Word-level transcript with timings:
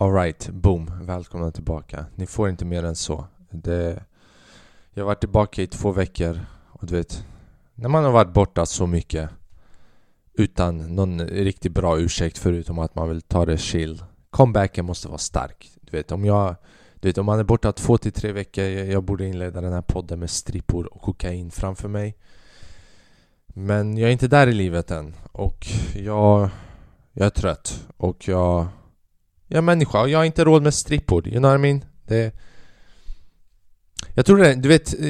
Alright, 0.00 0.48
boom. 0.48 0.90
Välkomna 1.00 1.50
tillbaka. 1.50 2.06
Ni 2.14 2.26
får 2.26 2.48
inte 2.48 2.64
mer 2.64 2.84
än 2.84 2.96
så. 2.96 3.24
Det, 3.50 4.04
jag 4.94 5.02
har 5.02 5.06
varit 5.06 5.20
tillbaka 5.20 5.62
i 5.62 5.66
två 5.66 5.92
veckor 5.92 6.40
och 6.72 6.86
du 6.86 6.96
vet, 6.96 7.24
när 7.74 7.88
man 7.88 8.04
har 8.04 8.10
varit 8.10 8.32
borta 8.32 8.66
så 8.66 8.86
mycket 8.86 9.30
utan 10.34 10.94
någon 10.94 11.20
riktigt 11.20 11.72
bra 11.72 11.98
ursäkt 11.98 12.38
förutom 12.38 12.78
att 12.78 12.94
man 12.94 13.08
vill 13.08 13.22
ta 13.22 13.46
det 13.46 13.58
chill. 13.58 14.02
Comebacken 14.30 14.84
måste 14.84 15.08
vara 15.08 15.18
stark. 15.18 15.70
Du 15.80 15.96
vet, 15.96 16.12
om 16.12 16.24
jag 16.24 16.54
du 16.94 17.08
vet, 17.08 17.18
om 17.18 17.26
man 17.26 17.38
är 17.38 17.44
borta 17.44 17.72
två 17.72 17.98
till 17.98 18.12
tre 18.12 18.32
veckor, 18.32 18.64
jag 18.64 19.02
borde 19.02 19.26
inleda 19.26 19.60
den 19.60 19.72
här 19.72 19.82
podden 19.82 20.18
med 20.18 20.30
strippor 20.30 20.94
och 20.94 21.02
kokain 21.02 21.50
framför 21.50 21.88
mig. 21.88 22.16
Men 23.46 23.98
jag 23.98 24.08
är 24.08 24.12
inte 24.12 24.28
där 24.28 24.46
i 24.46 24.52
livet 24.52 24.90
än 24.90 25.14
och 25.32 25.66
jag, 25.94 26.48
jag 27.12 27.26
är 27.26 27.30
trött 27.30 27.86
och 27.96 28.28
jag 28.28 28.66
jag 29.50 29.58
är 29.58 29.62
människa 29.62 30.00
och 30.00 30.08
jag 30.08 30.18
har 30.18 30.24
inte 30.24 30.44
råd 30.44 30.62
med 30.62 30.74
strippor, 30.74 31.28
you 31.28 31.38
know 31.38 31.50
what 31.50 31.58
I 31.58 31.62
mean? 31.62 31.84
Det... 32.06 32.34
Jag 34.14 34.26
tror 34.26 34.38
det, 34.38 34.54
du 34.54 34.68
vet, 34.68 34.94
eh, 34.94 35.00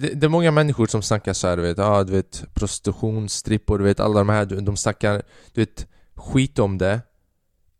det, 0.00 0.14
det 0.14 0.26
är 0.26 0.28
många 0.28 0.50
människor 0.50 0.86
som 0.86 1.02
snackar 1.02 1.32
så 1.32 1.48
här, 1.48 1.56
du 1.56 1.62
vet, 1.62 1.78
ah, 1.78 2.04
du 2.04 2.12
vet 2.12 2.44
prostitution, 2.54 3.28
strippor, 3.28 3.78
du 3.78 3.84
vet 3.84 4.00
alla 4.00 4.18
de 4.18 4.28
här, 4.28 4.46
de 4.46 4.76
snackar, 4.76 5.22
du 5.52 5.60
vet, 5.60 5.86
skit 6.14 6.58
om 6.58 6.78
det. 6.78 7.00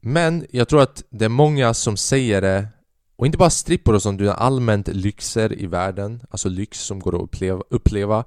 Men 0.00 0.46
jag 0.50 0.68
tror 0.68 0.82
att 0.82 1.04
det 1.10 1.24
är 1.24 1.28
många 1.28 1.74
som 1.74 1.96
säger 1.96 2.40
det 2.40 2.68
och 3.16 3.26
inte 3.26 3.38
bara 3.38 3.50
strippor 3.50 3.94
och 3.94 4.02
sånt, 4.02 4.20
utan 4.20 4.36
allmänt 4.36 4.88
lyxer 4.88 5.60
i 5.60 5.66
världen 5.66 6.20
Alltså 6.30 6.48
lyx 6.48 6.80
som 6.80 6.98
går 6.98 7.14
att 7.16 7.22
uppleva, 7.22 7.62
uppleva. 7.70 8.24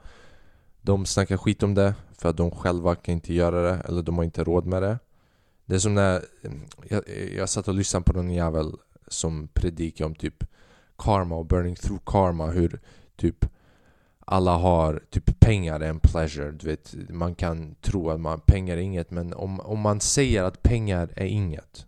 De 0.82 1.06
snackar 1.06 1.38
skit 1.38 1.64
om 1.64 1.74
det 1.74 1.94
för 2.18 2.30
att 2.30 2.38
de 2.38 2.52
själva 2.52 2.96
kan 2.96 3.14
inte 3.14 3.34
göra 3.34 3.62
det, 3.62 3.82
eller 3.88 4.02
de 4.02 4.18
har 4.18 4.24
inte 4.24 4.44
råd 4.44 4.66
med 4.66 4.82
det 4.82 5.00
det 5.66 5.76
är 5.76 5.80
som 5.80 5.94
när 5.94 6.26
jag, 6.90 7.04
jag 7.38 7.50
satt 7.50 7.68
och 7.68 7.74
lyssnade 7.74 8.04
på 8.04 8.14
någon 8.14 8.32
jävel 8.32 8.72
som 9.08 9.48
predikade 9.48 10.06
om 10.06 10.16
typ 10.16 10.44
karma 10.98 11.36
och 11.36 11.46
burning 11.46 11.76
through 11.76 12.02
karma 12.06 12.48
hur 12.48 12.80
typ 13.16 13.46
alla 14.26 14.58
har 14.58 15.04
typ 15.10 15.40
pengar 15.40 15.80
är 15.80 15.90
en 15.90 16.00
pleasure, 16.00 16.52
du 16.52 16.68
vet. 16.68 16.96
Man 17.10 17.36
kan 17.36 17.76
tro 17.76 18.10
att 18.10 18.20
man, 18.20 18.40
pengar 18.40 18.78
är 18.78 18.82
inget 18.82 19.12
men 19.12 19.34
om, 19.34 19.60
om 19.60 19.80
man 19.80 20.00
säger 20.00 20.44
att 20.44 20.64
pengar 20.64 21.10
är 21.16 21.26
inget 21.26 21.86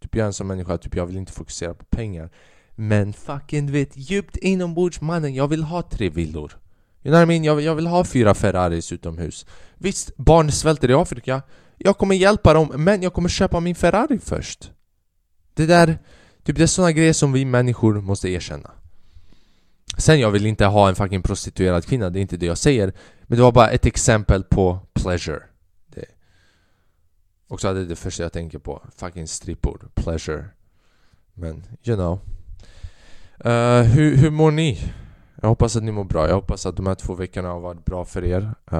Typ 0.00 0.16
jag 0.16 0.22
är 0.22 0.26
en 0.26 0.32
sån 0.32 0.46
människa, 0.46 0.78
typ 0.78 0.96
jag 0.96 1.06
vill 1.06 1.16
inte 1.16 1.32
fokusera 1.32 1.74
på 1.74 1.84
pengar 1.84 2.30
Men 2.70 3.12
fucking 3.12 3.66
du 3.66 3.72
vet 3.72 3.96
djupt 3.96 4.36
inombords 4.36 5.00
mannen, 5.00 5.34
jag 5.34 5.48
vill 5.48 5.62
ha 5.62 5.82
tre 5.82 6.08
villor. 6.08 6.52
You 7.02 7.12
know 7.12 7.20
what 7.20 7.22
I 7.22 7.26
mean? 7.26 7.44
Jag, 7.44 7.60
jag 7.60 7.74
vill 7.74 7.86
ha 7.86 8.04
fyra 8.04 8.34
Ferraris 8.34 8.92
utomhus. 8.92 9.46
Visst, 9.74 10.16
barn 10.16 10.52
svälter 10.52 10.90
i 10.90 10.94
Afrika 10.94 11.42
jag 11.76 11.98
kommer 11.98 12.14
hjälpa 12.14 12.54
dem, 12.54 12.72
men 12.74 13.02
jag 13.02 13.12
kommer 13.12 13.28
köpa 13.28 13.60
min 13.60 13.74
Ferrari 13.74 14.18
först. 14.18 14.70
Det 15.54 15.66
där, 15.66 15.98
typ 16.42 16.56
det 16.56 16.62
är 16.62 16.66
såna 16.66 16.92
grejer 16.92 17.12
som 17.12 17.32
vi 17.32 17.44
människor 17.44 18.00
måste 18.00 18.28
erkänna. 18.28 18.70
Sen 19.98 20.20
jag 20.20 20.30
vill 20.30 20.46
inte 20.46 20.66
ha 20.66 20.88
en 20.88 20.94
fucking 20.94 21.22
prostituerad 21.22 21.84
kvinna, 21.84 22.10
det 22.10 22.18
är 22.18 22.22
inte 22.22 22.36
det 22.36 22.46
jag 22.46 22.58
säger. 22.58 22.92
Men 23.22 23.36
det 23.36 23.42
var 23.42 23.52
bara 23.52 23.70
ett 23.70 23.86
exempel 23.86 24.44
på 24.44 24.78
pleasure. 24.92 25.42
Det. 25.86 26.04
Och 27.48 27.60
så 27.60 27.68
är 27.68 27.74
det 27.74 27.96
första 27.96 28.22
jag 28.22 28.32
tänker 28.32 28.58
på. 28.58 28.82
Fucking 28.96 29.28
strippor, 29.28 29.88
pleasure. 29.94 30.44
Men, 31.34 31.66
you 31.84 31.96
know. 31.96 32.20
Uh, 33.46 33.82
hur, 33.82 34.16
hur 34.16 34.30
mår 34.30 34.50
ni? 34.50 34.92
Jag 35.42 35.48
hoppas 35.48 35.76
att 35.76 35.82
ni 35.82 35.92
mår 35.92 36.04
bra. 36.04 36.28
Jag 36.28 36.34
hoppas 36.34 36.66
att 36.66 36.76
de 36.76 36.86
här 36.86 36.94
två 36.94 37.14
veckorna 37.14 37.48
har 37.48 37.60
varit 37.60 37.84
bra 37.84 38.04
för 38.04 38.24
er. 38.24 38.54
Uh, 38.72 38.78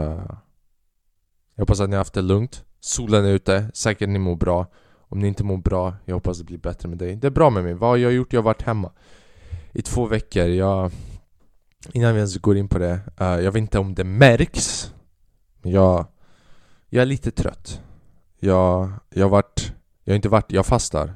jag 1.54 1.62
hoppas 1.62 1.80
att 1.80 1.90
ni 1.90 1.96
har 1.96 2.00
haft 2.00 2.14
det 2.14 2.22
lugnt. 2.22 2.64
Solen 2.86 3.24
är 3.24 3.30
ute, 3.30 3.70
säkert 3.74 4.08
ni 4.08 4.18
mår 4.18 4.36
bra. 4.36 4.66
Om 5.08 5.18
ni 5.18 5.28
inte 5.28 5.44
mår 5.44 5.56
bra, 5.56 5.94
jag 6.04 6.14
hoppas 6.14 6.38
det 6.38 6.44
blir 6.44 6.58
bättre 6.58 6.88
med 6.88 6.98
dig. 6.98 7.16
Det 7.16 7.26
är 7.26 7.30
bra 7.30 7.50
med 7.50 7.64
mig, 7.64 7.74
vad 7.74 7.90
har 7.90 7.96
jag 7.96 8.12
gjort? 8.12 8.32
Jag 8.32 8.40
har 8.40 8.44
varit 8.44 8.62
hemma 8.62 8.90
I 9.72 9.82
två 9.82 10.06
veckor, 10.06 10.44
jag... 10.46 10.90
Innan 11.92 12.12
vi 12.14 12.18
ens 12.18 12.38
går 12.38 12.56
in 12.56 12.68
på 12.68 12.78
det 12.78 13.00
uh, 13.20 13.26
Jag 13.26 13.52
vet 13.52 13.60
inte 13.60 13.78
om 13.78 13.94
det 13.94 14.04
märks 14.04 14.92
Men 15.62 15.72
jag... 15.72 16.06
Jag 16.88 17.02
är 17.02 17.06
lite 17.06 17.30
trött. 17.30 17.80
Jag... 18.38 18.92
Jag 19.10 19.24
har 19.24 19.30
varit... 19.30 19.72
Jag 20.04 20.12
har 20.12 20.16
inte 20.16 20.28
varit... 20.28 20.52
Jag 20.52 20.66
fastar. 20.66 21.14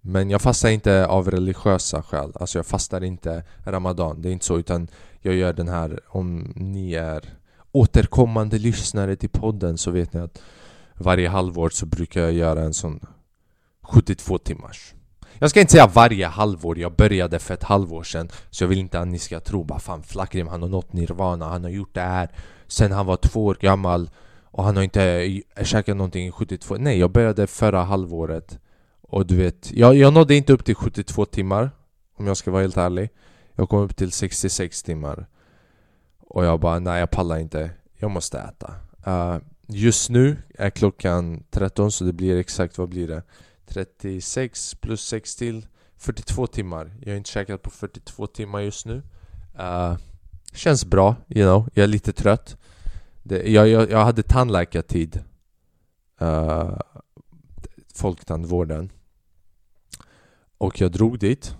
Men 0.00 0.30
jag 0.30 0.42
fastar 0.42 0.68
inte 0.68 1.06
av 1.06 1.30
religiösa 1.30 2.02
skäl. 2.02 2.32
Alltså 2.34 2.58
jag 2.58 2.66
fastar 2.66 3.04
inte 3.04 3.44
Ramadan, 3.64 4.22
det 4.22 4.28
är 4.28 4.32
inte 4.32 4.44
så 4.44 4.58
utan 4.58 4.88
Jag 5.20 5.34
gör 5.34 5.52
den 5.52 5.68
här, 5.68 6.00
om 6.08 6.52
ni 6.56 6.94
är 6.94 7.34
återkommande 7.72 8.58
lyssnare 8.58 9.16
till 9.16 9.30
podden 9.30 9.78
så 9.78 9.90
vet 9.90 10.12
ni 10.12 10.20
att 10.20 10.42
varje 10.94 11.28
halvår 11.28 11.68
så 11.68 11.86
brukar 11.86 12.20
jag 12.20 12.32
göra 12.32 12.62
en 12.62 12.74
sån 12.74 13.00
72 13.82 14.38
timmars. 14.38 14.94
Jag 15.38 15.50
ska 15.50 15.60
inte 15.60 15.72
säga 15.72 15.86
varje 15.86 16.26
halvår, 16.26 16.78
jag 16.78 16.96
började 16.96 17.38
för 17.38 17.54
ett 17.54 17.62
halvår 17.62 18.02
sedan 18.02 18.28
Så 18.50 18.64
jag 18.64 18.68
vill 18.68 18.78
inte 18.78 19.00
att 19.00 19.08
ni 19.08 19.18
ska 19.18 19.40
tro 19.40 19.64
bara 19.64 19.78
fan 19.78 20.02
Flakrim 20.02 20.48
han 20.48 20.62
har 20.62 20.68
nått 20.68 20.92
nirvana, 20.92 21.48
han 21.48 21.64
har 21.64 21.70
gjort 21.70 21.94
det 21.94 22.00
här 22.00 22.28
Sen 22.66 22.92
han 22.92 23.06
var 23.06 23.16
två 23.16 23.44
år 23.44 23.56
gammal 23.60 24.10
och 24.44 24.64
han 24.64 24.76
har 24.76 24.82
inte 24.82 25.42
käkat 25.62 25.96
någonting 25.96 26.26
i 26.26 26.30
72 26.30 26.76
Nej, 26.78 26.98
jag 26.98 27.10
började 27.10 27.46
förra 27.46 27.82
halvåret 27.82 28.58
Och 29.00 29.26
du 29.26 29.36
vet, 29.36 29.72
jag, 29.72 29.94
jag 29.94 30.12
nådde 30.12 30.34
inte 30.34 30.52
upp 30.52 30.64
till 30.64 30.74
72 30.74 31.24
timmar 31.24 31.70
Om 32.16 32.26
jag 32.26 32.36
ska 32.36 32.50
vara 32.50 32.62
helt 32.62 32.76
ärlig. 32.76 33.08
Jag 33.54 33.68
kom 33.68 33.80
upp 33.80 33.96
till 33.96 34.12
66 34.12 34.82
timmar 34.82 35.26
Och 36.20 36.44
jag 36.44 36.60
bara, 36.60 36.78
nej 36.78 37.00
jag 37.00 37.10
pallar 37.10 37.38
inte 37.38 37.70
Jag 37.98 38.10
måste 38.10 38.38
äta. 38.38 38.74
Uh, 39.06 39.38
Just 39.66 40.10
nu 40.10 40.36
är 40.54 40.70
klockan 40.70 41.44
13 41.50 41.92
så 41.92 42.04
det 42.04 42.12
blir 42.12 42.36
exakt, 42.36 42.78
vad 42.78 42.88
blir 42.88 43.08
det? 43.08 43.22
36 43.66 44.74
plus 44.74 45.06
6 45.06 45.36
till 45.36 45.66
42 45.96 46.46
timmar. 46.46 46.94
Jag 47.00 47.12
har 47.12 47.16
inte 47.16 47.30
käkat 47.30 47.62
på 47.62 47.70
42 47.70 48.26
timmar 48.26 48.60
just 48.60 48.86
nu. 48.86 49.02
Uh, 49.58 49.96
Känns 50.52 50.84
bra, 50.84 51.16
you 51.28 51.44
know, 51.44 51.68
jag 51.74 51.84
är 51.84 51.88
lite 51.88 52.12
trött. 52.12 52.56
Det, 53.22 53.50
jag, 53.50 53.68
jag, 53.68 53.90
jag 53.90 54.04
hade 54.04 54.22
tandläkartid 54.22 55.24
uh, 56.22 56.78
Folktandvården. 57.94 58.90
Och 60.58 60.80
jag 60.80 60.92
drog 60.92 61.18
dit 61.18 61.56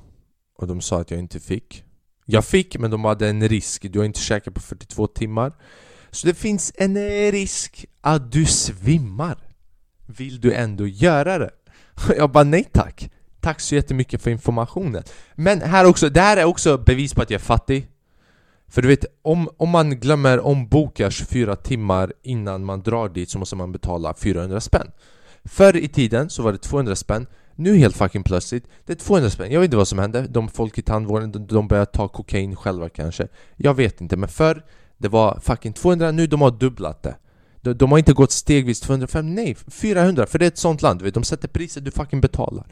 Och 0.55 0.67
de 0.67 0.81
sa 0.81 1.01
att 1.01 1.11
jag 1.11 1.21
inte 1.21 1.41
fick. 1.41 1.85
Jag 2.25 2.45
fick 2.45 2.79
men 2.79 2.91
de 2.91 3.05
hade 3.05 3.29
en 3.29 3.49
risk. 3.49 3.93
Du 3.93 3.99
har 3.99 4.07
inte 4.07 4.21
käkat 4.21 4.55
på 4.55 4.61
42 4.61 5.07
timmar 5.07 5.53
så 6.15 6.27
det 6.27 6.35
finns 6.35 6.73
en 6.77 6.97
risk 7.33 7.87
att 8.01 8.33
du 8.33 8.47
svimmar. 8.47 9.37
Vill 10.07 10.41
du 10.41 10.53
ändå 10.53 10.87
göra 10.87 11.39
det? 11.39 11.51
Jag 12.17 12.31
bara 12.31 12.45
nej 12.45 12.65
tack. 12.73 13.11
Tack 13.41 13.61
så 13.61 13.75
jättemycket 13.75 14.23
för 14.23 14.31
informationen. 14.31 15.03
Men 15.35 15.61
här 15.61 15.87
också, 15.87 16.09
det 16.09 16.21
här 16.21 16.37
är 16.37 16.45
också 16.45 16.79
bevis 16.79 17.15
på 17.15 17.23
att 17.23 17.31
jag 17.31 17.41
är 17.41 17.45
fattig. 17.45 17.89
För 18.69 18.83
du 18.83 18.89
vet, 18.89 19.05
om, 19.23 19.49
om 19.57 19.69
man 19.69 19.91
glömmer 19.91 20.41
omboka 20.41 21.11
24 21.11 21.57
timmar 21.57 22.13
innan 22.23 22.65
man 22.65 22.83
drar 22.83 23.09
dit 23.09 23.31
så 23.31 23.39
måste 23.39 23.57
man 23.57 23.73
betala 23.73 24.15
400 24.15 24.61
spänn. 24.61 24.91
Förr 25.45 25.77
i 25.77 25.89
tiden 25.89 26.31
så 26.31 26.43
var 26.43 26.53
det 26.53 26.59
200 26.59 26.97
spänn. 26.97 27.27
Nu 27.55 27.77
helt 27.77 27.97
fucking 27.97 28.23
plötsligt, 28.23 28.65
det 28.87 28.93
är 28.93 28.97
200 28.97 29.31
spänn. 29.31 29.53
Jag 29.53 29.61
vet 29.61 29.65
inte 29.65 29.77
vad 29.77 29.89
som 29.89 29.99
hände, 29.99 30.27
de 30.31 30.49
folk 30.49 30.79
i 30.79 30.83
tandvården, 30.83 31.33
de, 31.33 31.47
de 31.47 31.69
börjar 31.69 31.85
ta 31.85 32.09
kokain 32.09 32.57
själva 32.57 32.89
kanske. 32.89 33.29
Jag 33.57 33.75
vet 33.75 34.01
inte, 34.01 34.17
men 34.17 34.29
förr 34.29 34.63
det 35.05 35.09
var 35.09 35.41
fucking 35.43 35.73
200, 35.73 36.11
nu 36.11 36.27
de 36.27 36.41
har 36.41 36.51
dubblat 36.51 37.03
det. 37.03 37.17
De, 37.61 37.73
de 37.73 37.91
har 37.91 37.99
inte 37.99 38.13
gått 38.13 38.33
stegvis 38.33 38.81
205, 38.81 39.35
nej 39.35 39.55
400 39.55 40.27
för 40.27 40.39
det 40.39 40.45
är 40.45 40.49
ett 40.49 40.59
sånt 40.59 40.83
land, 40.83 41.03
vet, 41.03 41.15
de 41.15 41.25
sätter 41.25 41.49
priset 41.49 41.85
du 41.85 41.91
fucking 41.91 42.21
betalar. 42.21 42.67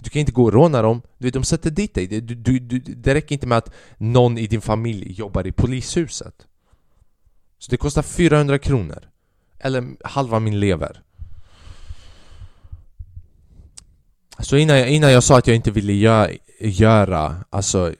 Du 0.00 0.10
kan 0.10 0.20
inte 0.20 0.32
gå 0.32 0.44
och 0.44 0.52
råna 0.52 0.82
dem, 0.82 1.02
du 1.18 1.26
vet, 1.26 1.34
de 1.34 1.44
sätter 1.44 1.70
dit 1.70 1.94
dig. 1.94 2.06
Du, 2.06 2.20
du, 2.20 2.58
du, 2.58 2.78
Det 2.78 3.14
räcker 3.14 3.32
inte 3.32 3.46
med 3.46 3.58
att 3.58 3.72
någon 3.96 4.38
i 4.38 4.46
din 4.46 4.60
familj 4.60 5.12
jobbar 5.12 5.46
i 5.46 5.52
polishuset. 5.52 6.46
Så 7.58 7.70
det 7.70 7.76
kostar 7.76 8.02
400 8.02 8.58
kronor. 8.58 9.08
Eller 9.58 9.84
halva 10.04 10.40
min 10.40 10.60
lever. 10.60 11.02
Så 14.38 14.56
innan 14.56 14.78
jag, 14.78 14.88
innan 14.90 15.12
jag 15.12 15.22
sa 15.22 15.38
att 15.38 15.46
jag 15.46 15.56
inte 15.56 15.70
ville 15.70 15.92
göra, 15.92 16.30
göra 16.60 17.44
alltså 17.50 17.94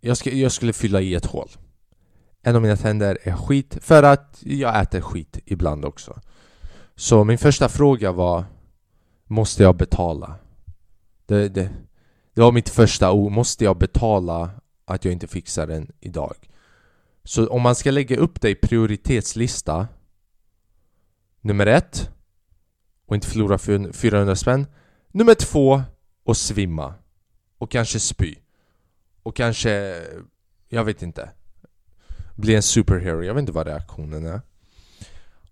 jag, 0.00 0.16
ska, 0.16 0.30
jag 0.30 0.52
skulle 0.52 0.72
fylla 0.72 1.00
i 1.00 1.14
ett 1.14 1.26
hål 1.26 1.48
en 2.44 2.56
av 2.56 2.62
mina 2.62 2.76
tänder 2.76 3.18
är 3.22 3.32
skit 3.32 3.78
för 3.80 4.02
att 4.02 4.38
jag 4.40 4.82
äter 4.82 5.00
skit 5.00 5.38
ibland 5.44 5.84
också. 5.84 6.20
Så 6.96 7.24
min 7.24 7.38
första 7.38 7.68
fråga 7.68 8.12
var 8.12 8.44
Måste 9.26 9.62
jag 9.62 9.76
betala? 9.76 10.34
Det, 11.26 11.48
det, 11.48 11.70
det 12.34 12.40
var 12.40 12.52
mitt 12.52 12.68
första 12.68 13.12
ord, 13.12 13.32
måste 13.32 13.64
jag 13.64 13.78
betala 13.78 14.50
att 14.84 15.04
jag 15.04 15.12
inte 15.12 15.26
fixar 15.26 15.66
den 15.66 15.92
idag? 16.00 16.34
Så 17.24 17.46
om 17.46 17.62
man 17.62 17.74
ska 17.74 17.90
lägga 17.90 18.16
upp 18.16 18.40
det 18.40 18.50
i 18.50 18.54
prioritetslista 18.54 19.88
Nummer 21.40 21.66
ett 21.66 22.10
Och 23.06 23.14
inte 23.14 23.26
förlora 23.26 23.58
400 23.92 24.36
spänn 24.36 24.66
Nummer 25.08 25.34
två 25.34 25.82
Och 26.24 26.36
svimma 26.36 26.94
Och 27.58 27.70
kanske 27.70 28.00
spy 28.00 28.34
Och 29.22 29.36
kanske 29.36 30.02
Jag 30.68 30.84
vet 30.84 31.02
inte 31.02 31.30
bli 32.34 32.54
en 32.54 32.62
superhero. 32.62 33.22
Jag 33.22 33.34
vet 33.34 33.40
inte 33.40 33.52
vad 33.52 33.66
reaktionen 33.66 34.26
är. 34.26 34.40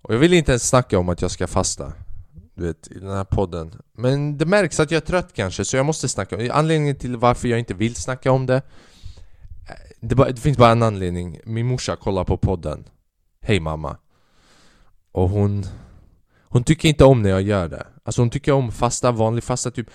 Och 0.03 0.15
jag 0.15 0.19
vill 0.19 0.33
inte 0.33 0.53
ens 0.53 0.69
snacka 0.69 0.99
om 0.99 1.09
att 1.09 1.23
jag 1.23 1.31
ska 1.31 1.47
fasta. 1.47 1.93
du 2.55 2.67
vet, 2.67 2.89
i 2.91 2.99
den 2.99 3.11
här 3.11 3.25
podden 3.25 3.83
Men 3.93 4.39
det 4.39 4.47
märks 4.47 4.81
att 4.81 4.91
jag 4.91 5.03
är 5.03 5.07
trött 5.07 5.33
kanske, 5.33 5.65
så 5.65 5.77
jag 5.77 5.87
måste 5.87 6.09
snacka 6.09 6.37
om 6.37 6.43
det 6.43 6.51
Anledningen 6.51 6.97
till 6.97 7.17
varför 7.17 7.49
jag 7.49 7.59
inte 7.59 7.75
vill 7.75 7.95
snacka 7.95 8.33
om 8.33 8.47
det 8.47 8.57
eh, 8.57 8.63
Det, 10.01 10.15
bara, 10.15 10.31
det 10.31 10.41
finns 10.41 10.59
bara 10.59 10.73
en 10.73 10.83
anledning 10.83 11.41
Min 11.45 11.67
morsa 11.67 11.97
kollar 11.97 12.25
på 12.25 12.37
podden 12.37 12.85
Hej 13.41 13.61
mamma 13.61 13.97
Och 15.13 15.29
hon 15.29 15.67
Hon 16.45 16.65
tycker 16.65 16.89
inte 16.89 17.05
om 17.05 17.23
när 17.23 17.31
jag 17.31 17.43
gör 17.43 17.69
det 17.69 17.87
Alltså 18.05 18.23
hon 18.23 18.31
tycker 18.31 18.53
om 18.53 18.73
fasta, 18.73 19.13
vanlig 19.13 19.45
fasta 19.45 19.71
typ 19.71 19.91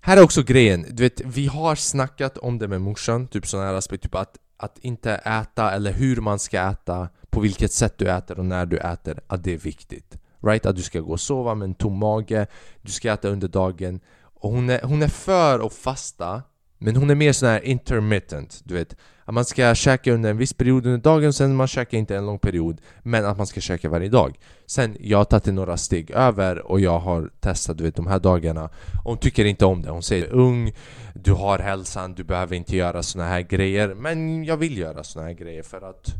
Här 0.00 0.16
är 0.16 0.22
också 0.22 0.42
grejen, 0.42 0.86
du 0.90 1.02
vet 1.02 1.20
vi 1.24 1.46
har 1.46 1.74
snackat 1.74 2.38
om 2.38 2.58
det 2.58 2.68
med 2.68 2.80
morsan 2.80 3.28
Typ 3.28 3.46
sådana 3.46 3.66
här 3.68 3.74
aspekter, 3.74 4.08
typ 4.08 4.14
att, 4.14 4.36
att 4.58 4.78
inte 4.78 5.14
äta 5.14 5.70
eller 5.70 5.92
hur 5.92 6.16
man 6.20 6.38
ska 6.38 6.60
äta 6.60 7.08
På 7.30 7.40
vilket 7.40 7.72
sätt 7.72 7.98
du 7.98 8.10
äter 8.10 8.38
och 8.38 8.44
när 8.44 8.66
du 8.66 8.76
äter, 8.76 9.20
att 9.26 9.44
det 9.44 9.54
är 9.54 9.58
viktigt. 9.58 10.18
Right? 10.42 10.66
Att 10.66 10.76
du 10.76 10.82
ska 10.82 11.00
gå 11.00 11.12
och 11.12 11.20
sova 11.20 11.54
med 11.54 11.66
en 11.66 11.74
tom 11.74 11.98
mage 11.98 12.46
Du 12.82 12.92
ska 12.92 13.12
äta 13.12 13.28
under 13.28 13.48
dagen. 13.48 14.00
Och 14.20 14.50
hon 14.50 14.70
är, 14.70 14.82
hon 14.82 15.02
är 15.02 15.08
för 15.08 15.66
att 15.66 15.72
fasta 15.72 16.42
Men 16.78 16.96
hon 16.96 17.10
är 17.10 17.14
mer 17.14 17.32
sån 17.32 17.48
här 17.48 17.64
intermittent, 17.64 18.60
du 18.64 18.74
vet. 18.74 18.96
Att 19.28 19.34
man 19.34 19.44
ska 19.44 19.74
käka 19.74 20.12
under 20.12 20.30
en 20.30 20.36
viss 20.36 20.52
period 20.52 20.86
under 20.86 20.98
dagen 20.98 21.28
och 21.28 21.34
Sen 21.34 21.56
man 21.56 21.66
käkar 21.66 21.98
inte 21.98 22.16
en 22.16 22.26
lång 22.26 22.38
period 22.38 22.80
Men 23.02 23.26
att 23.26 23.36
man 23.36 23.46
ska 23.46 23.60
käka 23.60 23.88
varje 23.88 24.08
dag 24.08 24.38
Sen, 24.66 24.96
jag 25.00 25.18
har 25.18 25.24
tagit 25.24 25.44
det 25.44 25.52
några 25.52 25.76
steg 25.76 26.10
över 26.10 26.58
och 26.58 26.80
jag 26.80 26.98
har 26.98 27.30
testat 27.40 27.78
du 27.78 27.84
vet, 27.84 27.96
de 27.96 28.06
här 28.06 28.18
dagarna 28.18 28.70
Hon 29.04 29.18
tycker 29.18 29.44
inte 29.44 29.64
om 29.64 29.82
det, 29.82 29.90
hon 29.90 30.02
säger 30.02 30.32
ung 30.32 30.72
Du 31.14 31.32
har 31.32 31.58
hälsan, 31.58 32.14
du 32.14 32.24
behöver 32.24 32.56
inte 32.56 32.76
göra 32.76 33.02
såna 33.02 33.24
här 33.24 33.40
grejer 33.40 33.94
Men 33.94 34.44
jag 34.44 34.56
vill 34.56 34.78
göra 34.78 35.04
såna 35.04 35.26
här 35.26 35.32
grejer 35.32 35.62
för 35.62 35.90
att 35.90 36.14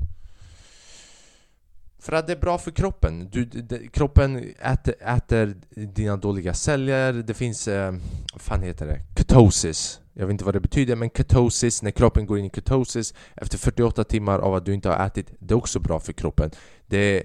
för 2.01 2.13
att 2.13 2.27
det 2.27 2.33
är 2.33 2.41
bra 2.41 2.59
för 2.59 2.71
kroppen. 2.71 3.29
Du, 3.33 3.45
de, 3.45 3.89
kroppen 3.89 4.55
äter, 4.61 4.95
äter, 5.01 5.57
dina 5.71 6.17
dåliga 6.17 6.55
celler. 6.55 7.13
Det 7.13 7.35
finns, 7.35 7.69
eh, 7.69 7.95
vad 8.33 8.41
fan 8.41 8.63
heter 8.63 8.87
det? 8.87 9.01
Ketosis. 9.17 10.01
Jag 10.21 10.27
vet 10.27 10.33
inte 10.33 10.45
vad 10.45 10.55
det 10.55 10.61
betyder 10.61 10.97
men 10.97 11.11
ketosis, 11.11 11.83
när 11.83 11.91
kroppen 11.91 12.27
går 12.27 12.39
in 12.39 12.45
i 12.45 12.51
ketosis 12.51 13.15
efter 13.35 13.59
48 13.59 14.05
timmar 14.05 14.39
av 14.39 14.55
att 14.55 14.65
du 14.65 14.75
inte 14.75 14.89
har 14.89 15.07
ätit, 15.07 15.33
det 15.39 15.55
är 15.55 15.57
också 15.57 15.81
bra 15.81 16.01
för 16.01 16.13
kroppen. 16.13 16.51
Det 16.87 17.23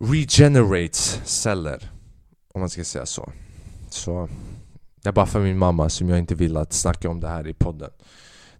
regenerates 0.00 1.20
celler, 1.24 1.90
om 2.52 2.60
man 2.60 2.70
ska 2.70 2.84
säga 2.84 3.06
så. 3.06 3.32
Så 3.88 4.28
det 5.02 5.08
är 5.08 5.12
bara 5.12 5.26
för 5.26 5.40
min 5.40 5.58
mamma 5.58 5.88
som 5.88 6.08
jag 6.08 6.18
inte 6.18 6.34
vill 6.34 6.56
att 6.56 6.72
snacka 6.72 7.10
om 7.10 7.20
det 7.20 7.28
här 7.28 7.46
i 7.46 7.54
podden. 7.54 7.90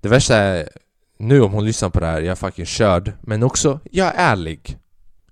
Det 0.01 0.09
värsta 0.09 0.37
är 0.37 0.69
nu 1.19 1.41
om 1.41 1.53
hon 1.53 1.65
lyssnar 1.65 1.91
på 1.91 2.01
det 2.01 2.07
här, 2.07 2.21
jag 2.21 2.33
är 2.33 2.35
fucking 2.35 2.67
körd 2.67 3.13
Men 3.21 3.43
också, 3.43 3.81
jag 3.91 4.07
är 4.07 4.33
ärlig 4.33 4.79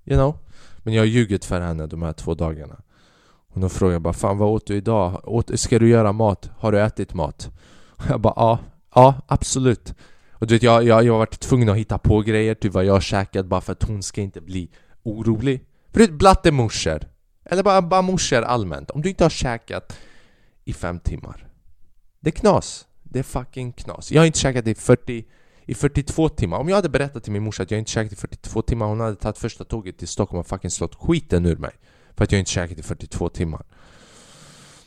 You 0.05 0.17
know? 0.17 0.39
Men 0.79 0.95
jag 0.95 1.03
har 1.03 1.07
ljugit 1.07 1.45
för 1.45 1.61
henne 1.61 1.87
de 1.87 2.03
här 2.03 2.13
två 2.13 2.35
dagarna 2.35 2.83
hon 3.55 3.71
frågade 3.71 3.71
frågat 3.71 4.03
bara 4.03 4.13
'Fan 4.13 4.39
vad 4.39 4.49
åt 4.49 4.67
du 4.67 4.77
idag? 4.77 5.21
Åt, 5.25 5.61
ska 5.61 5.79
du 5.79 5.89
göra 5.89 6.13
mat? 6.13 6.51
Har 6.59 6.73
du 6.73 6.81
ätit 6.81 7.15
mat?' 7.15 7.51
Jag 8.09 8.21
bara 8.21 8.35
'Ja, 8.37 8.59
ja 8.95 9.15
absolut' 9.27 9.95
Och 10.33 10.47
du 10.47 10.55
vet 10.55 10.63
jag, 10.63 10.85
jag, 10.85 11.05
jag 11.05 11.13
har 11.13 11.19
varit 11.19 11.41
tvungen 11.41 11.69
att 11.69 11.77
hitta 11.77 11.99
på 11.99 12.21
grejer, 12.21 12.55
typ 12.55 12.73
vad 12.73 12.85
jag 12.85 12.93
har 12.93 13.01
käkat 13.01 13.47
bara 13.47 13.61
för 13.61 13.73
att 13.73 13.83
hon 13.83 14.03
ska 14.03 14.21
inte 14.21 14.41
bli 14.41 14.71
orolig 15.03 15.65
För 15.93 16.01
du 16.01 16.07
vet 16.07 16.15
blattemorsor 16.15 17.01
Eller 17.45 17.63
bara, 17.63 17.83
bara 17.83 18.03
morsor 18.03 18.43
allmänt 18.43 18.91
Om 18.91 19.03
du 19.03 19.09
inte 19.09 19.25
har 19.25 19.31
käkat 19.31 19.99
i 20.65 20.73
fem 20.73 21.01
timmar 21.01 21.47
Det 22.21 22.29
är 22.29 22.33
knas 22.33 22.87
Det 23.03 23.19
är 23.19 23.23
fucking 23.23 23.73
knas 23.73 24.13
Jag 24.13 24.21
har 24.21 24.27
inte 24.27 24.39
käkat 24.39 24.67
i 24.67 24.75
40 24.75 25.25
i 25.65 25.75
42 25.75 26.29
timmar. 26.29 26.59
Om 26.59 26.69
jag 26.69 26.77
hade 26.77 26.89
berättat 26.89 27.25
till 27.25 27.33
min 27.33 27.43
morsa 27.43 27.63
att 27.63 27.71
jag 27.71 27.79
inte 27.79 27.91
käkat 27.91 28.13
i 28.13 28.17
42 28.17 28.63
timmar 28.63 28.87
Hon 28.87 29.01
hade 29.01 29.17
tagit 29.17 29.39
första 29.39 29.65
tåget 29.65 29.99
till 29.99 30.09
Stockholm 30.09 30.41
och 30.41 30.47
fucking 30.47 30.71
slått 30.71 30.95
skiten 30.95 31.47
ur 31.47 31.57
mig 31.57 31.73
för 32.17 32.25
att 32.25 32.33
jag 32.33 32.39
inte 32.39 32.51
käkat 32.51 32.79
i 32.79 32.83
42 32.83 33.29
timmar. 33.29 33.67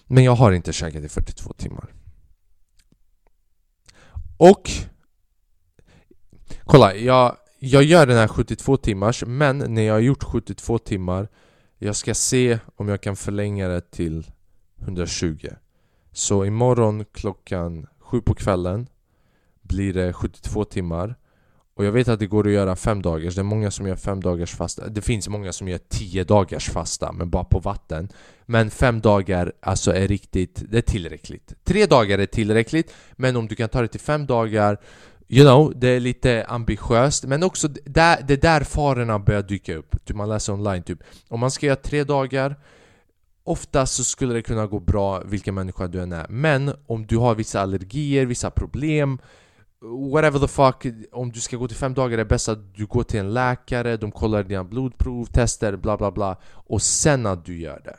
Men 0.08 0.24
jag 0.24 0.36
har 0.36 0.52
inte 0.52 0.74
käkat 0.74 1.04
i 1.04 1.10
42 1.10 1.54
timmar. 1.54 1.94
Och 4.38 4.72
Kolla, 6.64 6.96
jag, 6.96 7.38
jag 7.60 7.84
gör 7.84 8.08
den 8.08 8.18
här 8.18 8.28
72 8.28 8.78
timmars 8.78 9.24
Men 9.28 9.58
när 9.58 9.82
jag 9.82 9.94
har 9.94 10.00
gjort 10.00 10.24
72 10.24 10.78
timmar 10.78 11.28
Jag 11.78 11.96
ska 11.96 12.14
se 12.14 12.60
om 12.76 12.90
jag 12.90 13.02
kan 13.02 13.16
förlänga 13.16 13.68
det 13.68 13.92
till 13.92 14.32
120 14.82 15.48
Så 16.12 16.46
imorgon 16.46 17.06
klockan 17.06 17.88
7 18.00 18.22
på 18.22 18.34
kvällen 18.34 18.88
blir 19.62 19.94
det 19.94 20.14
72 20.14 20.66
timmar 20.66 21.16
och 21.78 21.86
jag 21.86 21.92
vet 21.92 22.08
att 22.08 22.20
det 22.20 22.28
går 22.28 22.48
att 22.48 22.54
göra 22.54 22.76
fem 22.76 23.02
dagars, 23.02 23.36
det 23.36 23.42
är 23.42 23.44
många 23.44 23.72
som 23.72 23.88
gör 23.88 23.96
fem 23.96 24.22
dagars 24.22 24.56
fasta 24.56 24.90
Det 24.90 25.02
finns 25.02 25.28
många 25.28 25.54
som 25.54 25.68
gör 25.68 25.80
10 25.90 26.24
dagars 26.24 26.70
fasta, 26.70 27.12
men 27.12 27.30
bara 27.30 27.44
på 27.44 27.60
vatten. 27.60 28.10
Men 28.46 28.70
fem 28.70 29.02
dagar 29.02 29.54
alltså 29.60 29.94
är 29.94 30.08
riktigt, 30.08 30.64
det 30.70 30.78
är 30.78 30.82
tillräckligt. 30.82 31.54
Tre 31.64 31.86
dagar 31.86 32.20
är 32.20 32.26
tillräckligt, 32.26 32.94
men 33.12 33.36
om 33.36 33.48
du 33.48 33.56
kan 33.56 33.70
ta 33.70 33.82
det 33.82 33.88
till 33.88 34.00
fem 34.00 34.26
dagar 34.26 34.78
You 35.28 35.46
know, 35.46 35.74
det 35.76 35.88
är 35.88 36.00
lite 36.00 36.46
ambitiöst. 36.46 37.26
Men 37.26 37.44
också 37.44 37.68
där, 37.68 38.22
det 38.28 38.34
är 38.34 38.38
där 38.38 38.62
farorna 38.62 39.20
börjar 39.20 39.42
dyka 39.42 39.76
upp. 39.76 40.06
Typ 40.06 40.16
Man 40.16 40.30
läser 40.30 40.54
online 40.54 40.84
typ. 40.84 41.00
Om 41.28 41.40
man 41.40 41.52
ska 41.52 41.66
göra 41.66 41.76
tre 41.76 42.04
dagar 42.04 42.56
Oftast 43.48 43.96
så 43.96 44.04
skulle 44.04 44.34
det 44.34 44.42
kunna 44.42 44.68
gå 44.68 44.80
bra 44.80 45.22
vilken 45.26 45.56
människa 45.56 45.88
du 45.88 46.02
än 46.02 46.12
är. 46.12 46.26
Men 46.30 46.74
om 46.88 47.06
du 47.06 47.18
har 47.18 47.36
vissa 47.36 47.62
allergier, 47.62 48.26
vissa 48.26 48.50
problem 48.50 49.20
whatever 50.12 50.40
the 50.40 50.48
fuck, 50.48 50.86
om 51.12 51.32
du 51.32 51.40
ska 51.40 51.58
gå 51.58 51.68
till 51.68 51.78
fem 51.78 51.94
dagar 51.94 52.14
är 52.14 52.18
det 52.18 52.26
bäst 52.26 52.50
att 52.50 52.76
du 52.76 52.86
går 52.86 53.04
till 53.04 53.20
en 53.20 53.34
läkare, 53.34 53.98
de 53.98 54.12
kollar 54.12 54.44
dina 54.44 54.64
blodprov, 54.64 55.26
tester, 55.26 55.76
bla 55.76 55.98
bla 55.98 56.12
bla 56.12 56.38
och 56.54 56.82
sen 56.82 57.26
att 57.26 57.46
du 57.46 57.60
gör 57.60 57.82
det. 57.84 57.96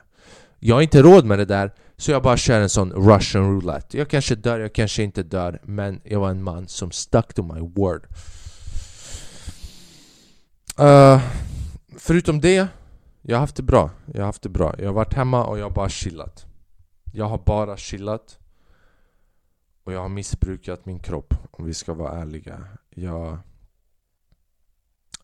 Jag 0.58 0.74
har 0.74 0.82
inte 0.82 1.02
råd 1.02 1.24
med 1.24 1.38
det 1.38 1.44
där, 1.44 1.74
så 1.96 2.10
jag 2.10 2.22
bara 2.22 2.36
kör 2.36 2.60
en 2.60 2.68
sån 2.68 2.92
russian 2.92 3.44
roulette. 3.44 3.98
Jag 3.98 4.08
kanske 4.08 4.34
dör, 4.34 4.60
jag 4.60 4.72
kanske 4.72 5.02
inte 5.02 5.22
dör, 5.22 5.60
men 5.64 6.00
jag 6.04 6.20
var 6.20 6.30
en 6.30 6.42
man 6.42 6.68
som 6.68 6.90
stuck 6.90 7.34
to 7.34 7.42
my 7.42 7.60
word. 7.60 8.06
Uh, 10.80 11.20
förutom 11.98 12.40
det, 12.40 12.68
jag 13.22 13.36
har 13.36 13.40
haft 13.40 13.56
det 13.56 13.62
bra. 13.62 13.90
Jag 14.06 14.20
har 14.20 14.26
haft 14.26 14.42
det 14.42 14.48
bra. 14.48 14.74
Jag 14.78 14.86
har 14.86 14.92
varit 14.92 15.14
hemma 15.14 15.44
och 15.44 15.58
jag 15.58 15.64
har 15.64 15.70
bara 15.70 15.88
chillat. 15.88 16.46
Jag 17.12 17.28
har 17.28 17.38
bara 17.38 17.76
chillat. 17.76 18.38
Och 19.86 19.92
jag 19.92 20.00
har 20.00 20.08
missbrukat 20.08 20.86
min 20.86 20.98
kropp 20.98 21.34
om 21.50 21.64
vi 21.64 21.74
ska 21.74 21.94
vara 21.94 22.20
ärliga. 22.20 22.68
Jag, 22.90 23.38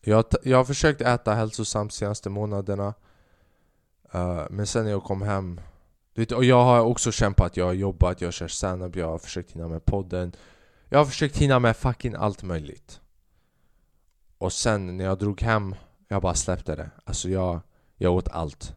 jag, 0.01 0.25
jag 0.43 0.57
har 0.57 0.65
försökt 0.65 1.01
äta 1.01 1.33
hälsosamt 1.33 1.91
de 1.91 1.95
senaste 1.95 2.29
månaderna. 2.29 2.93
Uh, 4.15 4.45
men 4.49 4.67
sen 4.67 4.83
när 4.83 4.91
jag 4.91 5.03
kom 5.03 5.21
hem 5.21 5.61
vet, 6.13 6.31
och 6.31 6.43
jag 6.43 6.63
har 6.63 6.81
också 6.81 7.11
kämpat, 7.11 7.57
jag 7.57 7.65
har 7.65 7.73
jobbat, 7.73 8.21
jag 8.21 8.27
har 8.27 8.31
kört 8.31 8.51
standup, 8.51 8.95
jag 8.95 9.07
har 9.07 9.17
försökt 9.17 9.51
hinna 9.51 9.67
med 9.67 9.85
podden 9.85 10.35
Jag 10.89 10.97
har 10.97 11.05
försökt 11.05 11.37
hinna 11.37 11.59
med 11.59 11.77
fucking 11.77 12.15
allt 12.15 12.43
möjligt 12.43 13.01
Och 14.37 14.53
sen 14.53 14.97
när 14.97 15.05
jag 15.05 15.19
drog 15.19 15.41
hem, 15.41 15.75
jag 16.07 16.21
bara 16.21 16.33
släppte 16.33 16.75
det 16.75 16.89
Alltså 17.05 17.29
jag, 17.29 17.59
jag 17.97 18.13
åt 18.13 18.29
allt 18.29 18.75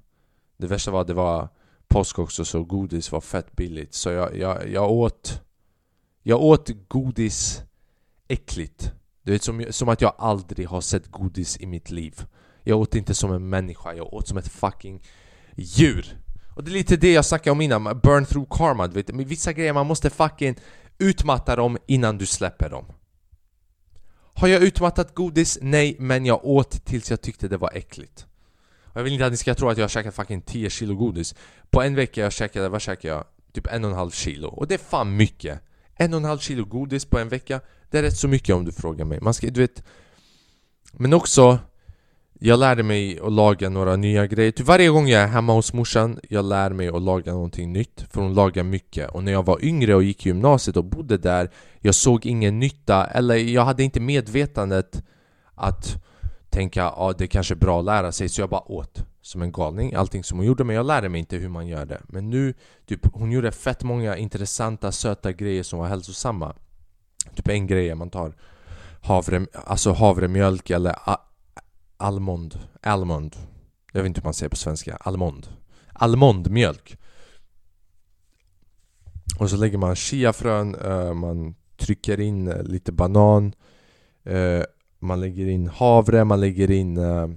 Det 0.57 0.66
värsta 0.66 0.90
var 0.90 1.00
att 1.00 1.07
det 1.07 1.14
var 1.14 1.49
påsk 1.88 2.19
också 2.19 2.45
så 2.45 2.64
godis 2.64 3.12
var 3.12 3.21
fett 3.21 3.57
billigt 3.57 3.95
Så 3.95 4.11
jag, 4.11 4.37
jag, 4.37 4.69
jag 4.69 4.90
åt 4.90 5.43
jag 6.28 6.40
åt 6.40 6.71
godis 6.88 7.62
äckligt. 8.28 8.92
Du 9.23 9.33
vet 9.33 9.42
som, 9.42 9.66
som 9.71 9.88
att 9.88 10.00
jag 10.00 10.14
aldrig 10.18 10.68
har 10.68 10.80
sett 10.80 11.11
godis 11.11 11.61
i 11.61 11.66
mitt 11.66 11.90
liv. 11.90 12.25
Jag 12.62 12.78
åt 12.78 12.95
inte 12.95 13.14
som 13.14 13.33
en 13.33 13.49
människa, 13.49 13.95
jag 13.95 14.14
åt 14.14 14.28
som 14.28 14.38
ett 14.38 14.49
fucking 14.49 15.02
djur. 15.56 16.21
Och 16.54 16.64
det 16.64 16.71
är 16.71 16.73
lite 16.73 16.97
det 16.97 17.12
jag 17.12 17.25
snackade 17.25 17.52
om 17.52 17.61
innan, 17.61 17.85
burn 17.85 18.25
through 18.25 18.49
karma 18.50 18.87
du 18.87 18.95
vet. 18.95 19.14
Med 19.14 19.26
vissa 19.26 19.52
grejer 19.52 19.73
man 19.73 19.87
måste 19.87 20.11
fucking 20.11 20.56
utmatta 20.99 21.56
dem 21.56 21.78
innan 21.87 22.18
du 22.18 22.26
släpper 22.26 22.71
dem. 22.71 22.85
Har 24.35 24.49
jag 24.49 24.62
utmattat 24.62 25.14
godis? 25.14 25.59
Nej, 25.62 25.97
men 25.99 26.26
jag 26.26 26.45
åt 26.45 26.85
tills 26.85 27.11
jag 27.11 27.21
tyckte 27.21 27.49
det 27.49 27.56
var 27.56 27.71
äckligt. 27.75 28.26
Och 28.85 28.97
Jag 28.97 29.04
vill 29.04 29.12
inte 29.12 29.26
att 29.26 29.33
ni 29.33 29.37
ska 29.37 29.54
tro 29.54 29.68
att 29.68 29.78
jag 29.78 29.85
har 29.85 29.88
käkat 29.88 30.14
fucking 30.14 30.42
10 30.42 30.71
kilo 30.71 30.95
godis. 30.95 31.35
På 31.71 31.83
en 31.83 31.95
vecka 31.95 32.21
jag 32.21 32.33
käkade, 32.33 32.68
vad 32.68 32.83
käkade 32.83 33.14
jag? 33.14 33.25
Typ 33.52 33.66
en 33.66 33.85
och 33.85 33.90
en 33.90 33.97
halv 33.97 34.11
kilo. 34.11 34.49
Och 34.49 34.66
det 34.66 34.75
är 34.75 34.78
fan 34.78 35.16
mycket 35.16 35.62
en 35.97 36.15
och 36.15 36.19
en 36.21 36.25
halv 36.25 36.38
kilo 36.38 36.65
godis 36.65 37.05
på 37.05 37.19
en 37.19 37.29
vecka 37.29 37.61
Det 37.91 37.99
är 37.99 38.03
rätt 38.03 38.17
så 38.17 38.29
mycket 38.29 38.55
om 38.55 38.65
du 38.65 38.73
frågar 38.73 39.05
mig. 39.05 39.19
Man 39.21 39.35
ska, 39.35 39.47
du 39.50 39.61
vet 39.61 39.83
Men 40.93 41.12
också 41.12 41.59
Jag 42.38 42.59
lärde 42.59 42.83
mig 42.83 43.21
att 43.21 43.33
laga 43.33 43.69
några 43.69 43.97
nya 43.97 44.26
grejer. 44.26 44.50
Typ 44.50 44.67
varje 44.67 44.88
gång 44.88 45.09
jag 45.09 45.23
är 45.23 45.26
hemma 45.26 45.53
hos 45.53 45.73
morsan 45.73 46.21
Jag 46.29 46.45
lär 46.45 46.71
mig 46.71 46.88
att 46.88 47.03
laga 47.03 47.33
någonting 47.33 47.73
nytt 47.73 48.05
För 48.11 48.21
hon 48.21 48.35
lagar 48.35 48.62
mycket. 48.62 49.11
Och 49.11 49.25
när 49.25 49.33
jag 49.33 49.47
var 49.47 49.65
yngre 49.65 49.95
och 49.95 50.03
gick 50.03 50.26
i 50.26 50.29
gymnasiet 50.29 50.76
och 50.76 50.85
bodde 50.85 51.19
där 51.19 51.50
Jag 51.81 51.95
såg 51.95 52.26
ingen 52.26 52.59
nytta 52.59 53.07
Eller 53.07 53.35
jag 53.37 53.65
hade 53.65 53.83
inte 53.83 54.00
medvetandet 54.00 55.03
Att 55.55 56.03
tänka 56.56 56.84
att 56.84 56.98
ah, 56.98 57.12
det 57.12 57.26
kanske 57.26 57.54
är 57.54 57.56
bra 57.56 57.78
att 57.78 57.84
lära 57.84 58.12
sig. 58.12 58.28
Så 58.28 58.40
jag 58.40 58.50
bara 58.50 58.72
åt 58.72 59.04
som 59.20 59.42
en 59.42 59.52
galning, 59.52 59.94
allting 59.94 60.25
som 60.25 60.38
hon 60.38 60.46
gjorde 60.46 60.64
men 60.64 60.76
jag 60.76 60.86
lärde 60.86 61.08
mig 61.08 61.18
inte 61.18 61.36
hur 61.36 61.48
man 61.48 61.66
gör 61.66 61.86
det. 61.86 62.02
Men 62.08 62.30
nu, 62.30 62.54
typ, 62.86 63.00
hon 63.12 63.32
gjorde 63.32 63.52
fett 63.52 63.82
många 63.82 64.16
intressanta, 64.16 64.92
söta 64.92 65.32
grejer 65.32 65.62
som 65.62 65.78
var 65.78 65.88
hälsosamma. 65.88 66.54
Typ 67.34 67.48
en 67.48 67.66
grej 67.66 67.88
är 67.88 67.94
man 67.94 68.10
tar 68.10 68.34
havre, 69.02 69.46
alltså 69.52 69.92
havremjölk 69.92 70.70
eller 70.70 70.94
a, 71.04 71.20
almond, 71.96 72.58
almond. 72.82 73.36
Jag 73.92 74.02
vet 74.02 74.06
inte 74.06 74.20
hur 74.20 74.26
man 74.26 74.34
säger 74.34 74.50
på 74.50 74.56
svenska, 74.56 74.96
almond. 74.96 75.48
Almondmjölk. 75.92 76.98
Och 79.38 79.50
så 79.50 79.56
lägger 79.56 79.78
man 79.78 79.96
chiafrön, 79.96 80.75
eh, 80.75 81.14
man 81.14 81.54
trycker 81.76 82.20
in 82.20 82.48
eh, 82.48 82.62
lite 82.62 82.92
banan 82.92 83.54
eh, 84.25 84.62
man 84.99 85.21
lägger 85.21 85.47
in 85.47 85.69
havre, 85.69 86.25
man 86.25 86.41
lägger 86.41 86.71
in 86.71 86.97
eh, 86.97 87.29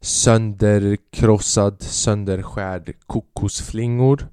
sönderkrossad, 0.00 1.82
sönderskärd 1.82 2.94
kokosflingor 3.06 4.28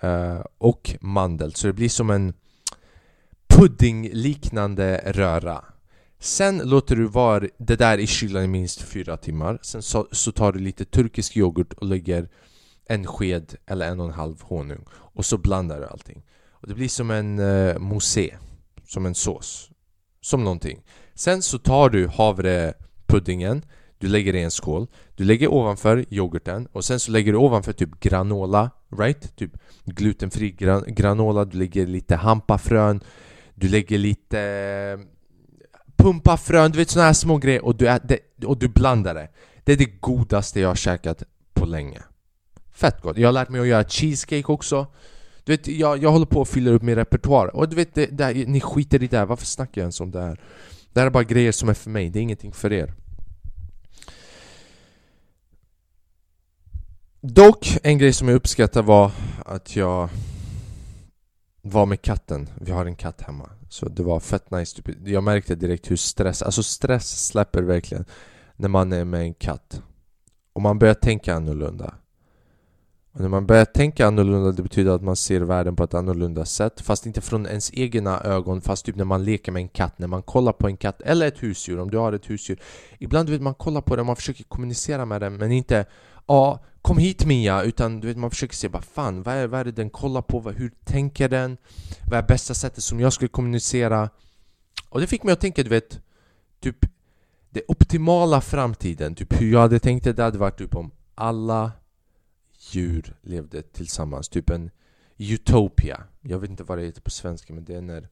eh, 0.00 0.40
och 0.58 0.96
mandel. 1.00 1.54
Så 1.54 1.66
det 1.66 1.72
blir 1.72 1.88
som 1.88 2.10
en 2.10 2.34
puddingliknande 3.46 5.00
röra. 5.06 5.64
Sen 6.18 6.58
låter 6.58 6.96
du 6.96 7.06
var 7.06 7.50
det 7.58 7.76
där 7.76 7.98
i 7.98 8.06
kylan 8.06 8.44
i 8.44 8.46
minst 8.46 8.82
fyra 8.82 9.16
timmar. 9.16 9.58
Sen 9.62 9.82
så, 9.82 10.08
så, 10.12 10.32
tar 10.32 10.52
du 10.52 10.58
lite 10.58 10.84
turkisk 10.84 11.36
yoghurt 11.36 11.72
och 11.72 11.86
lägger 11.86 12.28
en 12.86 13.06
sked 13.06 13.54
eller 13.66 13.90
en 13.90 14.00
och 14.00 14.06
en 14.06 14.12
halv 14.12 14.42
honung. 14.42 14.84
Och 14.90 15.24
så 15.24 15.38
blandar 15.38 15.80
du 15.80 15.86
allting. 15.86 16.22
Och 16.50 16.68
det 16.68 16.74
blir 16.74 16.88
som 16.88 17.10
en 17.10 17.38
eh, 17.38 17.74
uh, 17.74 17.78
mousse, 17.78 18.38
Som 18.84 19.06
en 19.06 19.14
sås. 19.14 19.70
Som 20.24 20.44
någonting 20.44 20.82
Sen 21.14 21.42
så 21.42 21.58
tar 21.58 21.90
du 21.90 22.08
havrepuddingen 22.08 23.62
Du 23.98 24.08
lägger 24.08 24.32
det 24.32 24.38
i 24.38 24.42
en 24.42 24.50
skål 24.50 24.86
Du 25.16 25.24
lägger 25.24 25.52
ovanför 25.52 26.04
yoghurten 26.10 26.68
Och 26.72 26.84
sen 26.84 27.00
så 27.00 27.10
lägger 27.10 27.32
du 27.32 27.38
ovanför 27.38 27.72
typ 27.72 28.00
granola 28.00 28.70
Right? 28.98 29.36
Typ 29.36 29.50
glutenfri 29.84 30.50
gran 30.50 30.84
granola 30.86 31.44
Du 31.44 31.58
lägger 31.58 31.86
lite 31.86 32.16
hampafrön 32.16 33.00
Du 33.54 33.68
lägger 33.68 33.98
lite 33.98 34.40
eh, 34.40 35.06
pumpafrön, 35.96 36.72
du 36.72 36.78
vet 36.78 36.90
såna 36.90 37.04
här 37.04 37.12
små 37.12 37.38
grejer 37.38 37.64
och 37.64 37.76
du, 37.76 37.88
äter, 37.88 38.18
och 38.46 38.58
du 38.58 38.68
blandar 38.68 39.14
det 39.14 39.28
Det 39.64 39.72
är 39.72 39.76
det 39.76 40.00
godaste 40.00 40.60
jag 40.60 40.68
har 40.68 40.74
käkat 40.74 41.22
på 41.52 41.66
länge 41.66 42.02
Fett 42.72 43.02
gott! 43.02 43.18
Jag 43.18 43.28
har 43.28 43.32
lärt 43.32 43.48
mig 43.48 43.60
att 43.60 43.66
göra 43.66 43.84
cheesecake 43.84 44.52
också 44.52 44.86
du 45.44 45.52
vet, 45.52 45.66
jag, 45.66 46.02
jag 46.02 46.10
håller 46.10 46.26
på 46.26 46.42
att 46.42 46.48
fylla 46.48 46.70
upp 46.70 46.82
min 46.82 46.94
repertoar 46.94 47.56
och 47.56 47.68
du 47.68 47.76
vet, 47.76 47.94
det, 47.94 48.06
det, 48.06 48.48
ni 48.48 48.60
skiter 48.60 49.02
i 49.02 49.06
det 49.06 49.18
här, 49.18 49.26
varför 49.26 49.46
snackar 49.46 49.80
jag 49.80 49.84
ens 49.84 50.00
om 50.00 50.10
det 50.10 50.20
här? 50.20 50.40
Det 50.92 51.00
här 51.00 51.06
är 51.06 51.10
bara 51.10 51.24
grejer 51.24 51.52
som 51.52 51.68
är 51.68 51.74
för 51.74 51.90
mig, 51.90 52.10
det 52.10 52.18
är 52.18 52.22
ingenting 52.22 52.52
för 52.52 52.72
er 52.72 52.94
Dock, 57.20 57.78
en 57.82 57.98
grej 57.98 58.12
som 58.12 58.28
jag 58.28 58.36
uppskattar 58.36 58.82
var 58.82 59.12
att 59.44 59.76
jag 59.76 60.08
var 61.62 61.86
med 61.86 62.02
katten. 62.02 62.48
Vi 62.60 62.72
har 62.72 62.86
en 62.86 62.96
katt 62.96 63.20
hemma. 63.20 63.50
Så 63.68 63.88
det 63.88 64.02
var 64.02 64.20
fett 64.20 64.50
nice. 64.50 64.82
Typ. 64.82 64.96
Jag 65.08 65.24
märkte 65.24 65.54
direkt 65.54 65.90
hur 65.90 65.96
stress, 65.96 66.42
alltså 66.42 66.62
stress 66.62 67.26
släpper 67.26 67.62
verkligen 67.62 68.04
när 68.56 68.68
man 68.68 68.92
är 68.92 69.04
med 69.04 69.20
en 69.20 69.34
katt. 69.34 69.82
Och 70.52 70.62
man 70.62 70.78
börjar 70.78 70.94
tänka 70.94 71.34
annorlunda. 71.34 71.94
Och 73.14 73.20
när 73.20 73.28
man 73.28 73.46
börjar 73.46 73.64
tänka 73.64 74.06
annorlunda 74.06 74.52
det 74.52 74.62
betyder 74.62 74.90
att 74.92 75.02
man 75.02 75.16
ser 75.16 75.40
världen 75.40 75.76
på 75.76 75.84
ett 75.84 75.94
annorlunda 75.94 76.44
sätt 76.44 76.80
Fast 76.80 77.06
inte 77.06 77.20
från 77.20 77.46
ens 77.46 77.70
egna 77.74 78.20
ögon 78.20 78.60
Fast 78.60 78.86
typ 78.86 78.96
när 78.96 79.04
man 79.04 79.24
leker 79.24 79.52
med 79.52 79.60
en 79.60 79.68
katt, 79.68 79.98
när 79.98 80.06
man 80.08 80.22
kollar 80.22 80.52
på 80.52 80.66
en 80.66 80.76
katt 80.76 81.00
Eller 81.00 81.26
ett 81.26 81.42
husdjur, 81.42 81.80
om 81.80 81.90
du 81.90 81.98
har 81.98 82.12
ett 82.12 82.30
husdjur 82.30 82.60
Ibland 82.98 83.28
vet 83.28 83.42
man 83.42 83.54
kollar 83.54 83.80
på 83.80 83.96
det, 83.96 84.04
man 84.04 84.16
försöker 84.16 84.44
kommunicera 84.44 85.04
med 85.04 85.20
den 85.20 85.36
men 85.36 85.52
inte 85.52 85.86
Ja, 86.26 86.64
kom 86.82 86.98
hit 86.98 87.26
Mia! 87.26 87.62
Utan 87.62 88.00
du 88.00 88.08
vet, 88.08 88.16
man 88.16 88.30
försöker 88.30 88.54
se 88.54 88.68
vad 88.68 88.84
fan, 88.84 89.22
vad 89.22 89.34
är, 89.34 89.46
vad 89.46 89.60
är 89.60 89.64
det 89.64 89.72
den 89.72 89.90
kollar 89.90 90.22
på? 90.22 90.38
Vad, 90.38 90.54
hur 90.54 90.72
tänker 90.84 91.28
den? 91.28 91.56
Vad 92.10 92.18
är 92.18 92.22
bästa 92.22 92.54
sättet 92.54 92.84
som 92.84 93.00
jag 93.00 93.12
skulle 93.12 93.28
kommunicera? 93.28 94.10
Och 94.88 95.00
det 95.00 95.06
fick 95.06 95.22
mig 95.22 95.32
att 95.32 95.40
tänka, 95.40 95.62
du 95.62 95.70
vet 95.70 96.00
Typ 96.60 96.76
Det 97.50 97.62
optimala 97.68 98.40
framtiden, 98.40 99.14
typ 99.14 99.40
hur 99.40 99.52
jag 99.52 99.60
hade 99.60 99.78
tänkt 99.78 100.04
det, 100.04 100.12
det 100.12 100.22
hade 100.22 100.38
varit 100.38 100.58
typ 100.58 100.76
om 100.76 100.90
alla 101.14 101.72
djur 102.72 103.16
levde 103.22 103.62
tillsammans, 103.62 104.28
typ 104.28 104.50
en 104.50 104.70
utopia 105.16 106.04
Jag 106.20 106.38
vet 106.38 106.50
inte 106.50 106.64
vad 106.64 106.78
det 106.78 106.84
heter 106.84 107.00
på 107.00 107.10
svenska 107.10 107.52
men 107.52 107.64
det 107.64 107.74
är 107.74 107.80
när 107.80 108.08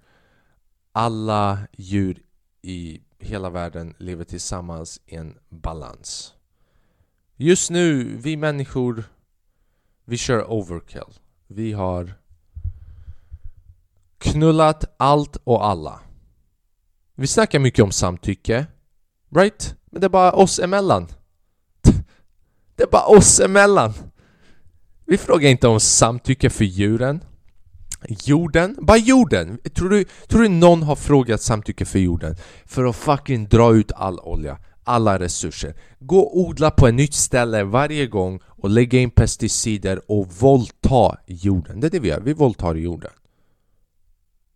alla 0.92 1.58
djur 1.72 2.22
i 2.62 3.00
hela 3.18 3.50
världen 3.50 3.94
lever 3.98 4.24
tillsammans 4.24 5.00
i 5.06 5.16
en 5.16 5.38
balans 5.48 6.34
Just 7.36 7.70
nu, 7.70 8.16
vi 8.16 8.36
människor, 8.36 9.04
vi 10.04 10.16
kör 10.16 10.50
overkill. 10.52 11.18
Vi 11.46 11.72
har 11.72 12.14
knullat 14.18 14.84
allt 14.96 15.36
och 15.44 15.66
alla. 15.66 16.00
Vi 17.14 17.26
snackar 17.26 17.58
mycket 17.58 17.84
om 17.84 17.92
samtycke, 17.92 18.66
right? 19.30 19.76
Men 19.84 20.00
det 20.00 20.06
är 20.06 20.08
bara 20.08 20.32
oss 20.32 20.58
emellan. 20.58 21.08
Det 22.76 22.82
är 22.82 22.90
bara 22.90 23.06
oss 23.06 23.40
emellan. 23.40 23.92
Vi 25.12 25.18
frågar 25.18 25.50
inte 25.50 25.68
om 25.68 25.80
samtycke 25.80 26.50
för 26.50 26.64
djuren. 26.64 27.24
Jorden? 28.08 28.76
Bara 28.80 28.96
jorden! 28.96 29.58
Tror 29.74 29.88
du, 29.88 30.04
tror 30.04 30.42
du 30.42 30.48
någon 30.48 30.82
har 30.82 30.96
frågat 30.96 31.42
samtycke 31.42 31.84
för 31.84 31.98
jorden? 31.98 32.36
För 32.64 32.84
att 32.84 32.96
fucking 32.96 33.48
dra 33.48 33.74
ut 33.74 33.92
all 33.92 34.20
olja 34.20 34.58
alla 34.84 35.18
resurser. 35.18 35.74
Gå 35.98 36.18
och 36.18 36.38
odla 36.38 36.70
på 36.70 36.86
ett 36.86 36.94
nytt 36.94 37.14
ställe 37.14 37.64
varje 37.64 38.06
gång 38.06 38.40
och 38.44 38.70
lägga 38.70 38.98
in 38.98 39.10
pesticider 39.10 40.10
och 40.10 40.32
våldta 40.32 41.16
jorden. 41.26 41.80
Det 41.80 41.86
är 41.86 41.90
det 41.90 42.00
vi 42.00 42.08
gör, 42.08 42.20
vi 42.20 42.32
våldtar 42.32 42.74
jorden. 42.74 43.12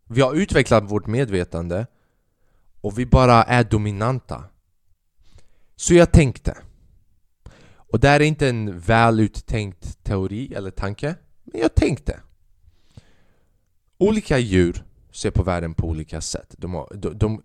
Vi 0.09 0.21
har 0.21 0.35
utvecklat 0.35 0.91
vårt 0.91 1.07
medvetande 1.07 1.87
och 2.81 2.99
vi 2.99 3.07
bara 3.07 3.43
är 3.43 3.65
dominanta. 3.65 4.45
Så 5.77 5.95
jag 5.95 6.13
tänkte. 6.13 6.57
Och 7.97 8.01
det 8.01 8.09
här 8.09 8.21
är 8.21 8.25
inte 8.25 8.49
en 8.49 8.81
väl 8.81 9.21
uttänkt 9.21 10.05
teori 10.05 10.55
eller 10.55 10.71
tanke, 10.71 11.15
men 11.45 11.61
jag 11.61 11.75
tänkte. 11.75 12.21
Olika 13.99 14.39
djur 14.39 14.85
ser 15.13 15.31
på 15.31 15.43
världen 15.43 15.75
på 15.75 15.87
olika 15.87 16.21
sätt. 16.21 16.55
De, 16.59 16.75
har, 16.75 16.93
de, 16.95 17.19
de 17.19 17.43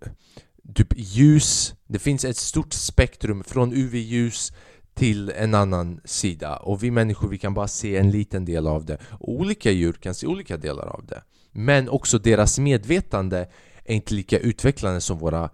typ 0.74 0.92
ljus 0.96 1.74
Det 1.86 1.98
finns 1.98 2.24
ett 2.24 2.36
stort 2.36 2.72
spektrum 2.72 3.44
från 3.44 3.72
UV-ljus 3.72 4.52
till 4.94 5.32
en 5.36 5.54
annan 5.54 6.00
sida 6.04 6.56
och 6.56 6.82
vi 6.82 6.90
människor 6.90 7.28
vi 7.28 7.38
kan 7.38 7.54
bara 7.54 7.68
se 7.68 7.96
en 7.96 8.10
liten 8.10 8.44
del 8.44 8.66
av 8.66 8.84
det 8.84 8.98
och 9.10 9.32
olika 9.32 9.70
djur 9.70 9.92
kan 9.92 10.14
se 10.14 10.26
olika 10.26 10.56
delar 10.56 10.86
av 10.86 11.06
det 11.06 11.22
men 11.52 11.88
också 11.88 12.18
deras 12.18 12.58
medvetande 12.58 13.48
är 13.84 13.94
inte 13.94 14.14
lika 14.14 14.38
utvecklande 14.38 15.00
som 15.00 15.18
våra 15.18 15.50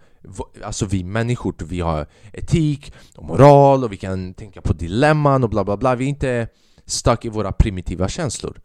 Alltså 0.64 0.86
vi 0.86 1.04
människor, 1.04 1.54
vi 1.64 1.80
har 1.80 2.06
etik 2.32 2.92
och 3.16 3.24
moral 3.24 3.84
och 3.84 3.92
vi 3.92 3.96
kan 3.96 4.34
tänka 4.34 4.60
på 4.60 4.72
dilemman 4.72 5.44
och 5.44 5.50
bla 5.50 5.64
bla 5.64 5.76
bla. 5.76 5.94
Vi 5.94 6.04
är 6.04 6.08
inte 6.08 6.48
stuck 6.86 7.24
i 7.24 7.28
våra 7.28 7.52
primitiva 7.52 8.08
känslor. 8.08 8.60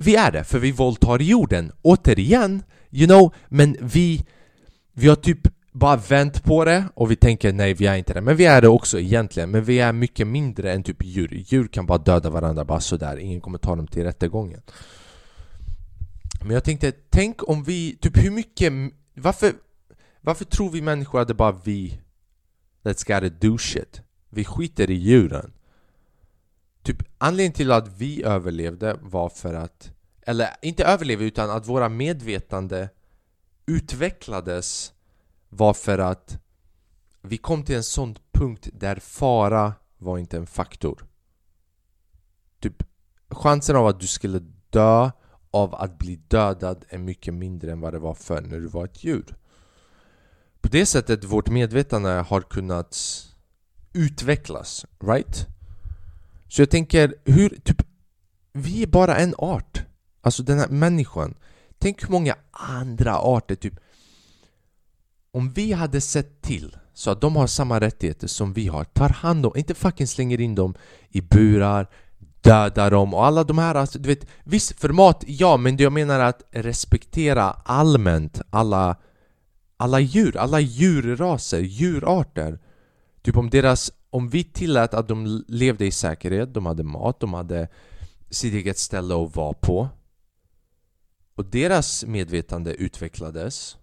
Vi 0.00 0.16
är 0.16 0.32
det, 0.32 0.44
för 0.44 0.58
vi 0.58 0.72
våldtar 0.72 1.18
jorden. 1.18 1.72
Återigen, 1.82 2.62
you 2.90 3.06
know, 3.06 3.34
men 3.48 3.76
vi 3.80 4.26
vi 4.92 5.08
har 5.08 5.16
typ 5.16 5.38
bara 5.72 5.96
vänt 5.96 6.44
på 6.44 6.64
det 6.64 6.84
och 6.94 7.10
vi 7.10 7.16
tänker 7.16 7.52
nej 7.52 7.74
vi 7.74 7.86
är 7.86 7.96
inte 7.96 8.14
det. 8.14 8.20
Men 8.20 8.36
vi 8.36 8.44
är 8.44 8.62
det 8.62 8.68
också 8.68 9.00
egentligen. 9.00 9.50
Men 9.50 9.64
vi 9.64 9.80
är 9.80 9.92
mycket 9.92 10.26
mindre 10.26 10.72
än 10.72 10.82
typ 10.82 11.04
djur. 11.04 11.44
Djur 11.46 11.66
kan 11.68 11.86
bara 11.86 11.98
döda 11.98 12.30
varandra 12.30 12.64
bara 12.64 12.80
sådär. 12.80 13.16
Ingen 13.16 13.40
kommer 13.40 13.58
ta 13.58 13.76
dem 13.76 13.86
till 13.86 14.02
rättegången. 14.02 14.62
Men 16.40 16.50
jag 16.50 16.64
tänkte, 16.64 16.92
tänk 16.92 17.48
om 17.48 17.64
vi, 17.64 17.96
typ 17.96 18.16
hur 18.16 18.30
mycket 18.30 18.72
Varför, 19.14 19.52
varför 20.20 20.44
tror 20.44 20.70
vi 20.70 20.82
människor 20.82 21.20
att 21.20 21.28
det 21.28 21.34
bara 21.34 21.52
vi? 21.52 22.00
Let's 22.82 23.06
gotta 23.06 23.46
do 23.46 23.58
shit. 23.58 24.02
Vi 24.28 24.44
skiter 24.44 24.90
i 24.90 24.94
djuren. 24.94 25.52
Typ 26.82 27.02
anledningen 27.18 27.52
till 27.52 27.72
att 27.72 27.88
vi 27.88 28.22
överlevde 28.22 28.98
var 29.02 29.28
för 29.28 29.54
att 29.54 29.92
Eller 30.22 30.48
inte 30.62 30.84
överlevde 30.84 31.24
utan 31.24 31.50
att 31.50 31.66
våra 31.66 31.88
medvetande 31.88 32.88
utvecklades 33.66 34.92
var 35.48 35.74
för 35.74 35.98
att 35.98 36.38
vi 37.22 37.36
kom 37.36 37.62
till 37.62 37.76
en 37.76 37.84
sån 37.84 38.16
punkt 38.32 38.68
där 38.72 38.96
fara 38.96 39.72
var 39.98 40.18
inte 40.18 40.36
en 40.36 40.46
faktor. 40.46 41.06
Typ 42.60 42.82
chansen 43.30 43.76
av 43.76 43.86
att 43.86 44.00
du 44.00 44.06
skulle 44.06 44.40
dö 44.70 45.10
av 45.62 45.74
att 45.74 45.98
bli 45.98 46.20
dödad 46.28 46.84
är 46.88 46.98
mycket 46.98 47.34
mindre 47.34 47.72
än 47.72 47.80
vad 47.80 47.92
det 47.92 47.98
var 47.98 48.14
förr 48.14 48.40
när 48.40 48.60
du 48.60 48.66
var 48.66 48.84
ett 48.84 49.04
djur. 49.04 49.36
På 50.60 50.68
det 50.68 50.86
sättet 50.86 51.24
vårt 51.24 51.48
medvetande 51.48 52.10
har 52.10 52.40
kunnat 52.40 52.96
utvecklas, 53.92 54.86
right? 55.00 55.46
Så 56.48 56.62
jag 56.62 56.70
tänker, 56.70 57.14
hur, 57.24 57.48
typ, 57.48 57.82
vi 58.52 58.82
är 58.82 58.86
bara 58.86 59.16
en 59.16 59.34
art. 59.38 59.82
Alltså 60.20 60.42
den 60.42 60.58
här 60.58 60.68
människan. 60.68 61.34
Tänk 61.78 62.02
hur 62.02 62.08
många 62.08 62.36
andra 62.50 63.18
arter, 63.18 63.54
typ 63.54 63.74
Om 65.32 65.52
vi 65.52 65.72
hade 65.72 66.00
sett 66.00 66.42
till 66.42 66.76
så 66.92 67.10
att 67.10 67.20
de 67.20 67.36
har 67.36 67.46
samma 67.46 67.80
rättigheter 67.80 68.26
som 68.26 68.52
vi 68.52 68.68
har 68.68 68.84
Tar 68.84 69.08
hand 69.08 69.46
om, 69.46 69.56
inte 69.56 69.74
fucking 69.74 70.06
slänger 70.06 70.40
in 70.40 70.54
dem 70.54 70.74
i 71.08 71.20
burar 71.20 71.88
Döda 72.48 72.90
dem. 72.90 73.14
Och 73.14 73.26
alla 73.26 73.44
de 73.44 73.58
här, 73.58 73.74
alltså, 73.74 73.98
du 73.98 74.08
vet 74.08 74.26
Visst, 74.44 74.80
format, 74.80 75.24
ja 75.26 75.56
men 75.56 75.76
jag 75.76 75.92
menar 75.92 76.20
att 76.20 76.42
respektera 76.50 77.44
allmänt 77.50 78.40
alla 78.50 78.96
Alla 79.80 80.00
djur, 80.00 80.36
alla 80.36 80.60
djurraser, 80.60 81.60
djurarter. 81.60 82.58
Typ 83.22 83.36
om 83.36 83.50
deras 83.50 83.92
om 84.10 84.28
vi 84.28 84.44
tillät 84.44 84.94
att 84.94 85.08
de 85.08 85.44
levde 85.48 85.86
i 85.86 85.90
säkerhet, 85.90 86.54
de 86.54 86.66
hade 86.66 86.82
mat, 86.82 87.20
de 87.20 87.34
hade 87.34 87.68
sitt 88.30 88.54
eget 88.54 88.78
ställe 88.78 89.14
att 89.14 89.36
vara 89.36 89.52
på. 89.52 89.88
Och 91.34 91.44
deras 91.44 92.04
medvetande 92.04 92.74
utvecklades. 92.74 93.76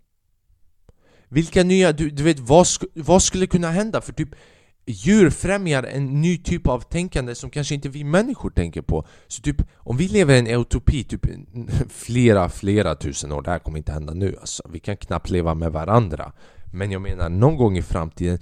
Vilka 1.29 1.63
nya, 1.63 1.91
du, 1.91 2.09
du 2.09 2.23
vet 2.23 2.39
vad, 2.39 2.67
sk 2.67 2.83
vad 2.93 3.23
skulle 3.23 3.47
kunna 3.47 3.71
hända? 3.71 4.01
För 4.01 4.13
typ 4.13 4.29
djur 4.85 5.29
främjar 5.29 5.83
en 5.83 6.21
ny 6.21 6.37
typ 6.37 6.67
av 6.67 6.79
tänkande 6.79 7.35
som 7.35 7.49
kanske 7.49 7.75
inte 7.75 7.89
vi 7.89 8.03
människor 8.03 8.49
tänker 8.49 8.81
på. 8.81 9.07
Så 9.27 9.41
typ, 9.41 9.61
om 9.75 9.97
vi 9.97 10.07
lever 10.07 10.35
i 10.35 10.39
en 10.39 10.61
utopi 10.61 11.03
typ 11.03 11.25
flera, 11.89 12.49
flera 12.49 12.95
tusen 12.95 13.31
år, 13.31 13.41
det 13.41 13.51
här 13.51 13.59
kommer 13.59 13.77
inte 13.77 13.91
hända 13.91 14.13
nu 14.13 14.35
alltså. 14.39 14.63
Vi 14.69 14.79
kan 14.79 14.97
knappt 14.97 15.29
leva 15.29 15.53
med 15.53 15.71
varandra. 15.71 16.31
Men 16.73 16.91
jag 16.91 17.01
menar, 17.01 17.29
någon 17.29 17.57
gång 17.57 17.77
i 17.77 17.81
framtiden 17.81 18.39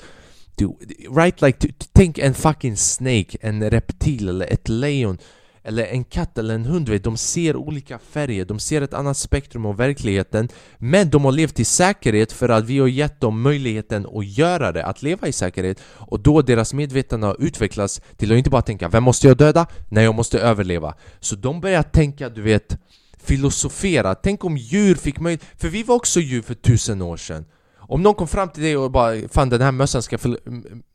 du, 0.56 0.74
Right 1.16 1.42
like, 1.42 1.68
tänk 1.94 2.18
en 2.18 2.34
fucking 2.34 2.78
snake, 2.78 3.38
en 3.42 3.70
reptil 3.70 4.30
eller 4.30 4.54
ett 4.54 4.70
lejon 4.70 5.18
eller 5.64 5.86
en 5.86 6.04
katt 6.04 6.38
eller 6.38 6.56
en 6.56 6.66
hund, 6.66 7.02
de 7.04 7.18
ser 7.18 7.56
olika 7.56 8.00
färger, 8.00 8.46
de 8.46 8.60
ser 8.60 8.82
ett 8.82 8.94
annat 8.94 9.18
spektrum 9.18 9.66
av 9.66 9.78
verkligheten 9.78 10.50
Men 10.78 11.10
de 11.10 11.26
har 11.26 11.32
levt 11.32 11.60
i 11.60 11.66
säkerhet 11.66 12.32
för 12.32 12.50
att 12.50 12.66
vi 12.66 12.80
har 12.80 12.88
gett 12.88 13.22
dem 13.22 13.42
möjligheten 13.42 14.08
att 14.14 14.38
göra 14.38 14.72
det, 14.72 14.86
att 14.86 15.02
leva 15.02 15.28
i 15.28 15.32
säkerhet. 15.32 15.82
Och 15.84 16.20
då 16.20 16.42
deras 16.42 16.74
medvetande 16.74 17.28
har 17.28 17.38
utvecklats 17.40 18.02
till 18.18 18.32
att 18.32 18.38
inte 18.38 18.50
bara 18.50 18.62
tänka 18.62 18.90
Vem 18.90 19.04
måste 19.04 19.28
jag 19.28 19.38
döda? 19.38 19.68
Nej, 19.90 20.04
jag 20.04 20.16
måste 20.16 20.40
överleva. 20.40 20.96
Så 21.20 21.36
de 21.36 21.62
börjar 21.62 21.84
tänka, 21.84 22.30
du 22.30 22.42
vet, 22.42 22.78
filosofera. 23.24 24.16
Tänk 24.16 24.44
om 24.44 24.58
djur 24.58 24.96
fick 24.96 25.20
möjlighet, 25.20 25.48
för 25.58 25.68
vi 25.68 25.84
var 25.84 25.96
också 25.96 26.20
djur 26.20 26.42
för 26.42 26.54
tusen 26.54 27.02
år 27.02 27.18
sedan 27.18 27.46
om 27.88 28.04
någon 28.04 28.16
kom 28.16 28.28
fram 28.28 28.50
till 28.50 28.64
dig 28.64 28.78
och 28.78 28.92
bara 28.92 29.28
Fan 29.28 29.50
den 29.50 29.62
här 29.62 29.72
mössan 29.72 30.02
ska 30.02 30.18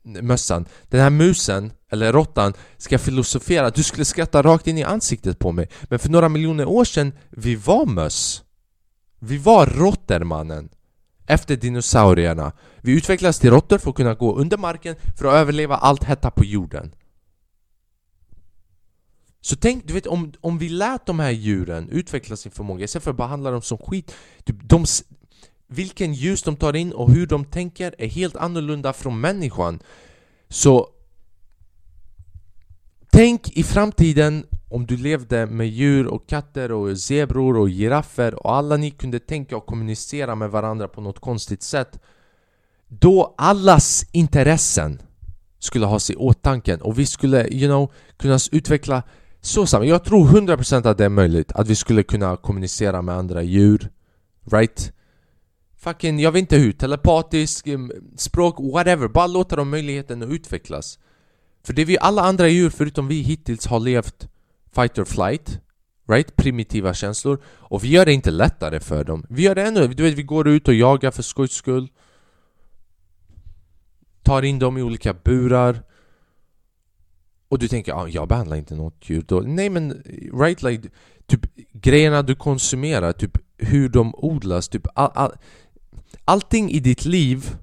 mössan 0.03 0.65
Den 0.89 1.01
här 1.01 1.09
musen, 1.09 1.71
eller 1.91 2.13
råttan, 2.13 2.53
ska 2.77 2.99
filosofera 2.99 3.69
Du 3.69 3.83
skulle 3.83 4.05
skratta 4.05 4.41
rakt 4.41 4.67
in 4.67 4.77
i 4.77 4.83
ansiktet 4.83 5.39
på 5.39 5.51
mig. 5.51 5.69
Men 5.83 5.99
för 5.99 6.09
några 6.09 6.29
miljoner 6.29 6.65
år 6.65 6.85
sedan, 6.85 7.13
vi 7.29 7.55
var 7.55 7.85
möss. 7.85 8.43
Vi 9.19 9.37
var 9.37 9.65
råttor 9.65 10.23
mannen 10.23 10.69
Efter 11.27 11.55
dinosaurierna. 11.55 12.51
Vi 12.81 12.97
utvecklades 12.97 13.39
till 13.39 13.49
råttor 13.49 13.77
för 13.77 13.89
att 13.89 13.95
kunna 13.95 14.13
gå 14.13 14.35
under 14.35 14.57
marken 14.57 14.95
För 15.17 15.25
att 15.25 15.33
överleva 15.33 15.77
allt 15.77 16.03
hetta 16.03 16.31
på 16.31 16.45
jorden. 16.45 16.91
Så 19.41 19.55
tänk, 19.55 19.87
du 19.87 19.93
vet 19.93 20.07
om, 20.07 20.33
om 20.41 20.57
vi 20.57 20.69
lät 20.69 21.05
de 21.05 21.19
här 21.19 21.31
djuren 21.31 21.89
utveckla 21.89 22.35
sin 22.35 22.51
förmåga 22.51 22.83
istället 22.83 23.03
för 23.03 23.11
att 23.11 23.17
behandla 23.17 23.51
dem 23.51 23.61
som 23.61 23.77
skit 23.77 24.15
typ, 24.43 24.55
de, 24.61 24.85
vilken 25.69 26.13
ljus 26.13 26.43
de 26.43 26.55
tar 26.55 26.75
in 26.75 26.91
och 26.91 27.11
hur 27.11 27.27
de 27.27 27.45
tänker 27.45 27.95
är 27.97 28.07
helt 28.07 28.35
annorlunda 28.35 28.93
från 28.93 29.21
människan. 29.21 29.79
Så 30.49 30.87
tänk 33.11 33.57
i 33.57 33.63
framtiden 33.63 34.45
om 34.69 34.85
du 34.85 34.97
levde 34.97 35.45
med 35.45 35.67
djur 35.67 36.07
och 36.07 36.29
katter 36.29 36.71
och 36.71 36.99
zebror 36.99 37.57
och 37.57 37.69
giraffer 37.69 38.45
och 38.45 38.55
alla 38.55 38.77
ni 38.77 38.91
kunde 38.91 39.19
tänka 39.19 39.57
och 39.57 39.65
kommunicera 39.65 40.35
med 40.35 40.51
varandra 40.51 40.87
på 40.87 41.01
något 41.01 41.19
konstigt 41.19 41.63
sätt 41.63 41.99
då 42.87 43.35
allas 43.37 44.05
intressen 44.11 45.01
skulle 45.59 45.85
ha 45.85 45.99
sig 45.99 46.15
i 46.15 46.17
åtanke 46.17 46.75
och 46.75 46.99
vi 46.99 47.05
skulle, 47.05 47.47
you 47.47 47.67
know, 47.67 47.91
kunna 48.17 48.39
utveckla 48.51 49.03
så 49.41 49.65
samma. 49.65 49.85
Jag 49.85 50.03
tror 50.03 50.27
100% 50.27 50.87
att 50.87 50.97
det 50.97 51.05
är 51.05 51.09
möjligt 51.09 51.51
att 51.51 51.67
vi 51.67 51.75
skulle 51.75 52.03
kunna 52.03 52.37
kommunicera 52.37 53.01
med 53.01 53.15
andra 53.15 53.43
djur 53.43 53.89
Right? 54.51 54.91
Fucking, 55.79 56.19
jag 56.19 56.31
vet 56.31 56.39
inte 56.39 56.57
hur, 56.57 56.71
telepatisk, 56.71 57.67
eh, 57.67 57.79
språk, 58.15 58.55
whatever. 58.59 59.07
Bara 59.07 59.27
låta 59.27 59.55
dem 59.55 59.69
möjligheten 59.69 60.23
att 60.23 60.29
utvecklas. 60.29 60.99
För 61.63 61.73
det 61.73 61.85
vi 61.85 61.97
alla 61.97 62.21
andra 62.21 62.47
djur 62.47 62.69
förutom 62.69 63.07
vi 63.07 63.21
hittills 63.21 63.67
har 63.67 63.79
levt 63.79 64.27
fight 64.75 64.97
or 64.97 65.05
flight, 65.05 65.59
right? 66.09 66.35
Primitiva 66.35 66.93
känslor. 66.93 67.43
Och 67.45 67.83
vi 67.83 67.87
gör 67.87 68.05
det 68.05 68.13
inte 68.13 68.31
lättare 68.31 68.79
för 68.79 69.03
dem. 69.03 69.25
Vi 69.29 69.41
gör 69.41 69.55
det 69.55 69.63
ännu, 69.63 69.87
du 69.87 70.03
vet 70.03 70.13
vi 70.13 70.23
går 70.23 70.47
ut 70.47 70.67
och 70.67 70.73
jagar 70.73 71.11
för 71.11 71.23
skojs 71.23 71.51
skull. 71.51 71.87
Tar 74.23 74.41
in 74.41 74.59
dem 74.59 74.77
i 74.77 74.81
olika 74.81 75.13
burar. 75.13 75.83
Och 77.49 77.59
du 77.59 77.67
tänker, 77.67 77.93
ah, 77.93 78.07
jag 78.07 78.27
behandlar 78.27 78.57
inte 78.57 78.75
något 78.75 79.09
djur 79.09 79.23
då. 79.27 79.39
Nej 79.39 79.69
men, 79.69 80.03
right 80.33 80.63
like, 80.63 80.89
typ 81.25 81.41
grejerna 81.73 82.21
du 82.21 82.35
konsumerar, 82.35 83.11
typ 83.11 83.37
hur 83.57 83.89
de 83.89 84.15
odlas, 84.15 84.69
typ 84.69 84.87
all, 84.95 85.11
all, 85.13 85.31
allting 86.25 86.71
i 86.71 86.79
ditt 86.79 87.05
liv 87.05 87.55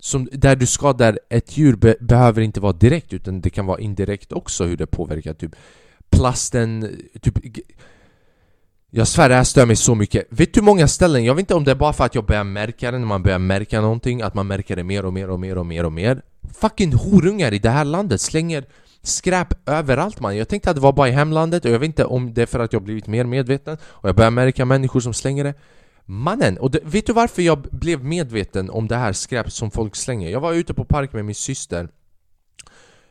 som, 0.00 0.28
där 0.32 0.56
du 0.56 0.66
skadar 0.66 1.18
ett 1.30 1.56
djur 1.56 1.76
be 1.76 1.96
behöver 2.00 2.42
inte 2.42 2.60
vara 2.60 2.72
direkt 2.72 3.12
utan 3.12 3.40
det 3.40 3.50
kan 3.50 3.66
vara 3.66 3.80
indirekt 3.80 4.32
också 4.32 4.64
hur 4.64 4.76
det 4.76 4.86
påverkar 4.86 5.34
typ 5.34 5.56
plasten, 6.10 6.98
typ 7.20 7.38
jag 8.90 9.08
svär 9.08 9.28
det 9.28 9.34
här 9.34 9.44
stör 9.44 9.66
mig 9.66 9.76
så 9.76 9.94
mycket. 9.94 10.26
Vet 10.30 10.54
du 10.54 10.60
hur 10.60 10.64
många 10.64 10.88
ställen, 10.88 11.24
jag 11.24 11.34
vet 11.34 11.40
inte 11.40 11.54
om 11.54 11.64
det 11.64 11.70
är 11.70 11.74
bara 11.74 11.92
för 11.92 12.04
att 12.04 12.14
jag 12.14 12.24
börjar 12.24 12.44
märka 12.44 12.90
det 12.90 12.98
när 12.98 13.06
man 13.06 13.22
börjar 13.22 13.38
märka 13.38 13.80
någonting 13.80 14.22
Att 14.22 14.34
man 14.34 14.46
märker 14.46 14.76
det 14.76 14.84
mer 14.84 15.04
och 15.04 15.12
mer 15.12 15.30
och 15.30 15.40
mer 15.40 15.58
och 15.58 15.66
mer 15.66 15.84
och 15.84 15.92
mer. 15.92 16.22
Fucking 16.60 16.92
horungar 16.92 17.54
i 17.54 17.58
det 17.58 17.70
här 17.70 17.84
landet 17.84 18.20
slänger 18.20 18.64
skräp 19.02 19.68
överallt 19.68 20.20
man. 20.20 20.36
Jag 20.36 20.48
tänkte 20.48 20.70
att 20.70 20.76
det 20.76 20.82
var 20.82 20.92
bara 20.92 21.08
i 21.08 21.12
hemlandet 21.12 21.64
och 21.64 21.70
jag 21.70 21.78
vet 21.78 21.86
inte 21.86 22.04
om 22.04 22.34
det 22.34 22.42
är 22.42 22.46
för 22.46 22.58
att 22.58 22.72
jag 22.72 22.82
blivit 22.82 23.06
mer 23.06 23.24
medveten 23.24 23.76
Och 23.84 24.08
jag 24.08 24.16
börjar 24.16 24.30
märka 24.30 24.64
människor 24.64 25.00
som 25.00 25.14
slänger 25.14 25.44
det. 25.44 25.54
Mannen! 26.10 26.58
Och 26.58 26.70
det, 26.70 26.80
vet 26.84 27.06
du 27.06 27.12
varför 27.12 27.42
jag 27.42 27.62
blev 27.62 28.04
medveten 28.04 28.70
om 28.70 28.88
det 28.88 28.96
här 28.96 29.12
skräpet 29.12 29.52
som 29.52 29.70
folk 29.70 29.96
slänger? 29.96 30.30
Jag 30.30 30.40
var 30.40 30.52
ute 30.52 30.74
på 30.74 30.84
park 30.84 31.12
med 31.12 31.24
min 31.24 31.34
syster 31.34 31.88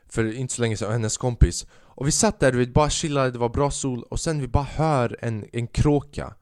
För 0.09 0.33
inte 0.33 0.53
så 0.53 0.61
länge 0.61 0.77
sedan, 0.77 0.87
och 0.87 0.93
hennes 0.93 1.17
kompis 1.17 1.67
Och 1.71 2.07
vi 2.07 2.11
satt 2.11 2.39
där, 2.39 2.51
vi 2.51 2.67
bara 2.67 2.89
chillade, 2.89 3.31
det 3.31 3.39
var 3.39 3.49
bra 3.49 3.71
sol 3.71 4.03
Och 4.03 4.19
sen 4.19 4.41
vi 4.41 4.47
bara 4.47 4.63
hör 4.63 5.17
en, 5.21 5.45
en 5.53 5.67
kråka 5.67 6.33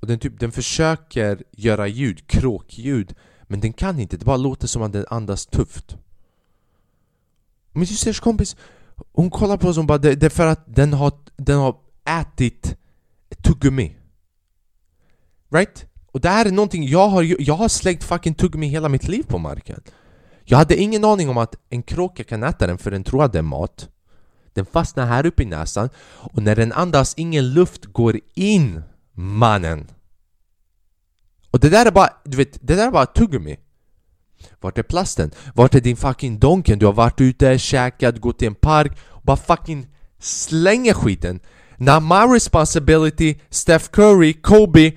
Och 0.00 0.06
den, 0.06 0.18
typ, 0.18 0.40
den 0.40 0.52
försöker 0.52 1.42
göra 1.52 1.86
ljud, 1.88 2.26
kråkljud 2.26 3.14
Men 3.42 3.60
den 3.60 3.72
kan 3.72 4.00
inte, 4.00 4.16
det 4.16 4.24
bara 4.24 4.36
låter 4.36 4.66
som 4.66 4.82
att 4.82 4.92
den 4.92 5.06
andas 5.10 5.46
tufft 5.46 5.96
Min 7.72 7.86
systers 7.86 8.20
kompis 8.20 8.56
Hon 9.12 9.30
kollar 9.30 9.56
på 9.56 9.68
oss 9.68 9.78
och 9.78 9.84
bara 9.84 9.98
det, 9.98 10.14
det 10.14 10.26
är 10.26 10.30
för 10.30 10.46
att 10.46 10.74
den 10.74 10.92
har, 10.92 11.12
den 11.36 11.58
har 11.58 11.76
ätit 12.04 12.76
tuggummi 13.42 13.96
Right? 15.50 15.86
Och 16.16 16.22
det 16.22 16.28
här 16.28 16.46
är 16.46 16.50
någonting, 16.50 16.88
jag 16.88 17.08
har, 17.08 17.42
jag 17.42 17.54
har 17.54 17.68
slängt 17.68 18.04
fucking 18.04 18.34
tuggummi 18.34 18.66
hela 18.66 18.88
mitt 18.88 19.08
liv 19.08 19.22
på 19.22 19.38
marken. 19.38 19.80
Jag 20.44 20.58
hade 20.58 20.76
ingen 20.76 21.04
aning 21.04 21.28
om 21.28 21.38
att 21.38 21.54
en 21.70 21.82
kråka 21.82 22.24
kan 22.24 22.42
äta 22.42 22.66
den 22.66 22.78
för 22.78 22.90
den 22.90 23.04
tror 23.04 23.24
att 23.24 23.32
det 23.32 23.38
är 23.38 23.42
mat. 23.42 23.88
Den 24.54 24.66
fastnar 24.66 25.06
här 25.06 25.26
uppe 25.26 25.42
i 25.42 25.46
näsan 25.46 25.88
och 26.06 26.42
när 26.42 26.56
den 26.56 26.72
andas, 26.72 27.14
ingen 27.16 27.54
luft 27.54 27.84
går 27.84 28.20
in 28.34 28.82
mannen. 29.12 29.86
Och 31.50 31.60
det 31.60 31.68
där 31.68 31.86
är 31.86 31.90
bara, 31.90 32.10
du 32.24 32.36
vet, 32.36 32.58
det 32.60 32.74
där 32.74 32.86
är 32.86 32.90
bara 32.90 33.06
tuggummi 33.06 33.56
Vart 34.60 34.78
är 34.78 34.82
plasten? 34.82 35.30
Vart 35.54 35.74
är 35.74 35.80
din 35.80 35.96
fucking 35.96 36.38
donken? 36.38 36.78
Du 36.78 36.86
har 36.86 36.92
varit 36.92 37.20
ute, 37.20 37.58
käkat, 37.58 38.18
gått 38.18 38.38
till 38.38 38.48
en 38.48 38.54
park 38.54 38.98
och 39.04 39.22
bara 39.22 39.36
fucking 39.36 39.86
slänger 40.18 40.94
skiten. 40.94 41.40
Now 41.76 42.02
my 42.02 42.34
responsibility, 42.34 43.34
Steph 43.50 43.90
Curry, 43.90 44.32
Kobe 44.32 44.92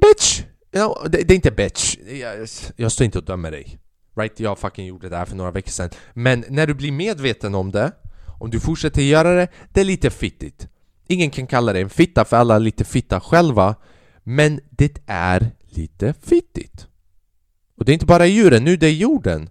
Bitch! 0.00 0.42
You 0.72 0.84
know, 0.84 1.10
det, 1.10 1.22
det, 1.22 1.34
är 1.34 1.36
inte 1.36 1.50
bitch, 1.50 1.96
jag, 2.20 2.48
jag 2.76 2.92
står 2.92 3.04
inte 3.04 3.18
och 3.18 3.24
dömer 3.24 3.50
dig. 3.50 3.78
Right? 4.16 4.40
Jag 4.40 4.58
fucking 4.58 4.86
gjorde 4.86 5.08
det 5.08 5.16
här 5.16 5.24
för 5.24 5.36
några 5.36 5.50
veckor 5.50 5.70
sedan. 5.70 5.90
Men 6.14 6.44
när 6.48 6.66
du 6.66 6.74
blir 6.74 6.92
medveten 6.92 7.54
om 7.54 7.72
det 7.72 7.92
Om 8.40 8.50
du 8.50 8.60
fortsätter 8.60 9.02
göra 9.02 9.34
det, 9.34 9.48
det 9.72 9.80
är 9.80 9.84
lite 9.84 10.10
fittigt. 10.10 10.68
Ingen 11.08 11.30
kan 11.30 11.46
kalla 11.46 11.72
det 11.72 11.80
en 11.80 11.90
fitta 11.90 12.24
för 12.24 12.36
alla 12.36 12.54
är 12.54 12.60
lite 12.60 12.84
fitta 12.84 13.20
själva. 13.20 13.74
Men 14.22 14.60
det 14.70 14.98
är 15.06 15.50
lite 15.68 16.14
fittigt. 16.22 16.86
Och 17.78 17.84
det 17.84 17.92
är 17.92 17.94
inte 17.94 18.06
bara 18.06 18.26
djuren, 18.26 18.64
nu 18.64 18.76
det 18.76 18.86
är 18.86 18.92
jorden. 18.92 19.50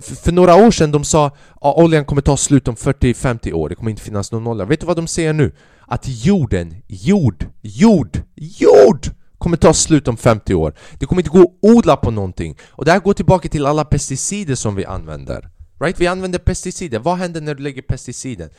För, 0.00 0.14
för 0.14 0.32
några 0.32 0.54
år 0.66 0.70
sedan 0.70 0.92
de 0.92 1.04
sa 1.04 1.26
att 1.26 1.76
oljan 1.76 2.04
kommer 2.04 2.22
ta 2.22 2.36
slut 2.36 2.68
om 2.68 2.74
40-50 2.74 3.52
år, 3.52 3.68
det 3.68 3.74
kommer 3.74 3.90
inte 3.90 4.02
finnas 4.02 4.32
någon 4.32 4.46
olja. 4.46 4.64
Vet 4.64 4.80
du 4.80 4.86
vad 4.86 4.96
de 4.96 5.06
säger 5.06 5.32
nu? 5.32 5.52
Att 5.86 6.04
jorden, 6.06 6.74
jord, 6.86 7.46
jord, 7.62 8.22
jord! 8.34 9.06
Kommer 9.44 9.56
ta 9.56 9.74
slut 9.74 10.08
om 10.08 10.16
50 10.16 10.54
år. 10.54 10.74
Det 10.98 11.06
kommer 11.06 11.22
inte 11.22 11.30
gå 11.30 11.42
att 11.42 11.58
odla 11.62 11.96
på 11.96 12.10
någonting. 12.10 12.56
Och 12.68 12.84
det 12.84 12.92
här 12.92 13.00
går 13.00 13.14
tillbaka 13.14 13.48
till 13.48 13.66
alla 13.66 13.84
pesticider 13.84 14.54
som 14.54 14.74
vi 14.74 14.84
använder. 14.84 15.48
Right? 15.80 16.00
Vi 16.00 16.06
använder 16.06 16.38
pesticider. 16.38 16.98
Vad 16.98 17.16
händer 17.16 17.40
när 17.40 17.54
du 17.54 17.62
lägger 17.62 17.82
pesticiden? 17.82 18.50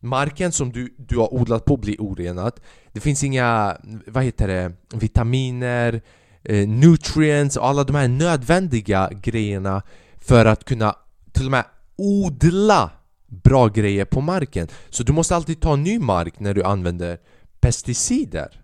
Marken 0.00 0.52
som 0.52 0.72
du, 0.72 0.94
du 0.98 1.18
har 1.18 1.34
odlat 1.34 1.64
på 1.64 1.76
blir 1.76 2.00
orenad. 2.00 2.52
Det 2.92 3.00
finns 3.00 3.24
inga, 3.24 3.76
vad 4.06 4.24
heter 4.24 4.48
det, 4.48 4.72
vitaminer, 4.94 6.02
eh, 6.44 6.68
nutrients 6.68 7.56
och 7.56 7.66
alla 7.66 7.84
de 7.84 7.96
här 7.96 8.08
nödvändiga 8.08 9.10
grejerna 9.22 9.82
för 10.18 10.44
att 10.46 10.64
kunna 10.64 10.94
till 11.32 11.44
och 11.44 11.50
med 11.50 11.64
odla 11.96 12.90
bra 13.26 13.68
grejer 13.68 14.04
på 14.04 14.20
marken. 14.20 14.68
Så 14.90 15.02
du 15.02 15.12
måste 15.12 15.36
alltid 15.36 15.60
ta 15.60 15.76
ny 15.76 15.98
mark 15.98 16.40
när 16.40 16.54
du 16.54 16.62
använder 16.62 17.18
pesticider 17.60 18.60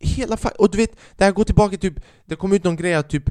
hela 0.00 0.36
Och 0.58 0.70
du 0.70 0.78
vet, 0.78 0.96
det 1.16 1.24
här 1.24 1.32
går 1.32 1.44
tillbaka 1.44 1.76
typ 1.76 1.94
Det 2.24 2.36
kom 2.36 2.52
ut 2.52 2.64
någon 2.64 2.76
grej 2.76 2.94
att 2.94 3.10
typ 3.10 3.30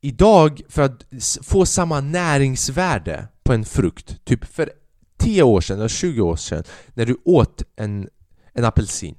idag, 0.00 0.60
för 0.68 0.82
att 0.82 1.06
få 1.42 1.66
samma 1.66 2.00
näringsvärde 2.00 3.28
på 3.42 3.52
en 3.52 3.64
frukt, 3.64 4.24
typ 4.24 4.44
för 4.44 4.72
10 5.18 5.42
år 5.42 5.60
sedan 5.60 5.78
eller 5.78 5.88
20 5.88 6.22
år 6.22 6.36
sedan 6.36 6.64
när 6.94 7.06
du 7.06 7.16
åt 7.24 7.62
en, 7.76 8.08
en 8.52 8.64
apelsin 8.64 9.14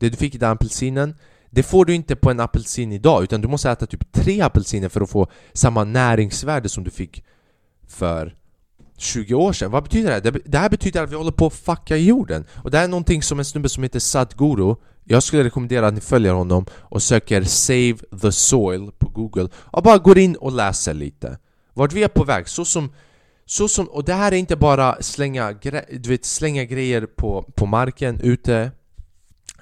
Det 0.00 0.08
du 0.08 0.16
fick 0.16 0.34
i 0.34 0.38
den 0.38 0.50
apelsinen 0.50 1.14
det 1.50 1.62
får 1.62 1.84
du 1.84 1.94
inte 1.94 2.16
på 2.16 2.30
en 2.30 2.40
apelsin 2.40 2.92
idag 2.92 3.22
utan 3.22 3.40
du 3.40 3.48
måste 3.48 3.70
äta 3.70 3.86
typ 3.86 4.12
tre 4.12 4.40
apelsiner 4.40 4.88
för 4.88 5.00
att 5.00 5.10
få 5.10 5.26
samma 5.52 5.84
näringsvärde 5.84 6.68
som 6.68 6.84
du 6.84 6.90
fick 6.90 7.24
för 7.88 8.36
20 8.98 9.34
år 9.34 9.52
sedan. 9.52 9.70
Vad 9.70 9.82
betyder 9.82 10.20
det? 10.20 10.30
Det 10.44 10.58
här 10.58 10.68
betyder 10.68 11.02
att 11.02 11.10
vi 11.10 11.16
håller 11.16 11.30
på 11.30 11.46
att 11.46 11.54
fucka 11.54 11.96
jorden. 11.96 12.44
Och 12.52 12.70
det 12.70 12.76
här 12.76 12.84
är 12.84 12.88
någonting 12.88 13.22
som 13.22 13.38
en 13.38 13.44
snubbe 13.44 13.68
som 13.68 13.82
heter 13.82 13.98
Sadhguru 13.98 14.74
jag 15.04 15.22
skulle 15.22 15.44
rekommendera 15.44 15.86
att 15.86 15.94
ni 15.94 16.00
följer 16.00 16.32
honom 16.32 16.66
och 16.72 17.02
söker 17.02 17.42
'Save 17.42 17.96
the 18.20 18.30
Soil' 18.30 18.90
på 18.98 19.08
google 19.08 19.48
och 19.54 19.82
bara 19.82 19.98
går 19.98 20.18
in 20.18 20.36
och 20.36 20.52
läser 20.52 20.94
lite 20.94 21.38
Vart 21.72 21.92
vi 21.92 22.02
är 22.02 22.08
på 22.08 22.24
väg, 22.24 22.48
så 22.48 22.64
som 22.64 22.92
så 23.46 23.68
som, 23.68 23.86
och 23.86 24.04
det 24.04 24.14
här 24.14 24.32
är 24.32 24.36
inte 24.36 24.56
bara 24.56 25.02
slänga, 25.02 25.52
du 25.90 26.08
vet, 26.08 26.24
slänga 26.24 26.64
grejer 26.64 27.06
på, 27.16 27.52
på 27.54 27.66
marken 27.66 28.20
ute 28.20 28.70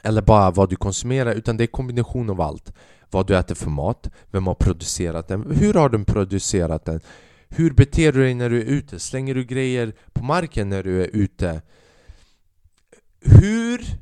Eller 0.02 0.22
bara 0.22 0.50
vad 0.50 0.70
du 0.70 0.76
konsumerar, 0.76 1.34
utan 1.34 1.56
det 1.56 1.64
är 1.64 1.66
kombination 1.66 2.30
av 2.30 2.40
allt 2.40 2.72
Vad 3.10 3.26
du 3.26 3.36
äter 3.36 3.54
för 3.54 3.70
mat, 3.70 4.10
vem 4.30 4.46
har 4.46 4.54
producerat 4.54 5.28
den, 5.28 5.56
hur 5.56 5.74
har 5.74 5.88
den 5.88 6.04
producerat 6.04 6.84
den 6.84 7.00
hur 7.54 7.70
beter 7.70 8.12
du 8.12 8.20
dig 8.20 8.34
när 8.34 8.50
du 8.50 8.60
är 8.60 8.64
ute? 8.64 8.98
Slänger 8.98 9.34
du 9.34 9.44
grejer 9.44 9.92
på 10.12 10.24
marken 10.24 10.68
när 10.68 10.82
du 10.82 11.02
är 11.02 11.10
ute? 11.12 11.62
Hur 13.20 14.01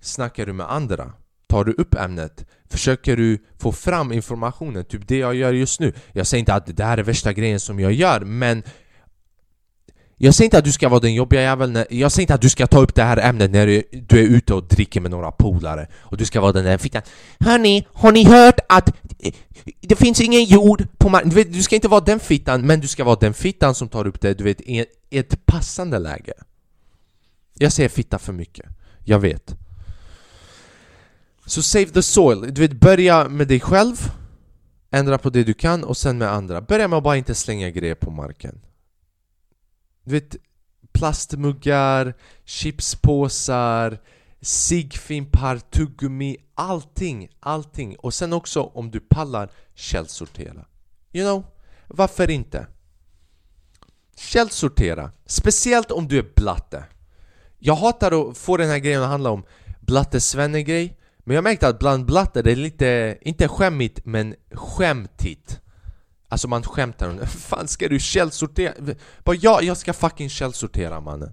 snackar 0.00 0.46
du 0.46 0.52
med 0.52 0.72
andra? 0.72 1.12
Tar 1.48 1.64
du 1.64 1.72
upp 1.72 1.94
ämnet? 1.94 2.46
Försöker 2.70 3.16
du 3.16 3.38
få 3.58 3.72
fram 3.72 4.12
informationen? 4.12 4.84
Typ 4.84 5.08
det 5.08 5.16
jag 5.18 5.34
gör 5.34 5.52
just 5.52 5.80
nu 5.80 5.92
Jag 6.12 6.26
säger 6.26 6.40
inte 6.40 6.54
att 6.54 6.76
det 6.76 6.84
här 6.84 6.98
är 6.98 7.02
värsta 7.02 7.32
grejen 7.32 7.60
som 7.60 7.80
jag 7.80 7.92
gör 7.92 8.20
men 8.20 8.62
jag 10.20 10.34
säger 10.34 10.46
inte 10.46 10.58
att 10.58 10.64
du 10.64 10.72
ska 10.72 10.88
vara 10.88 11.00
den 11.00 11.14
jobbiga 11.14 11.42
jäveln, 11.42 11.84
jag 11.90 12.12
säger 12.12 12.22
inte 12.22 12.34
att 12.34 12.40
du 12.40 12.48
ska 12.48 12.66
ta 12.66 12.80
upp 12.80 12.94
det 12.94 13.02
här 13.02 13.16
ämnet 13.16 13.50
när 13.50 13.66
du, 13.66 13.82
är 14.20 14.26
ute 14.26 14.54
och 14.54 14.64
dricker 14.68 15.00
med 15.00 15.10
några 15.10 15.30
polare 15.32 15.88
och 15.96 16.16
du 16.16 16.24
ska 16.24 16.40
vara 16.40 16.52
den 16.52 16.64
där 16.64 16.78
fittan 16.78 17.02
Hörni, 17.40 17.86
har 17.92 18.12
ni 18.12 18.24
hört 18.24 18.60
att 18.68 18.90
det 19.80 19.96
finns 19.96 20.20
ingen 20.20 20.44
jord 20.44 20.86
på 20.98 21.08
marken? 21.08 21.30
Du, 21.30 21.44
du 21.44 21.62
ska 21.62 21.74
inte 21.74 21.88
vara 21.88 22.00
den 22.00 22.20
fittan, 22.20 22.66
men 22.66 22.80
du 22.80 22.88
ska 22.88 23.04
vara 23.04 23.16
den 23.20 23.34
fittan 23.34 23.74
som 23.74 23.88
tar 23.88 24.06
upp 24.06 24.20
det, 24.20 24.34
du 24.34 24.44
vet, 24.44 24.60
i 24.60 24.86
ett 25.10 25.46
passande 25.46 25.98
läge 25.98 26.32
Jag 27.58 27.72
säger 27.72 27.88
fitta 27.88 28.18
för 28.18 28.32
mycket, 28.32 28.66
jag 29.04 29.18
vet 29.18 29.56
så 31.48 31.62
save 31.62 31.86
the 31.86 32.02
soil, 32.02 32.54
du 32.54 32.60
vet, 32.60 32.80
börja 32.80 33.28
med 33.28 33.48
dig 33.48 33.60
själv 33.60 33.96
Ändra 34.90 35.18
på 35.18 35.30
det 35.30 35.44
du 35.44 35.54
kan 35.54 35.84
och 35.84 35.96
sen 35.96 36.18
med 36.18 36.32
andra 36.32 36.60
Börja 36.60 36.88
med 36.88 36.96
att 36.96 37.04
bara 37.04 37.16
inte 37.16 37.34
slänga 37.34 37.70
grejer 37.70 37.94
på 37.94 38.10
marken 38.10 38.60
du 40.08 40.14
vet, 40.14 40.36
plastmuggar, 40.92 42.14
chipspåsar, 42.44 43.98
ciggfimpar, 44.40 45.58
tuggummi, 45.58 46.36
allting, 46.54 47.28
allting. 47.40 47.96
Och 47.96 48.14
sen 48.14 48.32
också 48.32 48.62
om 48.62 48.90
du 48.90 49.00
pallar, 49.00 49.50
källsortera. 49.74 50.64
You 51.12 51.24
know, 51.26 51.44
varför 51.86 52.30
inte? 52.30 52.66
Källsortera, 54.16 55.10
speciellt 55.26 55.90
om 55.90 56.08
du 56.08 56.18
är 56.18 56.26
blatte. 56.36 56.84
Jag 57.58 57.74
hatar 57.74 58.30
att 58.30 58.38
få 58.38 58.56
den 58.56 58.68
här 58.68 58.78
grejen 58.78 59.02
att 59.02 59.08
handla 59.08 59.30
om 59.30 59.44
blatte-svenne-grej 59.80 60.97
men 61.28 61.34
jag 61.34 61.44
märkte 61.44 61.68
att 61.68 61.78
bland 61.78 62.06
blattar 62.06 62.42
det 62.42 62.52
är 62.52 62.56
lite, 62.56 63.18
inte 63.20 63.48
skämmigt 63.48 64.00
men 64.04 64.34
skämtigt 64.52 65.60
Alltså 66.28 66.48
man 66.48 66.62
skämtar 66.62 67.08
om. 67.08 67.26
Fan 67.26 67.68
ska 67.68 67.88
du 67.88 68.00
källsortera? 68.00 68.72
Bara 69.24 69.36
ja, 69.40 69.62
jag 69.62 69.76
ska 69.76 69.92
fucking 69.92 70.28
källsortera 70.28 71.00
mannen. 71.00 71.32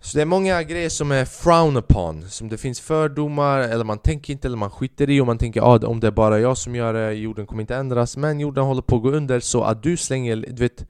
Så 0.00 0.16
det 0.16 0.22
är 0.22 0.26
många 0.26 0.62
grejer 0.62 0.88
som 0.88 1.12
är 1.12 1.24
frown 1.24 1.76
upon, 1.76 2.28
som 2.28 2.48
det 2.48 2.58
finns 2.58 2.80
fördomar, 2.80 3.58
eller 3.58 3.84
man 3.84 3.98
tänker 3.98 4.32
inte, 4.32 4.48
eller 4.48 4.56
man 4.56 4.70
skiter 4.70 5.10
i 5.10 5.20
och 5.20 5.26
man 5.26 5.38
tänker 5.38 5.60
ah, 5.60 5.86
om 5.86 6.00
det 6.00 6.06
är 6.06 6.10
bara 6.10 6.38
jag 6.38 6.56
som 6.56 6.74
gör 6.74 6.92
det, 6.92 7.12
jorden 7.12 7.46
kommer 7.46 7.60
inte 7.60 7.76
ändras 7.76 8.16
Men 8.16 8.40
jorden 8.40 8.64
håller 8.64 8.82
på 8.82 8.96
att 8.96 9.02
gå 9.02 9.10
under 9.10 9.40
så 9.40 9.62
att 9.62 9.82
du 9.82 9.96
slänger, 9.96 10.36
du 10.36 10.62
vet 10.62 10.86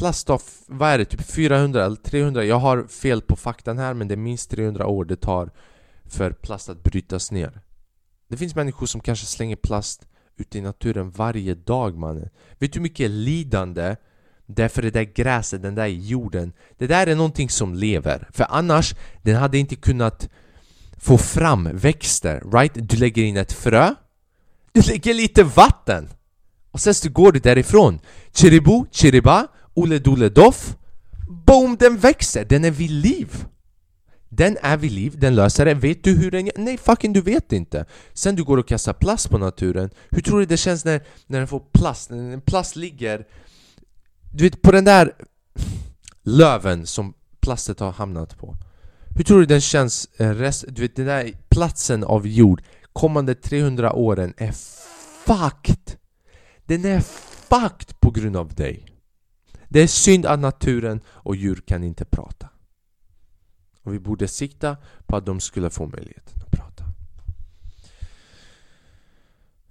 Plast 0.00 0.30
av, 0.30 0.42
vad 0.66 0.90
är 0.90 0.98
det, 0.98 1.04
typ 1.04 1.22
400 1.22 1.84
eller 1.84 1.96
300? 1.96 2.44
Jag 2.44 2.58
har 2.58 2.86
fel 2.86 3.22
på 3.22 3.36
faktan 3.36 3.78
här 3.78 3.94
men 3.94 4.08
det 4.08 4.14
är 4.14 4.16
minst 4.16 4.50
300 4.50 4.86
år 4.86 5.04
det 5.04 5.16
tar 5.16 5.50
för 6.04 6.32
plast 6.32 6.68
att 6.68 6.82
brytas 6.82 7.30
ner. 7.30 7.60
Det 8.28 8.36
finns 8.36 8.54
människor 8.54 8.86
som 8.86 9.00
kanske 9.00 9.26
slänger 9.26 9.56
plast 9.56 10.06
ute 10.36 10.58
i 10.58 10.60
naturen 10.60 11.10
varje 11.10 11.54
dag 11.54 11.98
mannen. 11.98 12.28
Vet 12.58 12.72
du 12.72 12.78
hur 12.78 12.82
mycket 12.82 13.10
lidande 13.10 13.96
Därför 14.46 14.82
det 14.82 14.90
där 14.90 15.02
gräset, 15.02 15.62
den 15.62 15.74
där 15.74 15.86
jorden? 15.86 16.52
Det 16.78 16.86
där 16.86 17.06
är 17.06 17.14
någonting 17.14 17.50
som 17.50 17.74
lever. 17.74 18.28
För 18.32 18.46
annars, 18.50 18.94
den 19.22 19.36
hade 19.36 19.58
inte 19.58 19.76
kunnat 19.76 20.28
få 20.98 21.18
fram 21.18 21.68
växter, 21.72 22.42
right? 22.52 22.72
Du 22.74 22.96
lägger 22.96 23.22
in 23.22 23.36
ett 23.36 23.52
frö 23.52 23.94
Du 24.72 24.80
lägger 24.80 25.14
lite 25.14 25.44
vatten 25.44 26.08
Och 26.70 26.80
sen 26.80 26.94
så 26.94 27.08
går 27.08 27.32
du 27.32 27.38
därifrån. 27.40 28.00
Chiribu, 28.32 28.84
chiriba, 28.90 29.48
ole 29.74 29.98
dole 29.98 30.28
doff 30.28 30.76
Boom, 31.46 31.76
den 31.76 31.96
växer, 31.96 32.44
den 32.44 32.64
är 32.64 32.70
vid 32.70 32.90
liv 32.90 33.44
den 34.32 34.56
är 34.62 34.76
vid 34.76 34.92
liv, 34.92 35.18
den 35.18 35.34
löser 35.34 35.64
det. 35.64 35.74
Vet 35.74 36.04
du 36.04 36.16
hur 36.16 36.30
den 36.30 36.46
gör? 36.46 36.52
Nej 36.56 36.78
fucking 36.78 37.12
du 37.12 37.20
vet 37.20 37.52
inte! 37.52 37.84
Sen 38.12 38.36
du 38.36 38.44
går 38.44 38.58
och 38.58 38.68
kastar 38.68 38.92
plast 38.92 39.30
på 39.30 39.38
naturen, 39.38 39.90
hur 40.10 40.22
tror 40.22 40.40
du 40.40 40.46
det 40.46 40.56
känns 40.56 40.84
när, 40.84 41.00
när 41.26 41.38
den 41.38 41.48
får 41.48 41.62
plast? 41.72 42.10
När 42.10 42.40
plast 42.40 42.76
ligger... 42.76 43.26
Du 44.32 44.44
vet 44.44 44.62
på 44.62 44.72
den 44.72 44.84
där 44.84 45.12
löven 46.22 46.86
som 46.86 47.14
plastet 47.40 47.80
har 47.80 47.92
hamnat 47.92 48.38
på 48.38 48.56
Hur 49.16 49.24
tror 49.24 49.40
du 49.40 49.46
den 49.46 49.60
känns, 49.60 50.08
eh, 50.16 50.30
rest, 50.30 50.64
du 50.68 50.82
vet 50.82 50.96
den 50.96 51.06
där 51.06 51.32
platsen 51.48 52.04
av 52.04 52.26
jord 52.26 52.62
kommande 52.92 53.34
300 53.34 53.92
åren 53.92 54.34
är 54.36 54.52
fucked! 55.24 55.96
Den 56.66 56.84
är 56.84 57.00
fucked 57.00 58.00
på 58.00 58.10
grund 58.10 58.36
av 58.36 58.54
dig! 58.54 58.89
Det 59.72 59.80
är 59.80 59.86
synd 59.86 60.26
att 60.26 60.40
naturen 60.40 61.00
och 61.08 61.36
djur 61.36 61.62
kan 61.66 61.84
inte 61.84 62.04
prata 62.04 62.48
och 63.82 63.94
vi 63.94 63.98
borde 63.98 64.28
sikta 64.28 64.76
på 65.06 65.16
att 65.16 65.26
de 65.26 65.40
skulle 65.40 65.70
få 65.70 65.86
möjligheten 65.86 66.42
att 66.42 66.50
prata. 66.50 66.84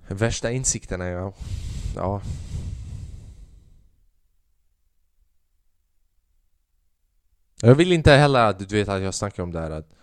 Värsta 0.07 0.51
insikterna, 0.51 1.07
ja. 1.07 1.33
ja. 1.95 2.21
Jag 7.62 7.75
vill 7.75 7.91
inte 7.91 8.12
heller 8.12 8.45
att 8.45 8.59
du 8.69 8.75
vet 8.75 8.89
att 8.89 9.01
jag 9.01 9.13
snackar 9.13 9.43
om 9.43 9.51
det 9.51 9.59
här 9.59 9.71
att 9.71 9.95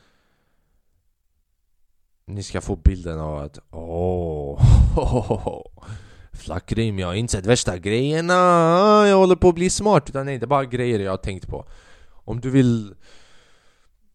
ni 2.26 2.42
ska 2.42 2.60
få 2.60 2.76
bilden 2.76 3.20
av 3.20 3.38
att 3.38 3.58
åh, 3.70 4.60
oh, 4.96 5.62
Flackrim, 6.36 6.98
jag 6.98 7.06
har 7.06 7.14
insett 7.14 7.46
värsta 7.46 7.78
grejerna, 7.78 8.34
ah, 8.34 9.06
jag 9.06 9.16
håller 9.16 9.36
på 9.36 9.48
att 9.48 9.54
bli 9.54 9.70
smart. 9.70 10.08
Utan 10.08 10.26
nej, 10.26 10.38
det 10.38 10.44
är 10.44 10.46
bara 10.48 10.64
grejer 10.64 11.00
jag 11.00 11.12
har 11.12 11.16
tänkt 11.16 11.48
på. 11.48 11.66
Om 12.10 12.40
du 12.40 12.50
vill 12.50 12.94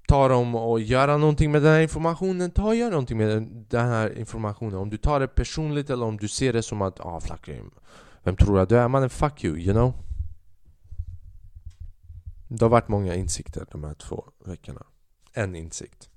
ta 0.07 0.27
dem 0.27 0.55
och 0.55 0.81
göra 0.81 1.17
någonting 1.17 1.51
med 1.51 1.61
den 1.61 1.71
här 1.71 1.81
informationen, 1.81 2.51
ta 2.51 2.67
och 2.67 2.75
gör 2.75 2.89
någonting 2.89 3.17
med 3.17 3.47
den 3.69 3.87
här 3.87 4.17
informationen. 4.17 4.75
Om 4.75 4.89
du 4.89 4.97
tar 4.97 5.19
det 5.19 5.27
personligt 5.27 5.89
eller 5.89 6.05
om 6.05 6.17
du 6.17 6.27
ser 6.27 6.53
det 6.53 6.63
som 6.63 6.81
att 6.81 6.99
ah, 6.99 7.19
Flackrim, 7.19 7.71
Vem 8.23 8.35
tror 8.35 8.55
du 8.55 8.61
att 8.61 8.69
du 8.69 8.77
är? 8.77 8.87
Mannen 8.87 9.09
fuck 9.09 9.43
you, 9.43 9.57
you 9.57 9.73
know? 9.73 9.93
Det 12.47 12.65
har 12.65 12.69
varit 12.69 12.87
många 12.87 13.15
insikter 13.15 13.65
de 13.71 13.83
här 13.83 13.93
två 13.93 14.25
veckorna. 14.45 14.85
En 15.33 15.55
insikt. 15.55 16.09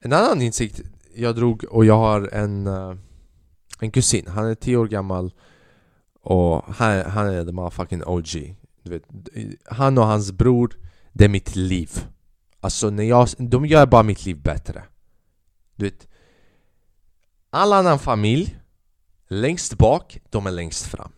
En 0.00 0.12
annan 0.12 0.42
insikt 0.42 0.80
jag 1.14 1.36
drog 1.36 1.64
och 1.64 1.84
jag 1.84 1.96
har 1.96 2.28
en 2.32 2.66
uh, 2.66 2.94
en 3.80 3.90
kusin, 3.90 4.26
han 4.26 4.46
är 4.46 4.54
10 4.54 4.76
år 4.76 4.86
gammal 4.86 5.32
Och 6.20 6.64
han, 6.74 7.10
han 7.10 7.26
är 7.26 7.44
the 7.44 7.52
motherfucking 7.52 8.04
OG 8.04 8.56
du 8.82 8.90
vet, 8.90 9.02
Han 9.64 9.98
och 9.98 10.06
hans 10.06 10.32
bror, 10.32 10.76
det 11.12 11.24
är 11.24 11.28
mitt 11.28 11.56
liv. 11.56 11.90
Alltså 12.60 12.90
när 12.90 13.04
jag, 13.04 13.28
de 13.38 13.66
gör 13.66 13.86
bara 13.86 14.02
mitt 14.02 14.26
liv 14.26 14.42
bättre. 14.42 14.84
Du 15.76 15.84
vet 15.84 16.08
All 17.50 17.72
annan 17.72 17.98
familj 17.98 18.58
Längst 19.28 19.78
bak, 19.78 20.20
de 20.30 20.46
är 20.46 20.50
längst 20.50 20.86
fram. 20.86 21.12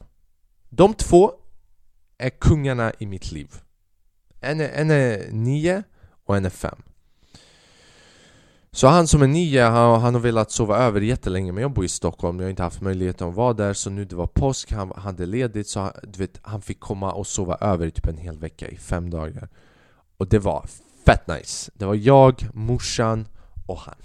De 0.68 0.94
två 0.94 1.32
är 2.18 2.30
kungarna 2.30 2.92
i 2.98 3.06
mitt 3.06 3.32
liv. 3.32 3.54
En 4.40 4.60
är, 4.60 4.68
en 4.68 4.90
är 4.90 5.32
nio 5.32 5.82
och 6.24 6.36
en 6.36 6.44
är 6.44 6.50
fem. 6.50 6.82
Så 8.76 8.86
han 8.86 9.06
som 9.06 9.22
är 9.22 9.26
nio, 9.26 9.62
han, 9.62 10.00
han 10.00 10.14
har 10.14 10.20
velat 10.20 10.50
sova 10.50 10.78
över 10.78 11.00
jättelänge 11.00 11.52
men 11.52 11.62
jag 11.62 11.72
bor 11.72 11.84
i 11.84 11.88
Stockholm, 11.88 12.38
jag 12.38 12.44
har 12.44 12.50
inte 12.50 12.62
haft 12.62 12.80
möjligheten 12.80 13.28
att 13.28 13.34
vara 13.34 13.52
där 13.52 13.72
så 13.72 13.90
nu 13.90 14.04
det 14.04 14.16
var 14.16 14.26
påsk, 14.26 14.72
han 14.72 14.92
hade 14.96 15.26
ledigt 15.26 15.68
så 15.68 15.90
du 16.02 16.18
vet, 16.18 16.40
han 16.42 16.62
fick 16.62 16.80
komma 16.80 17.12
och 17.12 17.26
sova 17.26 17.56
över 17.60 17.86
i 17.86 17.90
typ 17.90 18.06
en 18.06 18.16
hel 18.16 18.38
vecka 18.38 18.68
i 18.68 18.76
fem 18.76 19.10
dagar 19.10 19.48
Och 20.16 20.28
det 20.28 20.38
var 20.38 20.66
Fett 21.06 21.28
nice! 21.28 21.70
Det 21.74 21.84
var 21.84 21.94
jag, 21.94 22.48
morsan 22.54 23.28
och 23.66 23.78
han 23.78 24.02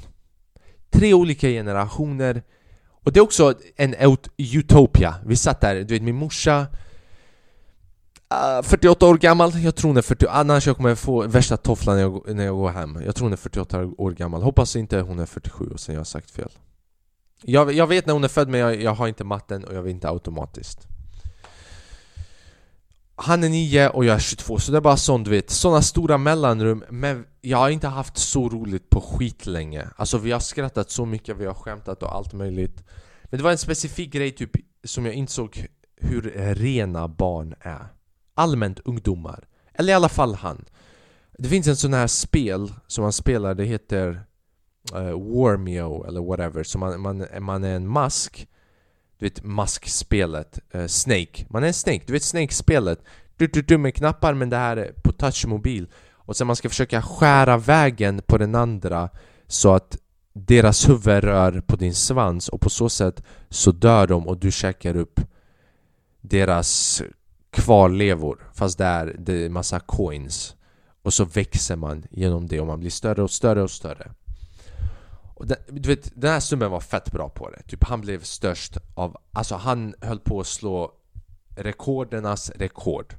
Tre 0.89 1.13
olika 1.13 1.47
generationer 1.47 2.43
Och 2.89 3.11
det 3.11 3.19
är 3.19 3.23
också 3.23 3.53
en 3.75 3.93
ut 3.93 4.29
utopia. 4.37 5.15
Vi 5.25 5.35
satt 5.35 5.61
där, 5.61 5.75
du 5.75 5.93
vet 5.93 6.03
min 6.03 6.15
morsa 6.15 6.67
Ah, 8.33 8.57
uh, 8.57 8.63
48 8.63 9.07
år 9.07 9.17
gammal, 9.17 9.63
jag 9.63 9.75
tror 9.75 9.89
hon 9.89 9.97
är 9.97 10.01
40, 10.01 10.25
ah, 10.25 10.31
annars 10.31 10.67
jag 10.67 10.77
kommer 10.77 10.95
få 10.95 11.27
värsta 11.27 11.57
tofflan 11.57 11.95
när 11.95 12.01
jag, 12.01 12.35
när 12.35 12.45
jag 12.45 12.55
går 12.55 12.69
hem. 12.69 13.01
Jag 13.05 13.15
tror 13.15 13.25
hon 13.25 13.33
är 13.33 13.37
48 13.37 13.85
år 13.97 14.11
gammal, 14.11 14.41
hoppas 14.41 14.75
inte 14.75 15.01
hon 15.01 15.19
är 15.19 15.25
47 15.25 15.65
och 15.65 15.79
sen 15.79 15.95
jag 15.95 15.99
har 15.99 16.05
sagt 16.05 16.31
fel. 16.31 16.49
Jag, 17.43 17.73
jag 17.73 17.87
vet 17.87 18.05
när 18.05 18.13
hon 18.13 18.23
är 18.23 18.27
född 18.27 18.49
men 18.49 18.59
jag, 18.59 18.81
jag 18.81 18.93
har 18.93 19.07
inte 19.07 19.23
matten 19.23 19.63
och 19.63 19.75
jag 19.75 19.83
vet 19.83 19.91
inte 19.91 20.09
automatiskt. 20.09 20.87
Han 23.15 23.43
är 23.43 23.49
9 23.49 23.89
och 23.89 24.05
jag 24.05 24.15
är 24.15 24.19
22, 24.19 24.59
så 24.59 24.71
det 24.71 24.77
är 24.77 24.81
bara 24.81 24.97
sånt 24.97 25.25
du 25.25 25.31
vet, 25.31 25.49
såna 25.49 25.81
stora 25.81 26.17
mellanrum 26.17 26.83
Men 26.89 27.25
jag 27.41 27.57
har 27.57 27.69
inte 27.69 27.87
haft 27.87 28.17
så 28.17 28.49
roligt 28.49 28.89
på 28.89 29.01
skit 29.01 29.45
länge. 29.45 29.87
Alltså 29.95 30.17
vi 30.17 30.31
har 30.31 30.39
skrattat 30.39 30.91
så 30.91 31.05
mycket, 31.05 31.37
vi 31.37 31.45
har 31.45 31.53
skämtat 31.53 32.03
och 32.03 32.15
allt 32.15 32.33
möjligt. 32.33 32.83
Men 33.23 33.37
det 33.37 33.43
var 33.43 33.51
en 33.51 33.57
specifik 33.57 34.13
grej 34.13 34.31
typ 34.31 34.51
som 34.83 35.05
jag 35.05 35.15
insåg 35.15 35.67
hur 35.95 36.21
rena 36.55 37.07
barn 37.07 37.55
är. 37.59 37.87
Allmänt 38.33 38.79
ungdomar 38.79 39.47
Eller 39.73 39.93
i 39.93 39.95
alla 39.95 40.09
fall 40.09 40.35
han 40.35 40.65
Det 41.37 41.49
finns 41.49 41.67
en 41.67 41.75
sån 41.75 41.93
här 41.93 42.07
spel 42.07 42.73
som 42.87 43.01
man 43.01 43.13
spelar, 43.13 43.55
det 43.55 43.65
heter 43.65 44.23
eh, 44.93 45.01
uh, 45.01 45.35
Warmio 45.35 46.05
eller 46.07 46.21
whatever 46.21 46.63
Så 46.63 46.77
man, 46.77 47.01
man, 47.01 47.25
man 47.39 47.63
är 47.63 47.75
en 47.75 47.87
mask 47.87 48.47
du 49.17 49.25
vet 49.25 49.43
maskspelet, 49.43 50.59
uh, 50.75 50.87
Snake. 50.87 51.45
Man 51.49 51.63
är 51.63 51.67
en 51.67 51.73
Snake, 51.73 52.03
du 52.05 52.13
vet 52.13 52.23
Snake-spelet. 52.23 52.99
Du, 53.37 53.47
du, 53.47 53.61
du 53.61 53.77
med 53.77 53.95
knappar 53.95 54.33
men 54.33 54.49
det 54.49 54.57
här 54.57 54.77
är 54.77 54.93
på 55.03 55.11
touchmobil. 55.11 55.87
Och 56.11 56.35
sen 56.35 56.47
man 56.47 56.55
ska 56.55 56.69
försöka 56.69 57.01
skära 57.01 57.57
vägen 57.57 58.21
på 58.27 58.37
den 58.37 58.55
andra 58.55 59.09
så 59.47 59.73
att 59.73 59.97
deras 60.33 60.89
huvud 60.89 61.23
rör 61.23 61.61
på 61.61 61.75
din 61.75 61.95
svans 61.95 62.49
och 62.49 62.61
på 62.61 62.69
så 62.69 62.89
sätt 62.89 63.23
så 63.49 63.71
dör 63.71 64.07
de 64.07 64.27
och 64.27 64.37
du 64.37 64.51
käkar 64.51 64.95
upp 64.95 65.19
deras 66.21 67.01
kvarlevor 67.51 68.49
fast 68.53 68.77
där 68.77 69.15
det 69.19 69.45
är 69.45 69.49
massa 69.49 69.79
coins 69.79 70.55
och 71.01 71.13
så 71.13 71.25
växer 71.25 71.75
man 71.75 72.03
genom 72.11 72.47
det 72.47 72.59
och 72.59 72.67
man 72.67 72.79
blir 72.79 72.89
större 72.89 73.23
och 73.23 73.31
större 73.31 73.61
och 73.63 73.71
större 73.71 74.11
och 75.41 75.47
den, 75.47 75.57
du 75.69 75.89
vet, 75.89 76.11
den 76.21 76.31
här 76.31 76.39
snubben 76.39 76.71
var 76.71 76.79
fett 76.79 77.11
bra 77.11 77.29
på 77.29 77.49
det. 77.49 77.63
Typ 77.63 77.83
han 77.83 78.01
blev 78.01 78.23
störst 78.23 78.77
av... 78.95 79.17
Alltså 79.33 79.55
han 79.55 79.95
höll 80.01 80.19
på 80.19 80.39
att 80.39 80.47
slå 80.47 80.91
rekordernas 81.55 82.49
rekord. 82.49 83.15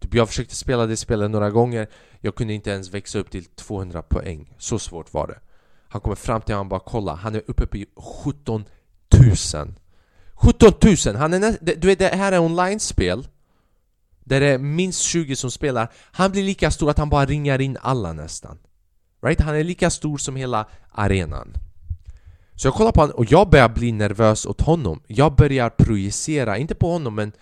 Typ 0.00 0.14
jag 0.14 0.28
försökte 0.28 0.54
spela 0.54 0.86
det 0.86 0.96
spelet 0.96 1.30
några 1.30 1.50
gånger. 1.50 1.88
Jag 2.20 2.34
kunde 2.34 2.54
inte 2.54 2.70
ens 2.70 2.94
växa 2.94 3.18
upp 3.18 3.30
till 3.30 3.44
200 3.44 4.02
poäng. 4.02 4.54
Så 4.58 4.78
svårt 4.78 5.14
var 5.14 5.26
det. 5.26 5.38
Han 5.88 6.00
kommer 6.00 6.16
fram 6.16 6.40
till 6.40 6.54
honom 6.54 6.66
och 6.66 6.70
bara 6.70 6.80
kolla. 6.80 7.14
Han 7.14 7.34
är 7.34 7.42
uppe 7.46 7.66
på 7.66 7.84
17 8.24 8.64
000. 9.54 9.74
17 10.34 10.72
000! 11.06 11.16
Han 11.16 11.34
är 11.34 11.58
du 11.60 11.86
vet, 11.86 11.98
det 11.98 12.06
här 12.06 12.32
är 12.32 12.38
online-spel. 12.38 13.28
Där 14.26 14.40
det 14.40 14.46
är 14.46 14.58
minst 14.58 15.02
20 15.02 15.36
som 15.36 15.50
spelar. 15.50 15.92
Han 16.12 16.30
blir 16.30 16.42
lika 16.42 16.70
stor 16.70 16.90
att 16.90 16.98
han 16.98 17.08
bara 17.08 17.26
ringar 17.26 17.60
in 17.60 17.78
alla 17.80 18.12
nästan. 18.12 18.58
Right? 19.22 19.40
Han 19.40 19.54
är 19.54 19.64
lika 19.64 19.90
stor 19.90 20.18
som 20.18 20.36
hela 20.36 20.66
arenan. 20.90 21.52
Så 22.54 22.66
jag 22.66 22.74
kollar 22.74 22.92
på 22.92 23.00
honom 23.00 23.16
och 23.16 23.32
jag 23.32 23.50
börjar 23.50 23.68
bli 23.68 23.92
nervös 23.92 24.46
åt 24.46 24.60
honom. 24.60 25.00
Jag 25.06 25.34
börjar 25.34 25.70
projicera, 25.70 26.58
inte 26.58 26.74
på 26.74 26.92
honom 26.92 27.14
men 27.14 27.32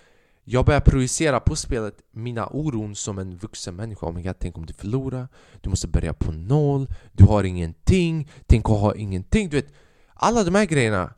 jag 0.43 0.65
börjar 0.65 0.79
projicera 0.81 1.39
på 1.39 1.55
spelet 1.55 1.95
mina 2.11 2.47
oron 2.47 2.95
som 2.95 3.19
en 3.19 3.37
vuxen 3.37 3.75
människa. 3.75 4.07
Oh 4.07 4.13
my 4.13 4.21
God, 4.21 4.35
tänk 4.39 4.57
om 4.57 4.65
du 4.65 4.73
förlorar, 4.73 5.27
du 5.61 5.69
måste 5.69 5.87
börja 5.87 6.13
på 6.13 6.31
noll, 6.31 6.87
du 7.11 7.23
har 7.23 7.43
ingenting, 7.43 8.29
tänk 8.45 8.69
att 8.69 8.79
ha 8.79 8.95
ingenting. 8.95 9.49
Du 9.49 9.55
vet, 9.55 9.73
alla 10.13 10.43
de 10.43 10.55
här 10.55 10.65
grejerna. 10.65 11.13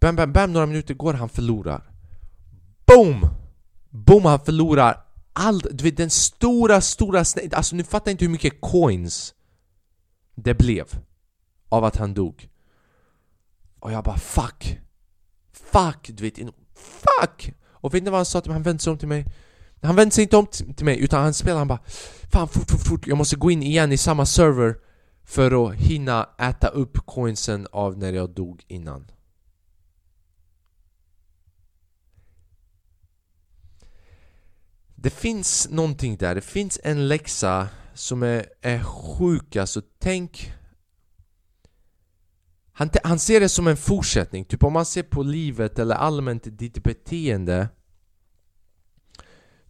Bam, 0.00 0.16
bam, 0.16 0.32
bam, 0.32 0.52
några 0.52 0.66
minuter 0.66 0.94
går, 0.94 1.14
han 1.14 1.28
förlorar. 1.28 1.90
Boom! 2.86 3.26
Boom, 3.90 4.24
han 4.24 4.40
förlorar 4.40 5.09
allt. 5.32 5.66
Du 5.70 5.84
vet 5.84 5.96
den 5.96 6.10
stora, 6.10 6.80
stora 6.80 7.24
Alltså 7.52 7.76
ni 7.76 7.84
fattar 7.84 8.10
inte 8.10 8.24
hur 8.24 8.32
mycket 8.32 8.60
coins 8.60 9.34
det 10.34 10.54
blev 10.54 10.86
av 11.68 11.84
att 11.84 11.96
han 11.96 12.14
dog. 12.14 12.48
Och 13.80 13.92
jag 13.92 14.04
bara 14.04 14.18
fuck! 14.18 14.78
Fuck! 15.52 16.10
Du 16.12 16.22
vet, 16.22 16.38
fuck! 16.74 17.54
Och 17.62 17.94
vet 17.94 18.02
ni 18.02 18.10
vad 18.10 18.18
han 18.18 18.24
sa 18.24 18.40
till 18.40 18.50
mig? 18.50 18.54
Han 18.54 18.62
vände 18.62 18.82
sig 18.82 18.90
om 18.90 18.98
till 18.98 19.08
mig 19.08 19.26
Han 19.82 19.96
vände 19.96 20.14
sig 20.14 20.22
inte 20.22 20.36
om 20.36 20.46
till 20.46 20.84
mig 20.84 21.00
utan 21.00 21.22
han 21.22 21.34
spelade 21.34 21.58
han 21.58 21.68
bara 21.68 21.80
Fan 22.32 22.48
fort, 22.48 22.70
fort, 22.70 22.86
fort, 22.86 23.06
jag 23.06 23.18
måste 23.18 23.36
gå 23.36 23.50
in 23.50 23.62
igen 23.62 23.92
i 23.92 23.96
samma 23.96 24.26
server 24.26 24.76
För 25.24 25.68
att 25.68 25.74
hinna 25.74 26.28
äta 26.38 26.68
upp 26.68 27.06
coinsen 27.06 27.66
av 27.72 27.98
när 27.98 28.12
jag 28.12 28.30
dog 28.30 28.64
innan 28.68 29.10
Det 35.02 35.10
finns 35.10 35.68
någonting 35.70 36.16
där, 36.16 36.34
det 36.34 36.40
finns 36.40 36.80
en 36.84 37.08
läxa 37.08 37.68
som 37.94 38.22
är, 38.22 38.46
är 38.60 38.82
sjuk 38.82 39.56
alltså, 39.56 39.82
tänk 39.98 40.52
han, 42.72 42.90
han 43.04 43.18
ser 43.18 43.40
det 43.40 43.48
som 43.48 43.66
en 43.66 43.76
fortsättning, 43.76 44.44
typ 44.44 44.64
om 44.64 44.72
man 44.72 44.86
ser 44.86 45.02
på 45.02 45.22
livet 45.22 45.78
eller 45.78 45.94
allmänt 45.94 46.58
ditt 46.58 46.82
beteende 46.82 47.68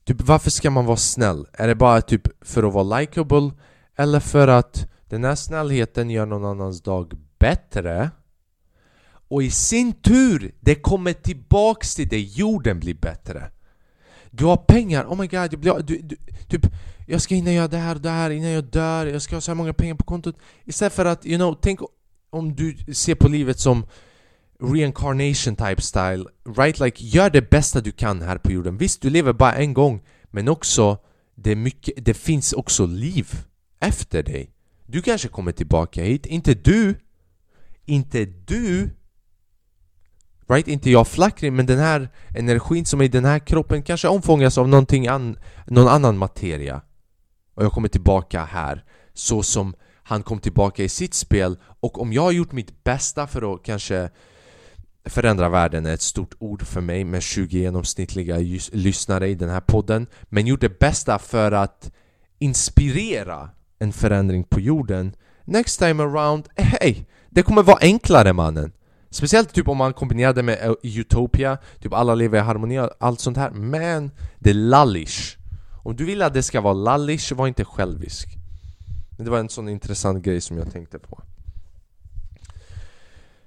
Typ 0.05 0.21
varför 0.21 0.51
ska 0.51 0.71
man 0.71 0.87
vara 0.87 0.97
snäll? 0.97 1.47
Är 1.53 1.69
det 1.69 1.75
bara 1.75 2.01
typ 2.01 2.29
för 2.41 2.63
att 2.63 2.73
vara 2.73 2.99
likable? 2.99 3.51
Eller 3.97 4.21
för 4.21 4.49
att 4.49 4.87
den 5.09 5.25
här 5.25 5.35
snällheten 5.35 6.11
gör 6.11 6.27
någon 6.27 6.45
annans 6.45 6.83
dag 6.83 7.13
bättre? 7.39 8.11
Och 9.29 9.43
i 9.43 9.51
sin 9.51 9.93
tur, 9.93 10.55
det 10.61 10.75
kommer 10.75 11.13
tillbaks 11.13 11.95
till 11.95 12.09
dig, 12.09 12.23
jorden 12.23 12.81
blir 12.81 12.95
bättre 12.95 13.51
du 14.31 14.45
har 14.45 14.57
pengar, 14.57 15.05
oh 15.05 15.21
my 15.21 15.27
god, 15.27 15.53
jag 15.53 15.61
blir, 15.61 15.83
du, 15.83 15.99
du, 16.03 16.17
typ 16.49 16.67
Jag 17.07 17.23
ska 17.23 17.35
hinna 17.35 17.53
göra 17.53 17.69
det 17.69 17.77
här 17.77 17.95
och 17.95 18.01
det 18.01 18.11
här 18.11 18.31
innan 18.31 18.51
jag 18.51 18.65
dör, 18.65 19.07
jag 19.07 19.23
ska 19.23 19.37
ha 19.37 19.41
så 19.41 19.51
här 19.51 19.57
många 19.57 19.73
pengar 19.73 19.95
på 19.95 20.05
kontot 20.05 20.37
Istället 20.65 20.93
för 20.93 21.05
att, 21.05 21.27
you 21.27 21.37
know, 21.37 21.59
tänk 21.63 21.81
om 22.31 22.55
du 22.55 22.77
ser 22.95 23.15
på 23.15 23.29
livet 23.29 23.59
som 23.61 23.87
reincarnation 24.63 25.57
type 25.57 25.83
style, 25.83 26.25
right? 26.57 26.81
Like, 26.81 27.05
gör 27.05 27.31
det 27.31 27.51
bästa 27.51 27.81
du 27.81 27.93
kan 27.93 28.23
här 28.23 28.39
på 28.39 28.53
jorden. 28.53 28.79
Visst, 28.79 29.03
du 29.03 29.11
lever 29.11 29.33
bara 29.33 29.55
en 29.55 29.75
gång, 29.75 30.03
men 30.31 30.49
också 30.49 30.99
det, 31.35 31.57
mycket, 31.57 32.05
det 32.05 32.15
finns 32.15 32.53
också 32.53 32.87
liv 32.87 33.29
efter 33.81 34.23
dig. 34.23 34.51
Du 34.87 35.03
kanske 35.03 35.29
kommer 35.29 35.53
tillbaka 35.53 36.03
hit, 36.03 36.27
inte 36.27 36.55
du. 36.55 36.95
Inte 37.87 38.25
du. 38.25 38.91
Right? 40.51 40.69
Inte 40.69 40.91
jag 40.91 41.09
flackring, 41.09 41.57
men 41.57 41.67
den 41.67 41.79
här 41.79 42.09
energin 42.35 42.85
som 42.85 43.01
är 43.01 43.05
i 43.05 43.09
den 43.09 43.25
här 43.25 43.39
kroppen 43.39 43.83
kanske 43.83 44.09
omfångas 44.09 44.59
av 44.59 44.69
någonting 44.69 45.07
an, 45.07 45.39
någon 45.67 45.89
annan 45.89 46.19
materia. 46.19 46.81
Och 47.55 47.65
jag 47.65 47.73
kommer 47.73 47.89
tillbaka 47.89 48.45
här, 48.45 48.85
så 49.15 49.43
som 49.43 49.75
han 50.03 50.23
kom 50.23 50.39
tillbaka 50.39 50.85
i 50.85 50.89
sitt 50.89 51.15
spel 51.15 51.59
och 51.81 52.01
om 52.01 52.13
jag 52.13 52.23
har 52.23 52.33
gjort 52.33 52.53
mitt 52.53 52.85
bästa 52.85 53.27
för 53.27 53.55
att 53.55 53.63
kanske 53.63 54.11
förändra 55.05 55.49
världen 55.49 55.87
är 55.87 55.95
ett 55.95 56.03
stort 56.03 56.35
ord 56.39 56.63
för 56.63 56.81
mig 56.81 57.05
med 57.05 57.23
20 57.23 57.59
genomsnittliga 57.59 58.39
lyssnare 58.73 59.29
i 59.29 59.35
den 59.35 59.49
här 59.49 59.61
podden 59.61 60.07
men 60.23 60.47
gjort 60.47 60.61
det 60.61 60.79
bästa 60.79 61.19
för 61.19 61.53
att 61.53 61.93
inspirera 62.39 63.51
en 63.79 63.93
förändring 63.93 64.45
på 64.45 64.61
jorden 64.61 65.17
Next 65.45 65.79
time 65.79 66.03
around, 66.03 66.49
eh, 66.55 66.65
hey! 66.65 67.05
Det 67.31 67.43
kommer 67.43 67.63
vara 67.63 67.79
enklare 67.81 68.33
mannen! 68.33 68.73
Speciellt 69.11 69.53
typ 69.53 69.69
om 69.69 69.77
man 69.77 69.93
kombinerar 69.93 70.33
det 70.33 70.43
med 70.43 70.77
Utopia, 70.83 71.59
typ 71.81 71.93
alla 71.93 72.15
lever 72.15 72.39
i 72.39 72.41
harmoni 72.41 72.79
och 72.79 72.91
allt 72.99 73.21
sånt 73.21 73.37
här. 73.37 73.51
Men 73.51 74.11
det 74.39 74.51
är 74.51 74.55
lallish. 74.55 75.37
Om 75.83 75.97
du 75.97 76.05
vill 76.05 76.23
att 76.23 76.35
det 76.35 76.43
ska 76.43 76.61
vara 76.61 76.75
lallish, 76.75 77.33
var 77.33 77.47
inte 77.47 77.65
självisk. 77.65 78.29
Det 79.19 79.31
var 79.31 79.39
en 79.39 79.49
sån 79.49 79.69
intressant 79.69 80.25
grej 80.25 80.41
som 80.41 80.59
jag 80.59 80.73
tänkte 80.73 80.99
på. 80.99 81.23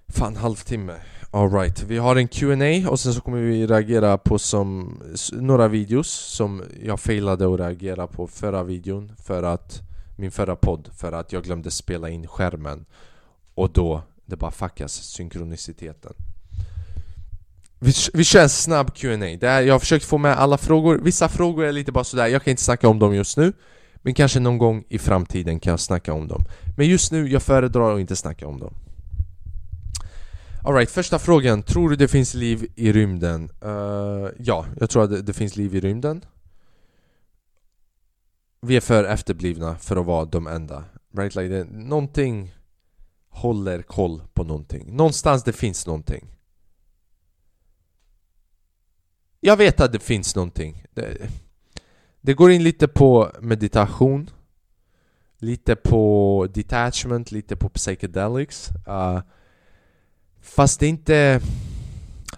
Fan, 0.07 0.35
halvtimme. 0.35 0.95
Alright, 1.31 1.83
vi 1.83 1.97
har 1.97 2.15
en 2.15 2.27
Q&A 2.27 2.89
och 2.89 2.99
sen 2.99 3.13
så 3.13 3.21
kommer 3.21 3.41
vi 3.41 3.67
reagera 3.67 4.17
på 4.17 4.39
som 4.39 4.97
några 5.31 5.67
videos 5.67 6.09
som 6.09 6.63
jag 6.83 6.99
failade 6.99 7.53
att 7.53 7.59
reagera 7.59 8.07
på 8.07 8.27
förra 8.27 8.63
videon 8.63 9.11
för 9.23 9.43
att 9.43 9.81
min 10.15 10.31
förra 10.31 10.55
podd 10.55 10.89
för 10.97 11.11
att 11.11 11.33
jag 11.33 11.43
glömde 11.43 11.71
spela 11.71 12.09
in 12.09 12.27
skärmen. 12.27 12.85
Och 13.55 13.69
då 13.71 14.01
det 14.25 14.35
bara 14.35 14.51
fuckas 14.51 14.93
synkroniciteten. 14.93 16.13
Vi, 17.79 17.93
vi 18.13 18.23
kör 18.23 18.43
en 18.43 18.49
snabb 18.49 18.95
Q&A 18.95 19.61
Jag 19.61 19.73
har 19.73 19.79
försökt 19.79 20.05
få 20.05 20.17
med 20.17 20.37
alla 20.37 20.57
frågor. 20.57 20.99
Vissa 21.03 21.29
frågor 21.29 21.65
är 21.65 21.71
lite 21.71 21.91
bara 21.91 22.03
sådär, 22.03 22.27
jag 22.27 22.43
kan 22.43 22.51
inte 22.51 22.63
snacka 22.63 22.87
om 22.87 22.99
dem 22.99 23.15
just 23.15 23.37
nu 23.37 23.53
men 24.03 24.13
kanske 24.13 24.39
någon 24.39 24.57
gång 24.57 24.83
i 24.89 24.99
framtiden 24.99 25.59
kan 25.59 25.71
jag 25.71 25.79
snacka 25.79 26.13
om 26.13 26.27
dem. 26.27 26.45
Men 26.77 26.87
just 26.87 27.11
nu, 27.11 27.27
jag 27.27 27.43
föredrar 27.43 27.93
att 27.93 27.99
inte 27.99 28.15
snacka 28.15 28.47
om 28.47 28.59
dem. 28.59 28.73
Alright, 30.63 30.91
första 30.91 31.19
frågan. 31.19 31.63
Tror 31.63 31.89
du 31.89 31.95
det 31.95 32.07
finns 32.07 32.33
liv 32.33 32.67
i 32.75 32.91
rymden? 32.91 33.51
Uh, 33.65 34.29
ja, 34.39 34.65
jag 34.79 34.89
tror 34.89 35.03
att 35.03 35.09
det, 35.09 35.21
det, 35.21 35.33
finns 35.33 35.55
liv 35.55 35.75
i 35.75 35.79
rymden. 35.79 36.25
Vi 38.61 38.75
är 38.75 38.81
för 38.81 39.03
efterblivna 39.03 39.75
för 39.75 39.95
att 39.95 40.05
vara 40.05 40.25
de 40.25 40.47
enda. 40.47 40.83
Right, 41.17 41.35
like 41.35 41.47
det, 41.47 41.63
någonting 41.63 42.55
håller 43.33 43.81
koll 43.81 44.21
på 44.33 44.43
någonting 44.43 44.95
Någonstans 44.95 45.43
det 45.43 45.53
finns 45.53 45.87
någonting 45.87 46.33
Jag 49.45 49.57
vet 49.57 49.79
att 49.79 49.91
det 49.91 49.99
finns 49.99 50.35
någonting. 50.35 50.85
Det, 50.93 51.29
det 52.21 52.33
går 52.33 52.51
in 52.51 52.63
lite 52.63 52.87
på 52.87 53.31
meditation, 53.41 54.29
lite 55.37 55.75
på 55.75 56.47
detachment, 56.53 57.31
lite 57.31 57.55
på 57.55 57.69
psychedelics. 57.69 58.69
Uh, 58.87 59.19
fast 60.41 60.79
det 60.79 60.85
är 60.85 60.89
inte... 60.89 61.41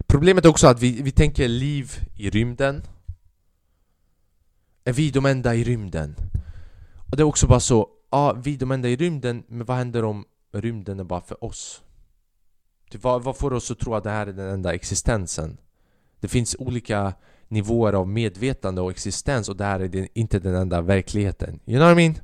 Problemet 0.08 0.46
är 0.46 0.50
också 0.50 0.68
att 0.68 0.82
vi, 0.82 1.02
vi 1.02 1.12
tänker 1.12 1.48
liv 1.48 1.92
i 2.16 2.30
rymden. 2.30 2.84
Är 4.84 4.94
vi 4.94 5.12
de 5.12 5.26
enda 5.26 5.56
i 5.56 5.64
rymden? 5.64 6.16
Och 7.10 7.18
det 7.18 7.24
är 7.24 7.28
också 7.28 7.48
bara 7.48 7.60
så, 7.60 7.90
ja, 8.12 8.34
vi 8.34 8.54
är 8.54 8.58
de 8.58 8.72
enda 8.72 8.90
i 8.90 8.96
rymden, 8.96 9.44
men 9.48 9.66
vad 9.66 9.78
händer 9.78 10.04
om 10.04 10.26
rymden 10.62 11.00
är 11.00 11.04
bara 11.04 11.22
för 11.22 11.44
oss? 11.44 11.82
Typ, 12.90 13.04
vad, 13.04 13.24
vad 13.24 13.38
får 13.38 13.54
oss 13.54 13.72
att 13.72 13.80
tro 13.80 13.96
att 13.96 14.04
det 14.04 14.10
här 14.10 14.28
är 14.28 14.34
den 14.34 14.50
enda 14.50 14.74
existensen? 14.74 15.58
Det 16.20 16.28
finns 16.28 16.56
olika 16.60 17.14
nivåer 17.48 17.94
av 17.94 18.08
medvetande 18.08 18.82
och 18.82 18.92
existens 18.92 19.50
och 19.50 19.56
det 19.56 19.64
här 19.64 19.80
är 19.80 20.08
inte 20.14 20.40
den 20.40 20.56
enda 20.56 20.82
verkligheten. 20.82 21.60
You 21.66 21.80
know 21.80 21.88
what 21.88 21.92
I 21.92 21.96
mean? 21.96 22.16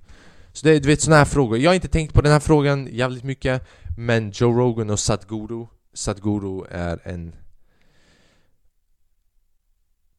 Så 0.53 0.67
det 0.67 0.75
är 0.75 0.79
du 0.79 0.87
vet 0.87 1.01
sådana 1.01 1.17
här 1.17 1.25
frågor. 1.25 1.57
Jag 1.57 1.69
har 1.69 1.75
inte 1.75 1.87
tänkt 1.87 2.13
på 2.13 2.21
den 2.21 2.31
här 2.31 2.39
frågan 2.39 2.87
jävligt 2.91 3.23
mycket 3.23 3.67
men 3.97 4.31
Joe 4.31 4.51
Rogan 4.51 4.89
och 4.89 4.99
Sadhguru 4.99 5.67
Sadhguru 5.93 6.65
är 6.69 7.01
en 7.03 7.35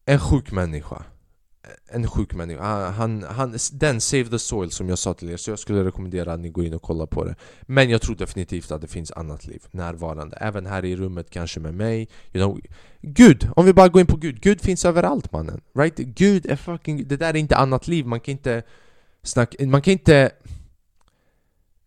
en 0.05 0.21
sjuk 0.21 0.53
människa 0.53 1.05
en 1.89 2.09
sjuk 2.09 2.35
människa. 2.35 2.63
Ah, 2.63 2.91
han, 2.91 3.23
han, 3.23 3.57
den 3.73 4.01
Save 4.01 4.25
the 4.25 4.39
Soil 4.39 4.71
som 4.71 4.89
jag 4.89 4.99
sa 4.99 5.15
till 5.15 5.31
er, 5.31 5.37
så 5.37 5.51
jag 5.51 5.59
skulle 5.59 5.85
rekommendera 5.85 6.33
att 6.33 6.41
ni 6.41 6.49
går 6.49 6.65
in 6.65 6.75
och 6.75 6.83
kollar 6.83 7.07
på 7.07 7.25
det. 7.25 7.35
Men 7.63 7.91
jag 7.91 8.03
tror 8.03 8.17
definitivt 8.17 8.71
att 8.71 8.81
det 8.81 8.89
finns 8.89 9.13
annat 9.13 9.47
liv 9.47 9.63
närvarande. 9.71 10.37
Även 10.37 10.67
här 10.67 10.85
i 10.85 10.97
rummet, 10.97 11.31
kanske 11.31 11.61
med 11.61 11.75
mig. 11.75 12.09
You 12.33 12.45
know, 12.45 12.61
Gud! 13.01 13.49
Om 13.57 13.67
vi 13.67 13.73
bara 13.73 13.89
går 13.89 14.01
in 14.01 14.07
på 14.07 14.17
Gud. 14.17 14.41
Gud 14.41 14.61
finns 14.61 14.85
överallt 14.85 15.33
mannen. 15.33 15.61
Right? 15.75 15.97
Gud 15.97 16.47
är 16.47 16.57
fucking... 16.57 17.09
Det 17.09 17.17
där 17.17 17.29
är 17.29 17.37
inte 17.37 17.57
annat 17.57 17.89
liv. 17.89 18.07
Man 18.07 18.21
kan 18.21 18.33
inte 18.33 18.63
snacka... 19.23 19.67
Man 19.67 19.83
kan 19.83 19.93
inte 19.93 20.31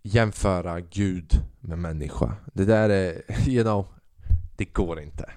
jämföra 0.03 0.79
Gud 0.79 1.31
med 1.59 1.79
människa. 1.79 2.35
Det 2.53 2.65
där 2.65 2.89
är... 2.89 3.21
You 3.47 3.63
know... 3.63 3.87
Det 4.57 4.65
går 4.65 4.99
inte. 4.99 5.29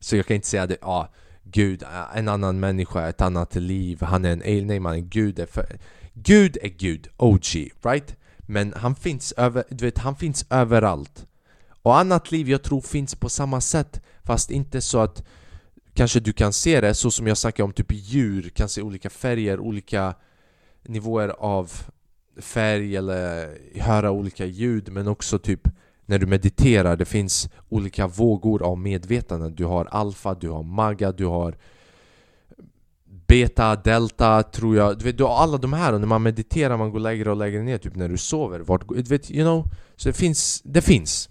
Så 0.00 0.16
jag 0.16 0.26
kan 0.26 0.34
inte 0.34 0.48
säga 0.48 0.66
det... 0.66 0.76
Ja, 0.80 1.08
Gud, 1.52 1.84
en 2.14 2.28
annan 2.28 2.60
människa, 2.60 3.08
ett 3.08 3.20
annat 3.20 3.54
liv, 3.54 4.02
han 4.02 4.24
är 4.24 4.32
en 4.32 4.42
alien, 4.42 4.84
han 4.84 4.94
är 4.94 5.00
Gud 5.00 5.38
är 5.38 5.46
för... 5.46 5.78
Gud 6.14 6.58
är 6.62 6.68
Gud, 6.68 7.08
OG, 7.16 7.70
right? 7.82 8.16
Men 8.38 8.72
han 8.76 8.94
finns, 8.94 9.32
över, 9.32 9.64
du 9.68 9.84
vet, 9.84 9.98
han 9.98 10.16
finns 10.16 10.46
överallt. 10.50 11.26
Och 11.82 11.98
annat 11.98 12.32
liv 12.32 12.48
jag 12.50 12.62
tror 12.62 12.80
finns 12.80 13.14
på 13.14 13.28
samma 13.28 13.60
sätt, 13.60 14.00
fast 14.24 14.50
inte 14.50 14.80
så 14.80 14.98
att 14.98 15.24
kanske 15.94 16.20
du 16.20 16.32
kan 16.32 16.52
se 16.52 16.80
det 16.80 16.94
så 16.94 17.10
som 17.10 17.26
jag 17.26 17.38
snackade 17.38 17.64
om 17.64 17.72
typ 17.72 17.92
djur, 17.92 18.48
kan 18.48 18.68
se 18.68 18.82
olika 18.82 19.10
färger, 19.10 19.60
olika 19.60 20.14
nivåer 20.82 21.28
av 21.28 21.72
färg 22.40 22.96
eller 22.96 23.58
höra 23.80 24.10
olika 24.10 24.44
ljud 24.44 24.92
men 24.92 25.08
också 25.08 25.38
typ 25.38 25.68
när 26.06 26.18
du 26.18 26.26
mediterar, 26.26 26.96
det 26.96 27.04
finns 27.04 27.48
olika 27.68 28.06
vågor 28.06 28.62
av 28.62 28.78
medvetande. 28.78 29.50
Du 29.50 29.64
har 29.64 29.84
alfa, 29.84 30.34
du 30.34 30.48
har 30.48 30.62
maga, 30.62 31.12
du 31.12 31.26
har 31.26 31.56
beta, 33.26 33.76
delta, 33.76 34.42
tror 34.42 34.76
jag. 34.76 34.98
Du 34.98 35.04
vet, 35.04 35.18
du 35.18 35.24
har 35.24 35.36
alla 35.36 35.58
de 35.58 35.72
här 35.72 35.92
och 35.92 36.00
när 36.00 36.06
man 36.06 36.22
mediterar 36.22 36.76
man 36.76 36.90
går 36.90 37.00
lägre 37.00 37.30
och 37.30 37.36
lägre 37.36 37.62
ner, 37.62 37.78
typ 37.78 37.96
när 37.96 38.08
du 38.08 38.16
sover. 38.16 38.60
Vart, 38.60 38.88
du 38.88 39.02
vet, 39.02 39.30
you 39.30 39.44
know? 39.44 39.64
Så 39.96 40.08
det 40.08 40.12
finns, 40.12 40.62
det 40.64 40.82
finns. 40.82 41.28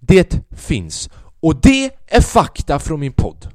Det 0.00 0.40
finns. 0.50 1.10
Och 1.40 1.60
det 1.60 1.90
är 2.06 2.20
fakta 2.20 2.78
från 2.78 3.00
min 3.00 3.12
podd. 3.12 3.48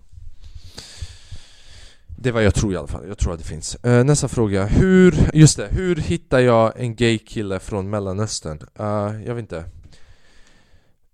Det 2.17 2.29
är 2.29 2.33
vad 2.33 2.43
jag 2.43 2.55
tror 2.55 2.73
i 2.73 2.77
alla 2.77 2.87
fall, 2.87 3.07
jag 3.07 3.17
tror 3.17 3.33
att 3.33 3.39
det 3.39 3.45
finns. 3.45 3.77
Uh, 3.85 4.03
nästa 4.03 4.27
fråga, 4.27 4.65
hur, 4.65 5.15
just 5.33 5.57
det, 5.57 5.67
hur 5.71 5.95
hittar 5.95 6.39
jag 6.39 6.79
en 6.79 6.95
gay 6.95 7.17
kille 7.17 7.59
från 7.59 7.89
mellanöstern? 7.89 8.59
Uh, 8.79 9.25
jag 9.25 9.35
vet 9.35 9.39
inte 9.39 9.65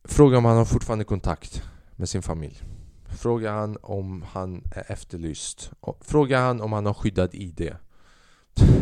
Fråga 0.07 0.37
om 0.37 0.45
han 0.45 0.57
har 0.57 0.65
fortfarande 0.65 1.05
kontakt 1.05 1.63
med 1.95 2.09
sin 2.09 2.21
familj. 2.21 2.61
Fråga 3.05 3.51
han 3.51 3.77
om 3.81 4.25
han 4.31 4.63
är 4.71 4.91
efterlyst. 4.91 5.71
Fråga 6.01 6.39
han 6.39 6.61
om 6.61 6.73
han 6.73 6.85
har 6.85 6.93
skyddad 6.93 7.35
ID. 7.35 7.73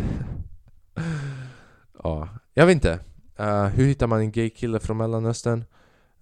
ja, 2.02 2.28
jag 2.54 2.66
vet 2.66 2.74
inte. 2.74 3.00
Uh, 3.40 3.64
hur 3.64 3.86
hittar 3.86 4.06
man 4.06 4.20
en 4.20 4.32
gay 4.32 4.50
kille 4.50 4.80
från 4.80 4.96
mellanöstern? 4.96 5.64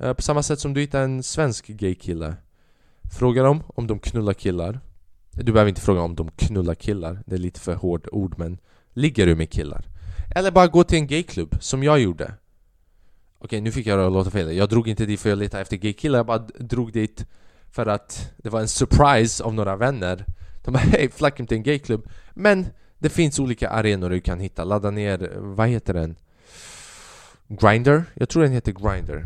Uh, 0.03 0.13
på 0.13 0.23
samma 0.23 0.43
sätt 0.43 0.61
som 0.61 0.75
du 0.75 0.81
hittar 0.81 1.03
en 1.03 1.23
svensk 1.23 1.67
gay 1.67 1.95
kille. 1.95 2.37
Fråga 3.19 3.43
dem 3.43 3.63
om 3.67 3.87
de 3.87 3.99
knullar 3.99 4.35
killar. 4.35 4.81
Du 5.31 5.53
behöver 5.53 5.69
inte 5.69 5.81
fråga 5.81 6.01
om 6.01 6.15
de 6.15 6.31
knullar 6.31 6.75
killar. 6.75 7.23
Det 7.27 7.35
är 7.35 7.39
lite 7.39 7.61
för 7.61 7.75
hårt 7.75 8.07
ord 8.13 8.35
men 8.39 8.59
Ligger 8.97 9.27
du 9.27 9.37
med 9.37 9.51
killar? 9.51 9.85
Eller 10.35 10.51
bara 10.51 10.67
gå 10.67 10.85
till 10.85 10.99
en 10.99 11.07
gayklubb 11.07 11.57
som 11.61 11.83
jag 11.83 12.01
gjorde. 12.01 12.35
Okej, 13.45 13.61
nu 13.61 13.73
fick 13.73 13.87
jag 13.87 13.99
det 13.99 14.07
att 14.07 14.13
låta 14.13 14.31
fel. 14.31 14.57
Jag 14.57 14.69
drog 14.69 14.89
inte 14.89 15.07
dit 15.07 15.21
för 15.21 15.33
att 15.33 15.39
leta 15.39 15.61
efter 15.61 15.77
gay-killar, 15.77 16.19
jag 16.19 16.27
bara 16.27 16.39
drog 16.39 16.93
dit 16.93 17.27
för 17.71 17.87
att 17.87 18.33
det 18.37 18.51
var 18.51 18.61
en 18.61 18.69
surprise 18.69 19.45
av 19.45 19.55
några 19.55 19.77
vänner. 19.77 20.25
De 20.63 20.73
bara 20.73 20.79
hej, 20.79 21.11
Flackim 21.11 21.47
till 21.47 21.57
en 21.57 21.63
gayklubb. 21.63 22.09
Men 22.33 22.67
det 22.99 23.09
finns 23.09 23.39
olika 23.39 23.69
arenor 23.71 24.11
du 24.11 24.21
kan 24.21 24.41
hitta. 24.41 24.65
Ladda 24.65 24.91
ner, 24.91 25.33
vad 25.37 25.69
heter 25.69 25.95
den? 25.95 26.17
Grinder? 27.49 28.05
Jag 28.15 28.29
tror 28.29 28.43
den 28.43 28.53
heter 28.53 28.73
Grinder. 28.73 29.25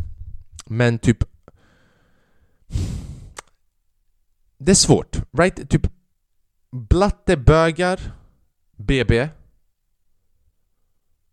Men 0.67 0.99
typ... 0.99 1.25
Det 4.59 4.71
är 4.71 4.75
svårt, 4.75 5.17
right? 5.33 5.71
Typ 5.71 5.87
blattebögar, 6.71 8.13
BB. 8.77 9.29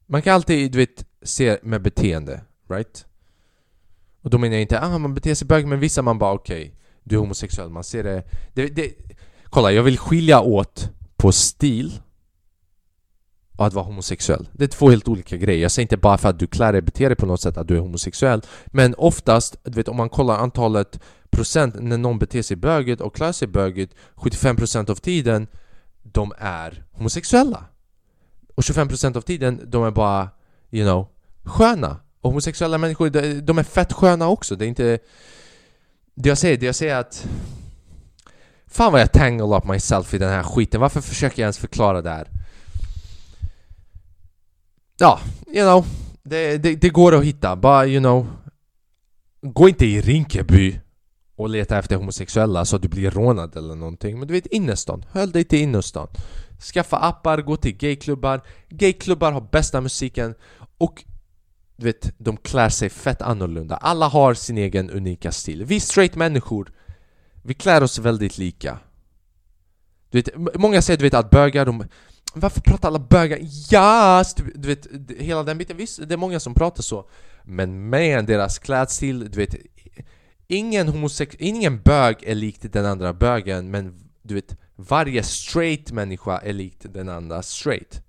Man 0.05 0.21
kan 0.21 0.35
alltid, 0.35 0.71
du 0.71 0.77
vet, 0.77 1.05
se 1.21 1.59
med 1.63 1.81
beteende. 1.81 2.41
Right? 2.69 3.05
Och 4.21 4.29
då 4.29 4.37
menar 4.37 4.53
jag 4.53 4.61
inte 4.61 4.81
ah, 4.81 4.97
man 4.97 5.13
beter 5.13 5.35
sig 5.35 5.47
bög, 5.47 5.67
men 5.67 5.79
vissa 5.79 6.01
man 6.01 6.19
bara 6.19 6.33
okej, 6.33 6.61
okay, 6.61 6.71
du 7.03 7.15
är 7.15 7.19
homosexuell. 7.19 7.69
Man 7.69 7.83
ser 7.83 8.03
det, 8.03 8.23
det, 8.53 8.67
det... 8.67 8.93
Kolla, 9.45 9.71
jag 9.71 9.83
vill 9.83 9.97
skilja 9.97 10.41
åt 10.41 10.89
på 11.17 11.31
stil 11.31 11.99
och 13.57 13.65
att 13.65 13.73
vara 13.73 13.85
homosexuell. 13.85 14.49
Det 14.53 14.63
är 14.63 14.67
två 14.67 14.89
helt 14.89 15.07
olika 15.07 15.37
grejer. 15.37 15.61
Jag 15.61 15.71
säger 15.71 15.83
inte 15.83 15.97
bara 15.97 16.17
för 16.17 16.29
att 16.29 16.39
du 16.39 16.47
klär 16.47 16.73
dig 16.73 16.81
beter 16.81 17.09
dig 17.09 17.15
på 17.15 17.25
något 17.25 17.41
sätt 17.41 17.57
att 17.57 17.67
du 17.67 17.75
är 17.75 17.79
homosexuell. 17.79 18.41
Men 18.65 18.95
oftast, 18.97 19.57
du 19.63 19.71
vet 19.71 19.87
om 19.87 19.97
man 19.97 20.09
kollar 20.09 20.37
antalet 20.37 20.99
procent 21.29 21.75
när 21.79 21.97
någon 21.97 22.19
beter 22.19 22.41
sig 22.41 22.57
bögigt 22.57 23.01
och 23.01 23.15
klär 23.15 23.31
sig 23.31 23.47
bögigt 23.47 23.95
75% 24.15 24.91
av 24.91 24.95
tiden 24.95 25.47
de 26.03 26.33
är 26.37 26.83
homosexuella. 26.91 27.65
Och 28.55 28.63
25% 28.63 29.17
av 29.17 29.21
tiden 29.21 29.61
de 29.67 29.83
är 29.83 29.91
bara, 29.91 30.29
you 30.71 30.85
know, 30.85 31.07
sköna. 31.43 31.97
Och 32.25 32.31
homosexuella 32.31 32.77
människor, 32.77 33.09
de 33.41 33.57
är 33.57 33.63
fett 33.63 33.93
sköna 33.93 34.27
också. 34.27 34.55
Det 34.55 34.65
är 34.65 34.67
inte... 34.67 34.99
Det 36.15 36.29
jag 36.29 36.37
säger, 36.37 36.57
det 36.57 36.65
jag 36.65 36.75
säger 36.75 36.95
att... 36.95 37.27
Fan 38.67 38.91
vad 38.91 39.01
jag 39.01 39.11
tangle 39.11 39.57
up 39.57 39.65
myself 39.65 40.13
i 40.13 40.17
den 40.17 40.29
här 40.29 40.43
skiten. 40.43 40.81
Varför 40.81 41.01
försöker 41.01 41.41
jag 41.41 41.45
ens 41.45 41.57
förklara 41.57 42.01
det 42.01 42.09
här? 42.09 42.27
Ja, 44.97 45.19
you 45.47 45.65
know. 45.65 45.85
Det, 46.23 46.57
det, 46.57 46.75
det 46.75 46.89
går 46.89 47.15
att 47.15 47.23
hitta. 47.23 47.55
Bara, 47.55 47.85
you 47.85 47.99
know. 47.99 48.27
Gå 49.41 49.69
inte 49.69 49.85
i 49.85 50.01
Rinkeby 50.01 50.79
och 51.35 51.49
leta 51.49 51.77
efter 51.77 51.95
homosexuella 51.95 52.65
så 52.65 52.75
att 52.75 52.81
du 52.81 52.87
blir 52.87 53.11
rånad 53.11 53.57
eller 53.57 53.75
någonting. 53.75 54.19
Men 54.19 54.27
du 54.27 54.33
vet 54.33 54.45
innerstan. 54.45 55.05
Höll 55.11 55.31
dig 55.31 55.43
till 55.43 55.59
innerstan. 55.59 56.07
Skaffa 56.73 56.97
appar, 56.97 57.41
gå 57.41 57.57
till 57.57 57.77
gayklubbar. 57.77 58.41
Gayklubbar 58.69 59.31
har 59.31 59.41
bästa 59.41 59.81
musiken. 59.81 60.35
Och 60.77 61.03
du 61.75 61.85
vet, 61.85 62.13
de 62.17 62.37
klär 62.37 62.69
sig 62.69 62.89
fett 62.89 63.21
annorlunda. 63.21 63.75
Alla 63.75 64.07
har 64.07 64.33
sin 64.33 64.57
egen 64.57 64.89
unika 64.89 65.31
stil. 65.31 65.65
Vi 65.65 65.79
straight 65.79 66.15
människor, 66.15 66.71
vi 67.43 67.53
klär 67.53 67.83
oss 67.83 67.99
väldigt 67.99 68.37
lika. 68.37 68.79
Du 70.09 70.17
vet, 70.17 70.59
många 70.59 70.81
säger 70.81 70.97
du 70.97 71.03
vet 71.03 71.13
att 71.13 71.29
bögar, 71.29 71.65
de... 71.65 71.85
Varför 72.33 72.61
pratar 72.61 72.87
alla 72.87 72.99
bögar? 72.99 73.39
Ja, 73.69 74.19
yes! 74.19 74.35
du 74.55 74.67
vet, 74.67 74.87
hela 75.19 75.43
den 75.43 75.57
biten. 75.57 75.77
Visst, 75.77 76.07
det 76.07 76.15
är 76.15 76.17
många 76.17 76.39
som 76.39 76.53
pratar 76.53 76.83
så. 76.83 77.09
Men 77.43 77.89
med 77.89 78.25
deras 78.25 78.59
klädstil, 78.59 79.19
du 79.31 79.37
vet 79.37 79.55
Ingen 80.47 80.87
homosex... 80.87 81.35
Ingen 81.39 81.81
bög 81.81 82.23
är 82.23 82.35
likt 82.35 82.73
den 82.73 82.85
andra 82.85 83.13
bögen, 83.13 83.71
men 83.71 84.09
du 84.21 84.35
vet 84.35 84.57
Varje 84.75 85.23
straight 85.23 85.91
människa 85.91 86.37
är 86.37 86.53
likt 86.53 86.85
den 86.93 87.09
andra 87.09 87.43
straight. 87.43 88.01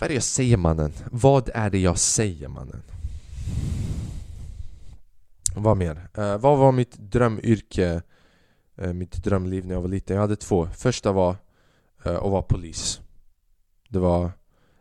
Vad 0.00 0.06
är 0.06 0.08
det 0.08 0.14
jag 0.14 0.22
säger 0.22 0.56
mannen? 0.56 0.92
Vad 1.10 1.50
är 1.54 1.70
det 1.70 1.78
jag 1.78 1.98
säger 1.98 2.48
mannen? 2.48 2.82
Vad 5.54 5.76
mer? 5.76 6.08
Uh, 6.18 6.36
vad 6.36 6.58
var 6.58 6.72
mitt 6.72 6.96
drömyrke? 6.98 8.02
Uh, 8.82 8.92
mitt 8.92 9.24
drömliv 9.24 9.66
när 9.66 9.74
jag 9.74 9.80
var 9.80 9.88
liten? 9.88 10.16
Jag 10.16 10.20
hade 10.20 10.36
två. 10.36 10.66
Första 10.66 11.12
var 11.12 11.36
uh, 12.06 12.16
att 12.16 12.30
vara 12.30 12.42
polis. 12.42 13.00
Det 13.88 13.98
var, 13.98 14.32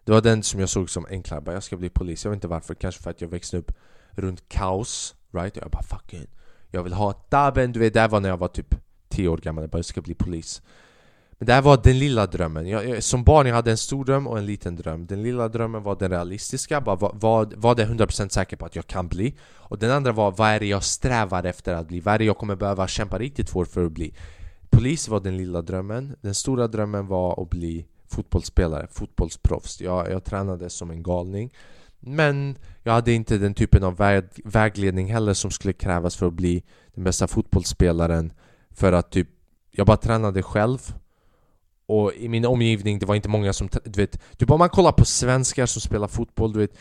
det 0.03 0.11
var 0.11 0.21
den 0.21 0.43
som 0.43 0.59
jag 0.59 0.69
såg 0.69 0.89
som 0.89 1.05
enklare. 1.09 1.41
Bara, 1.41 1.53
jag 1.53 1.63
ska 1.63 1.77
bli 1.77 1.89
polis. 1.89 2.25
Jag 2.25 2.31
vet 2.31 2.37
inte 2.37 2.47
varför. 2.47 2.75
Kanske 2.75 3.01
för 3.01 3.09
att 3.09 3.21
jag 3.21 3.27
växte 3.27 3.57
upp 3.57 3.71
runt 4.11 4.49
kaos. 4.49 5.15
Right? 5.31 5.57
Och 5.57 5.63
jag 5.63 5.71
bara 5.71 5.83
fucking 5.83 6.27
Jag 6.71 6.83
vill 6.83 6.93
ha 6.93 7.13
tabben 7.13 7.71
du 7.71 7.79
vet 7.79 7.93
det 7.93 8.07
var 8.07 8.19
när 8.19 8.29
jag 8.29 8.37
var 8.37 8.47
typ 8.47 8.75
10 9.09 9.29
år 9.29 9.37
gammal, 9.37 9.63
jag 9.63 9.69
bara 9.69 9.77
jag 9.77 9.85
ska 9.85 10.01
bli 10.01 10.13
polis 10.13 10.61
men 11.39 11.45
det 11.45 11.53
här 11.53 11.61
var 11.61 11.79
den 11.83 11.99
lilla 11.99 12.27
drömmen, 12.27 12.67
jag, 12.67 12.89
jag, 12.89 13.03
som 13.03 13.23
barn 13.23 13.47
jag 13.47 13.55
hade 13.55 13.71
en 13.71 13.77
stor 13.77 14.05
dröm 14.05 14.27
och 14.27 14.37
en 14.37 14.45
liten 14.45 14.75
dröm. 14.75 15.05
Den 15.05 15.23
lilla 15.23 15.47
drömmen 15.47 15.83
var 15.83 15.95
den 15.95 16.11
realistiska, 16.11 16.81
bara 16.81 16.95
vad, 16.95 17.19
vad, 17.19 17.53
vad 17.53 17.79
är 17.79 17.85
100% 17.85 18.29
säker 18.29 18.57
på 18.57 18.65
att 18.65 18.75
jag 18.75 18.87
kan 18.87 19.07
bli? 19.07 19.35
Och 19.55 19.79
den 19.79 19.91
andra 19.91 20.11
var 20.11 20.31
vad 20.31 20.49
är 20.49 20.59
det 20.59 20.65
jag 20.65 20.83
strävar 20.83 21.43
efter 21.43 21.73
att 21.73 21.87
bli, 21.87 21.99
vad 21.99 22.13
är 22.13 22.19
det 22.19 22.25
jag 22.25 22.37
kommer 22.37 22.55
behöva 22.55 22.87
kämpa 22.87 23.19
riktigt 23.19 23.49
hårt 23.49 23.67
för 23.67 23.85
att 23.85 23.91
bli? 23.91 24.13
Polis 24.69 25.07
var 25.07 25.19
den 25.19 25.37
lilla 25.37 25.61
drömmen, 25.61 26.15
den 26.21 26.35
stora 26.35 26.67
drömmen 26.67 27.07
var 27.07 27.41
att 27.41 27.49
bli 27.49 27.85
fotbollsspelare, 28.07 28.87
fotbollsproffs. 28.91 29.81
Jag, 29.81 30.11
jag 30.11 30.23
tränade 30.23 30.69
som 30.69 30.91
en 30.91 31.03
galning. 31.03 31.53
Men 31.99 32.57
jag 32.83 32.93
hade 32.93 33.11
inte 33.11 33.37
den 33.37 33.53
typen 33.53 33.83
av 33.83 33.97
väg 33.97 34.23
vägledning 34.43 35.11
heller 35.11 35.33
som 35.33 35.51
skulle 35.51 35.73
krävas 35.73 36.15
för 36.15 36.27
att 36.27 36.33
bli 36.33 36.63
den 36.95 37.03
bästa 37.03 37.27
fotbollsspelaren 37.27 38.33
För 38.69 38.93
att 38.93 39.11
typ, 39.11 39.27
jag 39.71 39.87
bara 39.87 39.97
tränade 39.97 40.43
själv 40.43 40.93
och 41.89 42.13
i 42.13 42.29
min 42.29 42.45
omgivning, 42.45 42.99
det 42.99 43.05
var 43.05 43.15
inte 43.15 43.29
många 43.29 43.53
som, 43.53 43.69
du 43.83 44.01
vet 44.01 44.19
Typ 44.37 44.51
om 44.51 44.59
man 44.59 44.69
kollar 44.69 44.91
på 44.91 45.05
svenskar 45.05 45.65
som 45.65 45.81
spelar 45.81 46.07
fotboll, 46.07 46.53
du 46.53 46.59
vet. 46.59 46.77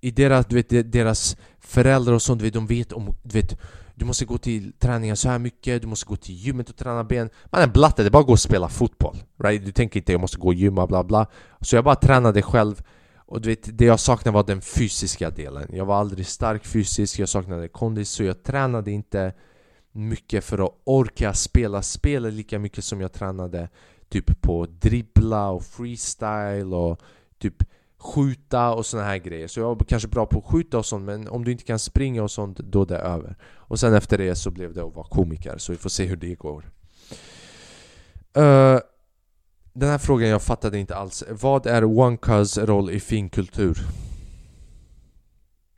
I 0.00 0.10
deras, 0.10 0.46
du 0.46 0.54
vet, 0.54 0.92
deras 0.92 1.36
föräldrar 1.60 2.14
och 2.14 2.22
sånt, 2.22 2.38
du 2.38 2.44
vet, 2.44 2.54
de 2.54 2.66
vet 2.66 2.92
om, 2.92 3.14
du 3.22 3.40
vet 3.40 3.58
Du 3.94 4.04
måste 4.04 4.24
gå 4.24 4.38
till 4.38 4.72
träningen 4.78 5.16
så 5.16 5.28
här 5.28 5.38
mycket, 5.38 5.82
du 5.82 5.88
måste 5.88 6.06
gå 6.06 6.16
till 6.16 6.34
gymmet 6.34 6.70
och 6.70 6.76
träna 6.76 7.04
ben. 7.04 7.30
Man 7.52 7.62
är 7.62 7.66
blatte, 7.66 8.02
det 8.02 8.08
är 8.08 8.10
bara 8.10 8.20
att 8.20 8.26
gå 8.26 8.32
och 8.32 8.40
spela 8.40 8.68
fotboll 8.68 9.16
right? 9.44 9.64
Du 9.64 9.72
tänker 9.72 10.00
inte 10.00 10.12
jag 10.12 10.20
måste 10.20 10.38
gå 10.38 10.46
och 10.46 10.54
gymma 10.54 10.86
bla 10.86 11.04
bla. 11.04 11.26
Så 11.60 11.76
jag 11.76 11.84
bara 11.84 11.94
tränade 11.94 12.42
själv. 12.42 12.82
Och 13.16 13.40
du 13.40 13.48
vet, 13.48 13.78
det 13.78 13.84
jag 13.84 14.00
saknade 14.00 14.34
var 14.34 14.44
den 14.44 14.60
fysiska 14.60 15.30
delen. 15.30 15.68
Jag 15.72 15.84
var 15.84 15.96
aldrig 15.96 16.26
stark 16.26 16.66
fysiskt, 16.66 17.18
jag 17.18 17.28
saknade 17.28 17.68
kondis 17.68 18.10
så 18.10 18.24
jag 18.24 18.42
tränade 18.42 18.90
inte 18.90 19.32
mycket 19.92 20.44
för 20.44 20.64
att 20.66 20.82
orka 20.84 21.34
spela 21.34 21.82
spelet 21.82 22.34
lika 22.34 22.58
mycket 22.58 22.84
som 22.84 23.00
jag 23.00 23.12
tränade 23.12 23.68
Typ 24.12 24.40
på 24.40 24.66
dribbla 24.66 25.50
och 25.50 25.62
freestyle 25.62 26.74
och 26.74 27.00
typ 27.38 27.62
skjuta 27.98 28.74
och 28.74 28.86
såna 28.86 29.02
här 29.02 29.18
grejer 29.18 29.48
Så 29.48 29.60
jag 29.60 29.66
var 29.78 29.84
kanske 29.84 30.08
bra 30.08 30.26
på 30.26 30.38
att 30.38 30.44
skjuta 30.44 30.78
och 30.78 30.86
sånt 30.86 31.04
men 31.04 31.28
om 31.28 31.44
du 31.44 31.52
inte 31.52 31.64
kan 31.64 31.78
springa 31.78 32.22
och 32.22 32.30
sånt, 32.30 32.58
då 32.58 32.82
är 32.82 32.86
det 32.86 32.98
över 32.98 33.36
Och 33.54 33.80
sen 33.80 33.94
efter 33.94 34.18
det 34.18 34.34
så 34.34 34.50
blev 34.50 34.74
det 34.74 34.84
att 34.84 34.94
vara 34.94 35.06
komiker, 35.06 35.58
så 35.58 35.72
vi 35.72 35.78
får 35.78 35.90
se 35.90 36.04
hur 36.04 36.16
det 36.16 36.34
går 36.34 36.70
uh, 38.38 38.78
den 39.72 39.88
här 39.88 39.98
frågan 39.98 40.28
jag 40.28 40.42
fattade 40.42 40.78
inte 40.78 40.96
alls. 40.96 41.24
Vad 41.30 41.66
är 41.66 41.82
Wonkas 41.82 42.58
roll 42.58 42.90
i 42.90 43.00
finkultur? 43.00 43.78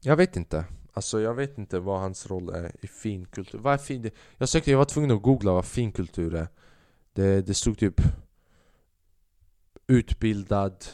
Jag 0.01 0.16
vet 0.16 0.37
inte. 0.37 0.64
Alltså 0.93 1.20
jag 1.20 1.35
vet 1.35 1.59
inte 1.59 1.78
vad 1.78 2.01
hans 2.01 2.26
roll 2.26 2.49
är 2.49 2.72
i 2.80 2.87
finkultur. 2.87 3.59
Vad 3.59 3.74
är 3.74 3.78
fin? 3.78 4.11
Jag 4.39 4.49
sökte, 4.49 4.70
jag 4.70 4.78
var 4.78 4.85
tvungen 4.85 5.11
att 5.11 5.22
googla 5.22 5.53
vad 5.53 5.64
finkultur 5.64 6.35
är. 6.35 6.49
Det, 7.15 7.47
det 7.47 7.55
stod 7.55 7.79
typ 7.79 8.01
Utbildad 9.87 10.85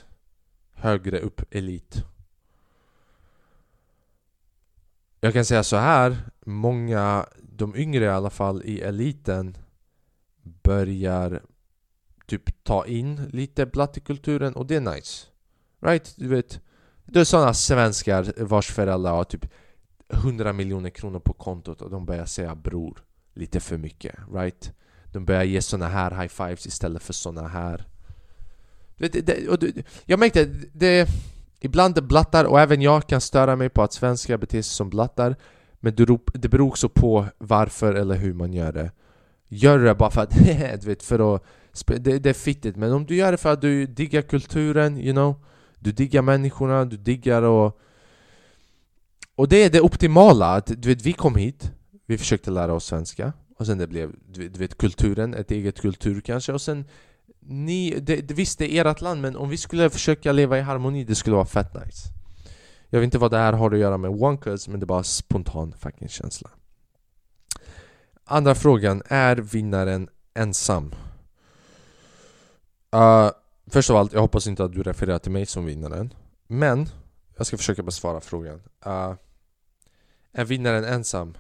Högre 0.72 1.18
upp 1.18 1.42
elit. 1.50 2.04
Jag 5.20 5.32
kan 5.32 5.44
säga 5.44 5.62
så 5.62 5.76
här. 5.76 6.16
Många, 6.46 7.26
de 7.42 7.76
yngre 7.76 8.04
i 8.04 8.08
alla 8.08 8.30
fall 8.30 8.62
i 8.64 8.80
eliten 8.80 9.56
börjar 10.42 11.42
typ 12.26 12.64
ta 12.64 12.86
in 12.86 13.28
lite 13.32 13.66
blattekulturen 13.66 14.54
och 14.54 14.66
det 14.66 14.76
är 14.76 14.94
nice. 14.94 15.26
Right? 15.80 16.14
Du 16.16 16.28
vet, 16.28 16.60
det 17.04 17.20
är 17.20 17.24
sådana 17.24 17.54
svenskar 17.54 18.44
vars 18.44 18.70
föräldrar 18.70 19.10
har 19.10 19.24
typ 19.24 19.46
100 20.08 20.52
miljoner 20.52 20.90
kronor 20.90 21.20
på 21.20 21.32
kontot 21.32 21.82
och 21.82 21.90
de 21.90 22.06
börjar 22.06 22.26
säga 22.26 22.54
bror 22.54 23.04
lite 23.34 23.60
för 23.60 23.78
mycket. 23.78 24.14
Right? 24.32 24.72
De 25.12 25.24
börjar 25.24 25.44
ge 25.44 25.62
såna 25.62 25.88
här 25.88 26.10
high 26.10 26.28
fives 26.28 26.66
istället 26.66 27.02
för 27.02 27.12
såna 27.12 27.48
här. 27.48 27.84
Det, 28.96 29.08
det, 29.08 29.48
och 29.48 29.58
det, 29.58 29.86
jag 30.04 30.18
märkte 30.18 30.44
det 30.72 31.08
Ibland 31.60 31.94
det 31.94 32.02
blattar 32.02 32.44
och 32.44 32.60
även 32.60 32.82
jag 32.82 33.06
kan 33.06 33.20
störa 33.20 33.56
mig 33.56 33.68
på 33.68 33.82
att 33.82 33.92
svenskar 33.92 34.36
beter 34.36 34.62
sig 34.62 34.74
som 34.74 34.90
blattar 34.90 35.36
Men 35.80 35.94
det 36.32 36.48
beror 36.48 36.68
också 36.68 36.88
på 36.88 37.26
varför 37.38 37.94
eller 37.94 38.14
hur 38.14 38.34
man 38.34 38.52
gör 38.52 38.72
det 38.72 38.92
Gör 39.48 39.78
det 39.78 39.94
bara 39.94 40.10
för 40.10 40.22
att, 40.22 40.30
du 40.80 40.86
vet, 40.86 41.02
för 41.02 41.34
att 41.34 41.44
det, 41.86 42.18
det 42.18 42.30
är 42.30 42.34
fittigt 42.34 42.76
men 42.76 42.92
om 42.92 43.06
du 43.06 43.16
gör 43.16 43.32
det 43.32 43.38
för 43.38 43.52
att 43.52 43.60
du 43.60 43.86
diggar 43.86 44.22
kulturen, 44.22 44.98
you 44.98 45.12
know 45.12 45.34
Du 45.78 45.92
diggar 45.92 46.22
människorna, 46.22 46.84
du 46.84 46.96
diggar 46.96 47.42
och 47.42 47.80
Och 49.34 49.48
det 49.48 49.64
är 49.64 49.70
det 49.70 49.80
optimala, 49.80 50.46
att 50.46 50.66
du 50.66 50.88
vet 50.88 51.02
vi 51.02 51.12
kom 51.12 51.34
hit 51.34 51.72
Vi 52.06 52.18
försökte 52.18 52.50
lära 52.50 52.74
oss 52.74 52.84
svenska 52.84 53.32
och 53.60 53.66
sen 53.66 53.78
det 53.78 53.86
blev, 53.86 54.12
du 54.26 54.48
vet 54.48 54.78
kulturen, 54.78 55.34
ett 55.34 55.50
eget 55.50 55.80
kultur 55.80 56.20
kanske 56.20 56.52
och 56.52 56.60
sen 56.60 56.84
ni, 57.40 58.00
det, 58.00 58.30
visst 58.30 58.58
det 58.58 58.72
är 58.78 58.84
ert 58.84 59.00
land 59.00 59.20
men 59.20 59.36
om 59.36 59.48
vi 59.48 59.56
skulle 59.56 59.90
försöka 59.90 60.32
leva 60.32 60.58
i 60.58 60.60
harmoni 60.60 61.04
det 61.04 61.14
skulle 61.14 61.36
vara 61.36 61.46
fett 61.46 61.74
nice 61.74 62.08
Jag 62.88 63.00
vet 63.00 63.04
inte 63.04 63.18
vad 63.18 63.30
det 63.30 63.38
här 63.38 63.52
har 63.52 63.70
att 63.70 63.78
göra 63.78 63.96
med 63.96 64.10
Wonkers 64.10 64.68
men 64.68 64.80
det 64.80 64.84
är 64.84 64.86
bara 64.86 65.02
spontan 65.02 65.74
fucking 65.78 66.08
känsla 66.08 66.50
Andra 68.24 68.54
frågan, 68.54 69.02
är 69.06 69.36
vinnaren 69.36 70.08
ensam? 70.34 70.94
Uh, 72.96 73.30
först 73.66 73.90
av 73.90 73.96
allt, 73.96 74.12
jag 74.12 74.20
hoppas 74.20 74.46
inte 74.46 74.64
att 74.64 74.72
du 74.72 74.82
refererar 74.82 75.18
till 75.18 75.32
mig 75.32 75.46
som 75.46 75.64
vinnaren 75.64 76.14
Men, 76.46 76.88
jag 77.36 77.46
ska 77.46 77.56
försöka 77.56 77.82
besvara 77.82 78.20
frågan 78.20 78.62
uh, 78.86 79.14
Är 80.32 80.44
vinnaren 80.44 80.84
ensam? 80.84 81.34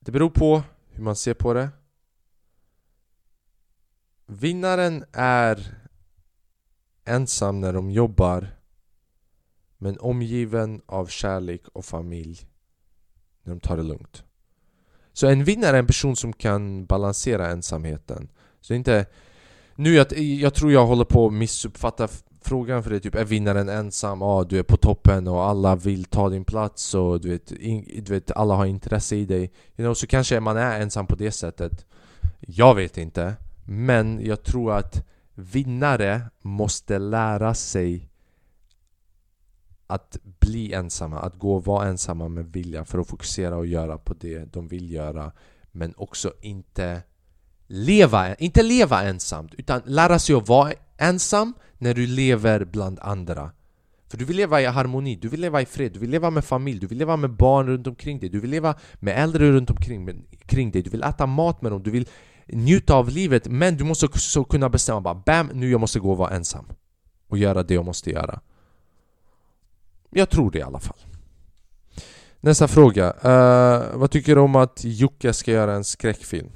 Det 0.00 0.12
beror 0.12 0.30
på 0.30 0.62
hur 0.90 1.02
man 1.02 1.16
ser 1.16 1.34
på 1.34 1.54
det 1.54 1.68
Vinnaren 4.26 5.04
är 5.12 5.74
ensam 7.04 7.60
när 7.60 7.72
de 7.72 7.90
jobbar 7.90 8.56
men 9.78 9.98
omgiven 9.98 10.82
av 10.86 11.06
kärlek 11.06 11.68
och 11.72 11.84
familj 11.84 12.46
när 13.42 13.54
de 13.54 13.60
tar 13.60 13.76
det 13.76 13.82
lugnt. 13.82 14.24
Så 15.12 15.26
en 15.26 15.44
vinnare 15.44 15.76
är 15.76 15.78
en 15.78 15.86
person 15.86 16.16
som 16.16 16.32
kan 16.32 16.86
balansera 16.86 17.50
ensamheten. 17.50 18.28
Så 18.60 18.74
inte... 18.74 19.06
Nu 19.74 19.94
jag, 19.94 20.18
jag 20.18 20.54
tror 20.54 20.72
jag 20.72 20.86
håller 20.86 21.04
på 21.04 21.26
att 21.26 21.32
missuppfatta 21.32 22.08
frågan 22.40 22.82
för 22.82 22.90
dig 22.90 23.00
typ 23.00 23.14
är 23.14 23.24
vinnaren 23.24 23.68
ensam? 23.68 24.20
Ja, 24.20 24.26
ah, 24.26 24.44
du 24.44 24.58
är 24.58 24.62
på 24.62 24.76
toppen 24.76 25.28
och 25.28 25.44
alla 25.44 25.76
vill 25.76 26.04
ta 26.04 26.28
din 26.28 26.44
plats 26.44 26.94
och 26.94 27.20
du 27.20 27.30
vet, 27.30 27.52
in, 27.52 28.02
du 28.04 28.12
vet 28.12 28.30
alla 28.30 28.54
har 28.54 28.66
intresse 28.66 29.16
i 29.16 29.24
dig. 29.24 29.40
You 29.40 29.86
know, 29.86 29.94
så 29.94 30.06
kanske 30.06 30.40
man 30.40 30.56
är 30.56 30.80
ensam 30.80 31.06
på 31.06 31.14
det 31.16 31.32
sättet. 31.32 31.86
Jag 32.40 32.74
vet 32.74 32.98
inte. 32.98 33.34
Men 33.64 34.20
jag 34.26 34.42
tror 34.42 34.72
att 34.72 35.06
vinnare 35.34 36.22
måste 36.42 36.98
lära 36.98 37.54
sig 37.54 38.10
att 39.86 40.16
bli 40.22 40.72
ensamma, 40.72 41.20
att 41.20 41.38
gå 41.38 41.54
och 41.54 41.64
vara 41.64 41.88
ensamma 41.88 42.28
med 42.28 42.52
vilja 42.52 42.84
för 42.84 42.98
att 42.98 43.08
fokusera 43.08 43.56
och 43.56 43.66
göra 43.66 43.98
på 43.98 44.14
det 44.14 44.52
de 44.52 44.68
vill 44.68 44.92
göra 44.92 45.32
men 45.72 45.94
också 45.96 46.32
inte 46.40 47.02
leva, 47.66 48.34
inte 48.34 48.62
leva 48.62 49.02
ensamt 49.02 49.54
utan 49.54 49.82
lära 49.84 50.18
sig 50.18 50.34
att 50.34 50.48
vara 50.48 50.72
ensam 51.00 51.54
när 51.78 51.94
du 51.94 52.06
lever 52.06 52.64
bland 52.64 52.98
andra 53.00 53.50
för 54.08 54.18
du 54.18 54.24
vill 54.24 54.36
leva 54.36 54.60
i 54.60 54.66
harmoni, 54.66 55.16
du 55.16 55.28
vill 55.28 55.40
leva 55.40 55.62
i 55.62 55.66
fred, 55.66 55.92
du 55.92 55.98
vill 55.98 56.10
leva 56.10 56.30
med 56.30 56.44
familj, 56.44 56.80
du 56.80 56.86
vill 56.86 56.98
leva 56.98 57.16
med 57.16 57.30
barn 57.30 57.66
runt 57.66 57.86
omkring 57.86 58.18
dig 58.18 58.28
Du 58.28 58.40
vill 58.40 58.50
leva 58.50 58.74
med 58.94 59.22
äldre 59.22 59.52
runt 59.52 59.70
omkring 59.70 60.24
kring 60.46 60.70
dig, 60.70 60.82
du 60.82 60.90
vill 60.90 61.02
äta 61.02 61.26
mat 61.26 61.62
med 61.62 61.72
dem, 61.72 61.82
du 61.82 61.90
vill 61.90 62.08
njuta 62.46 62.94
av 62.94 63.08
livet 63.08 63.48
Men 63.48 63.76
du 63.76 63.84
måste 63.84 64.06
också 64.06 64.44
kunna 64.44 64.68
bestämma 64.68 65.00
bara 65.00 65.14
BAM! 65.14 65.50
Nu 65.54 65.70
jag 65.70 65.80
måste 65.80 66.00
gå 66.00 66.10
och 66.10 66.16
vara 66.16 66.30
ensam 66.30 66.66
Och 67.28 67.38
göra 67.38 67.62
det 67.62 67.74
jag 67.74 67.84
måste 67.84 68.10
göra 68.10 68.40
jag 70.10 70.30
tror 70.30 70.50
det 70.50 70.58
i 70.58 70.62
alla 70.62 70.80
fall. 70.80 70.96
Nästa 72.40 72.68
fråga. 72.68 73.06
Uh, 73.06 73.98
vad 73.98 74.10
tycker 74.10 74.34
du 74.34 74.40
om 74.40 74.56
att 74.56 74.80
Jocke 74.84 75.32
ska 75.32 75.52
göra 75.52 75.74
en 75.74 75.84
skräckfilm? 75.84 76.50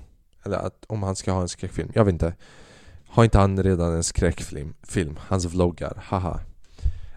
Eller 0.44 0.56
att, 0.56 0.84
om 0.86 1.02
han 1.02 1.16
ska 1.16 1.32
ha 1.32 1.40
en 1.40 1.48
skräckfilm? 1.48 1.90
Jag 1.94 2.04
vet 2.04 2.12
inte. 2.12 2.34
Har 3.14 3.24
inte 3.24 3.38
han 3.38 3.62
redan 3.62 3.92
en 3.92 4.04
skräckfilm? 4.04 4.74
Film? 4.82 5.18
Hans 5.20 5.44
vloggar? 5.44 6.02
Haha. 6.04 6.40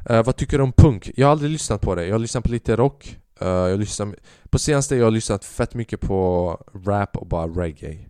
Uh, 0.10 0.24
vad 0.24 0.36
tycker 0.36 0.58
du 0.58 0.64
om 0.64 0.72
punk? 0.72 1.12
Jag 1.16 1.28
har 1.28 1.32
aldrig 1.32 1.52
lyssnat 1.52 1.82
på 1.82 1.95
det. 1.95 2.06
Jag 2.06 2.14
har 2.14 2.20
lyssnat 2.20 2.43
på 2.43 2.52
lite 2.52 2.76
rock. 2.76 3.20
Uh, 3.41 3.48
jag 3.48 3.80
lyssnar, 3.80 4.16
på 4.50 4.60
senaste 4.60 4.95
jag 4.95 5.02
har 5.02 5.06
jag 5.06 5.14
lyssnat 5.14 5.45
fett 5.45 5.74
mycket 5.74 6.02
på 6.02 6.50
rap 6.86 7.18
och 7.18 7.28
bara 7.28 7.48
reggae. 7.48 8.10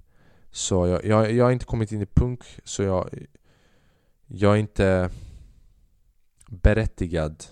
Så 0.52 0.88
jag, 0.88 1.06
jag, 1.06 1.32
jag 1.32 1.46
har 1.46 1.52
inte 1.52 1.66
kommit 1.66 1.92
in 1.92 2.02
i 2.02 2.06
punk, 2.06 2.42
så 2.64 2.84
jag... 2.84 3.10
Jag 4.28 4.54
är 4.54 4.58
inte 4.58 5.10
berättigad 6.48 7.44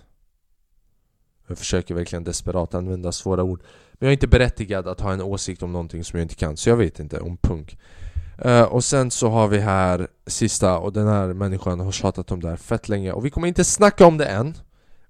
jag 1.46 1.58
försöker 1.58 1.94
verkligen 1.94 2.24
desperat 2.24 2.74
använda 2.74 3.12
svåra 3.12 3.42
ord 3.42 3.62
Men 3.92 4.06
jag 4.06 4.08
är 4.08 4.12
inte 4.12 4.26
berättigad 4.26 4.88
att 4.88 5.00
ha 5.00 5.12
en 5.12 5.22
åsikt 5.22 5.62
om 5.62 5.72
någonting 5.72 6.04
som 6.04 6.18
jag 6.18 6.24
inte 6.24 6.34
kan 6.34 6.56
Så 6.56 6.68
jag 6.68 6.76
vet 6.76 7.00
inte 7.00 7.20
om 7.20 7.36
punk 7.36 7.78
Uh, 8.44 8.62
och 8.62 8.84
sen 8.84 9.10
så 9.10 9.28
har 9.28 9.48
vi 9.48 9.58
här 9.58 10.08
sista, 10.26 10.78
och 10.78 10.92
den 10.92 11.08
här 11.08 11.32
människan 11.32 11.80
har 11.80 11.92
tjatat 11.92 12.32
om 12.32 12.40
det 12.40 12.48
här 12.48 12.56
fett 12.56 12.88
länge 12.88 13.12
och 13.12 13.24
vi 13.24 13.30
kommer 13.30 13.48
inte 13.48 13.64
snacka 13.64 14.06
om 14.06 14.18
det 14.18 14.26
än. 14.26 14.54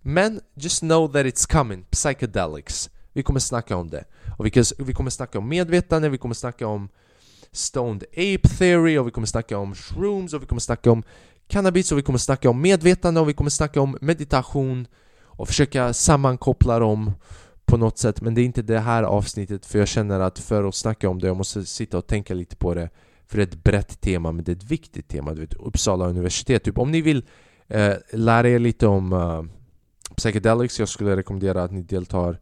Men 0.01 0.41
just 0.55 0.81
know 0.81 1.13
that 1.13 1.27
it's 1.27 1.53
coming, 1.53 1.85
psychedelics. 1.91 2.91
Vi 3.13 3.23
kommer 3.23 3.41
snacka 3.41 3.77
om 3.77 3.91
det. 3.91 4.05
Och 4.39 4.47
vi, 4.47 4.63
vi 4.79 4.95
kommer 4.95 5.11
snacka 5.11 5.39
om 5.39 5.49
medvetande, 5.49 6.09
vi 6.09 6.19
kommer 6.19 6.35
snacka 6.35 6.67
om 6.67 6.89
Stoned 7.53 8.05
Ape 8.13 8.49
Theory 8.59 8.99
och 8.99 9.07
vi 9.07 9.11
kommer 9.11 9.27
snacka 9.27 9.59
om 9.59 9.75
shrooms 9.75 10.35
och 10.35 10.43
vi 10.43 10.47
kommer 10.47 10.61
snacka 10.61 10.91
om 10.91 11.03
cannabis 11.49 11.93
och 11.93 11.99
vi 11.99 12.03
kommer 12.03 12.19
snacka 12.19 12.51
om 12.51 12.63
medvetande 12.63 13.21
och 13.21 13.29
vi 13.29 13.35
kommer 13.35 13.51
snacka 13.51 13.81
om 13.81 13.99
meditation 14.01 14.87
och 15.23 15.49
försöka 15.49 15.93
sammankoppla 15.93 16.79
dem 16.79 17.13
på 17.65 17.77
något 17.77 17.99
sätt. 17.99 18.21
Men 18.21 18.35
det 18.35 18.41
är 18.41 18.45
inte 18.45 18.63
det 18.63 18.79
här 18.79 19.03
avsnittet 19.03 19.67
för 19.67 19.79
jag 19.79 19.89
känner 19.89 20.21
att 20.21 20.39
för 20.39 20.65
att 20.65 20.75
snacka 20.75 21.09
om 21.09 21.19
det 21.19 21.27
jag 21.27 21.37
måste 21.37 21.67
sitta 21.67 21.99
och 21.99 22.07
tänka 22.07 22.35
lite 22.35 22.57
på 22.57 22.75
det 22.75 22.91
för 23.27 23.37
det 23.37 23.43
är 23.43 23.47
ett 23.47 23.65
brett 23.65 24.01
tema 24.01 24.33
men 24.33 24.45
det 24.45 24.53
är 24.53 24.57
ett 24.57 24.71
viktigt 24.71 25.09
tema, 25.09 25.35
du 25.35 25.41
vet 25.41 25.55
Uppsala 25.55 26.07
universitet. 26.07 26.65
Typ 26.65 26.79
om 26.79 26.91
ni 26.91 27.01
vill 27.01 27.25
eh, 27.69 27.95
lära 28.13 28.49
er 28.49 28.59
lite 28.59 28.87
om 28.87 29.13
eh, 29.13 29.43
psychedelics 30.17 30.79
jag 30.79 30.89
skulle 30.89 31.17
rekommendera 31.17 31.63
att 31.63 31.73
ni 31.73 31.83
deltar. 31.83 32.41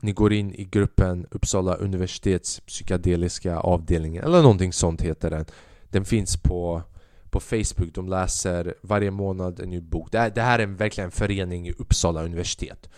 Ni 0.00 0.12
går 0.12 0.32
in 0.32 0.54
i 0.54 0.64
gruppen 0.64 1.26
Uppsala 1.30 1.74
universitets 1.74 2.60
psykedeliska 2.60 3.58
avdelning. 3.58 4.16
eller 4.16 4.42
någonting 4.42 4.72
sånt 4.72 5.02
heter 5.02 5.30
den. 5.30 5.44
Den 5.90 6.04
finns 6.04 6.36
på, 6.36 6.82
på 7.30 7.40
Facebook, 7.40 7.94
de 7.94 8.08
läser 8.08 8.74
varje 8.82 9.10
månad 9.10 9.60
en 9.60 9.70
ny 9.70 9.80
bok. 9.80 10.12
Det 10.12 10.18
här, 10.18 10.30
det 10.30 10.42
här 10.42 10.58
är 10.58 10.66
verkligen 10.66 11.08
en 11.08 11.12
förening 11.12 11.68
i 11.68 11.72
Uppsala 11.72 12.24
universitet. 12.24 12.88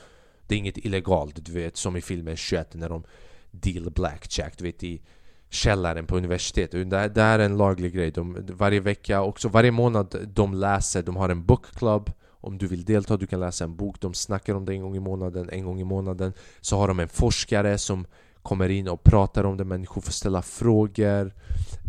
Det 0.47 0.55
är 0.55 0.59
inget 0.59 0.78
illegalt, 0.78 1.45
du 1.45 1.53
vet 1.53 1.76
som 1.76 1.97
i 1.97 2.01
filmen 2.01 2.36
21 2.36 2.74
när 2.74 2.89
de 2.89 3.05
deal 3.51 3.91
blackjack, 3.91 4.59
du 4.59 4.64
vet 4.64 4.84
i 4.84 5.03
källaren 5.51 6.07
på 6.07 6.16
universitetet 6.16 6.90
det, 6.90 7.09
det 7.09 7.22
här 7.22 7.38
är 7.38 7.44
en 7.44 7.57
laglig 7.57 7.94
grej, 7.94 8.11
de, 8.11 8.46
varje 8.49 8.80
vecka, 8.80 9.22
också 9.22 9.49
varje 9.49 9.70
månad 9.70 10.28
de 10.34 10.55
läser, 10.55 11.03
de 11.03 11.16
har 11.16 11.28
en 11.28 11.44
book 11.44 11.66
club. 11.74 12.11
Om 12.40 12.59
du 12.59 12.66
vill 12.66 12.84
delta, 12.84 13.16
du 13.16 13.26
kan 13.26 13.40
läsa 13.40 13.64
en 13.64 13.76
bok, 13.76 14.01
de 14.01 14.14
snackar 14.14 14.55
om 14.55 14.64
det 14.64 14.72
en 14.72 14.82
gång 14.82 14.96
i 14.96 15.01
månaden, 15.01 15.51
en 15.51 15.64
gång 15.64 15.80
i 15.80 15.84
månaden. 15.84 16.32
Så 16.61 16.76
har 16.76 16.88
de 16.88 17.01
en 17.01 17.09
forskare 17.09 17.78
som 17.78 18.07
kommer 18.42 18.68
in 18.68 18.88
och 18.88 19.03
pratar 19.03 19.44
om 19.44 19.57
det, 19.57 19.64
människor 19.64 20.01
får 20.01 20.12
ställa 20.12 20.42
frågor. 20.42 21.34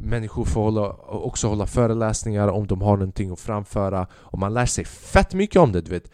Människor 0.03 0.45
får 0.45 0.61
hålla, 0.61 0.89
också 1.07 1.47
hålla 1.47 1.65
föreläsningar 1.65 2.47
om 2.47 2.67
de 2.67 2.81
har 2.81 2.97
någonting 2.97 3.31
att 3.31 3.39
framföra. 3.39 4.07
Och 4.13 4.39
man 4.39 4.53
lär 4.53 4.65
sig 4.65 4.85
fett 4.85 5.33
mycket 5.33 5.61
om 5.61 5.71
det, 5.71 5.81
du 5.81 5.91
vet. 5.91 6.11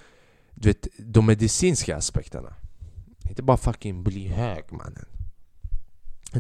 Du 0.54 0.70
vet, 0.70 0.88
de 0.98 1.26
medicinska 1.26 1.98
aspekterna. 1.98 2.54
Inte 3.30 3.44
bara 3.44 3.58
fucking 3.58 4.04
bli 4.04 4.28
hög 4.28 4.64
mannen 4.72 5.06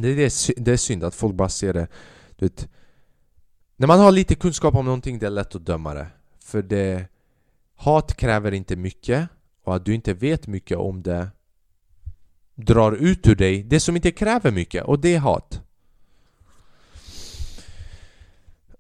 det 0.01 0.07
är, 0.09 0.15
det, 0.15 0.53
det 0.57 0.71
är 0.71 0.77
synd 0.77 1.03
att 1.03 1.15
folk 1.15 1.35
bara 1.35 1.49
ser 1.49 1.73
det 1.73 1.87
du 2.35 2.45
vet, 2.45 2.69
När 3.77 3.87
man 3.87 3.99
har 3.99 4.11
lite 4.11 4.35
kunskap 4.35 4.75
om 4.75 4.85
någonting 4.85 5.19
det 5.19 5.25
är 5.25 5.29
lätt 5.29 5.55
att 5.55 5.65
döma 5.65 5.93
det 5.93 6.07
För 6.39 6.61
det 6.61 7.07
Hat 7.75 8.15
kräver 8.17 8.51
inte 8.51 8.75
mycket 8.75 9.27
och 9.63 9.75
att 9.75 9.85
du 9.85 9.93
inte 9.93 10.13
vet 10.13 10.47
mycket 10.47 10.77
om 10.77 11.03
det 11.03 11.27
drar 12.55 12.91
ut 12.91 13.27
ur 13.27 13.35
dig 13.35 13.63
det 13.63 13.79
som 13.79 13.95
inte 13.95 14.11
kräver 14.11 14.51
mycket 14.51 14.83
och 14.83 14.99
det 14.99 15.15
är 15.15 15.19
hat. 15.19 15.61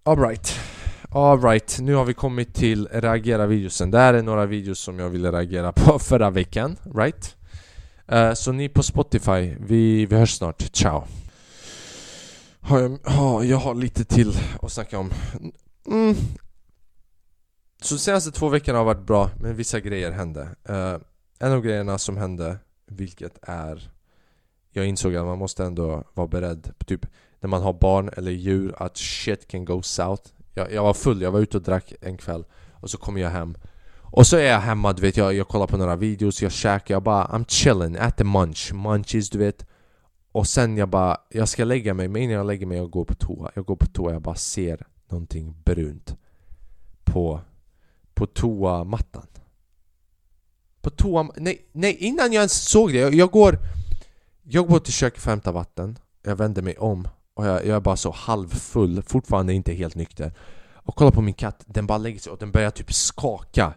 Alright. 0.03 0.59
Alright, 1.09 1.79
nu 1.81 1.93
har 1.93 2.05
vi 2.05 2.13
kommit 2.13 2.53
till 2.53 2.87
reagera-videosen. 2.87 3.91
Det 3.91 3.97
här 3.97 4.13
är 4.13 4.21
några 4.21 4.45
videos 4.45 4.79
som 4.79 4.99
jag 4.99 5.09
ville 5.09 5.31
reagera 5.31 5.71
på 5.71 5.99
förra 5.99 6.29
veckan, 6.29 6.77
right? 6.95 7.35
Eh, 8.07 8.33
så 8.33 8.51
ni 8.51 8.69
på 8.69 8.83
Spotify, 8.83 9.55
vi, 9.59 10.05
vi 10.05 10.15
hörs 10.15 10.31
snart. 10.31 10.61
Ciao! 10.73 11.03
Har 12.59 12.79
jag, 12.79 12.91
oh, 12.91 13.47
jag 13.47 13.57
har 13.57 13.75
lite 13.75 14.05
till 14.05 14.33
att 14.61 14.71
snacka 14.71 14.99
om. 14.99 15.11
Mm, 15.87 16.15
så 17.81 17.95
de 17.95 17.99
senaste 17.99 18.31
två 18.31 18.49
veckorna 18.49 18.77
har 18.77 18.85
varit 18.85 19.07
bra, 19.07 19.29
men 19.39 19.55
vissa 19.55 19.79
grejer 19.79 20.11
hände. 20.11 20.41
Uh, 20.69 20.97
en 21.39 21.51
av 21.51 21.61
grejerna 21.61 21.97
som 21.97 22.17
hände, 22.17 22.57
vilket 22.85 23.37
är... 23.41 23.91
Jag 24.71 24.85
insåg 24.85 25.15
att 25.15 25.25
man 25.25 25.37
måste 25.37 25.63
ändå 25.63 26.03
vara 26.13 26.27
beredd, 26.27 26.73
typ 26.85 27.05
när 27.39 27.49
man 27.49 27.61
har 27.61 27.73
barn 27.73 28.09
eller 28.17 28.31
djur, 28.31 28.75
att 28.77 28.97
shit 28.97 29.47
can 29.47 29.65
go 29.65 29.81
south. 29.81 30.23
Jag, 30.53 30.73
jag 30.73 30.83
var 30.83 30.93
full, 30.93 31.21
jag 31.21 31.31
var 31.31 31.39
ute 31.39 31.57
och 31.57 31.63
drack 31.63 31.93
en 32.01 32.17
kväll, 32.17 32.45
och 32.73 32.89
så 32.89 32.97
kom 32.97 33.17
jag 33.17 33.29
hem. 33.29 33.55
Och 34.15 34.27
så 34.27 34.37
är 34.37 34.51
jag 34.51 34.59
hemma, 34.59 34.93
du 34.93 35.01
vet, 35.01 35.17
jag, 35.17 35.33
jag 35.33 35.47
kollar 35.47 35.67
på 35.67 35.77
några 35.77 35.95
videos, 35.95 36.41
jag 36.41 36.51
käkar, 36.51 36.95
jag 36.95 37.03
bara 37.03 37.27
I'm 37.27 37.45
chilling, 37.47 37.95
äter 37.95 38.25
munch, 38.25 38.73
munchies 38.73 39.29
du 39.29 39.37
vet. 39.37 39.65
Och 40.31 40.47
sen 40.47 40.77
jag 40.77 40.89
bara, 40.89 41.17
jag 41.29 41.49
ska 41.49 41.63
lägga 41.63 41.93
mig, 41.93 42.07
men 42.07 42.21
innan 42.21 42.35
jag 42.35 42.45
lägger 42.45 42.65
mig 42.65 42.77
jag 42.77 42.89
går 42.89 43.05
på 43.05 43.15
toa. 43.15 43.51
Jag 43.55 43.65
går 43.65 43.75
på 43.75 43.85
toa, 43.85 44.13
jag 44.13 44.21
bara 44.21 44.35
ser 44.35 44.87
någonting 45.09 45.55
brunt 45.65 46.15
på 47.03 47.41
på 48.13 48.25
toamattan. 48.25 49.27
På 50.81 50.89
toa... 50.89 51.29
Nej, 51.35 51.65
nej, 51.71 51.97
innan 51.99 52.33
jag 52.33 52.41
ens 52.41 52.69
såg 52.69 52.91
det. 52.91 52.99
Jag, 52.99 53.13
jag 53.13 53.31
går... 53.31 53.57
Jag 54.43 54.67
går 54.67 54.79
till 54.79 54.93
köket 54.93 55.21
för 55.21 55.29
att 55.29 55.33
hämta 55.33 55.51
vatten. 55.51 55.99
Jag 56.23 56.35
vänder 56.35 56.61
mig 56.61 56.77
om 56.77 57.07
och 57.33 57.45
jag, 57.45 57.65
jag 57.65 57.75
är 57.75 57.79
bara 57.79 57.97
så 57.97 58.11
halvfull, 58.11 59.01
fortfarande 59.01 59.53
inte 59.53 59.73
helt 59.73 59.95
nykter. 59.95 60.33
Och 60.73 60.95
kollar 60.95 61.11
på 61.11 61.21
min 61.21 61.33
katt, 61.33 61.63
den 61.65 61.87
bara 61.87 61.97
lägger 61.97 62.19
sig 62.19 62.31
och 62.31 62.37
den 62.37 62.51
börjar 62.51 62.71
typ 62.71 62.93
skaka. 62.93 63.73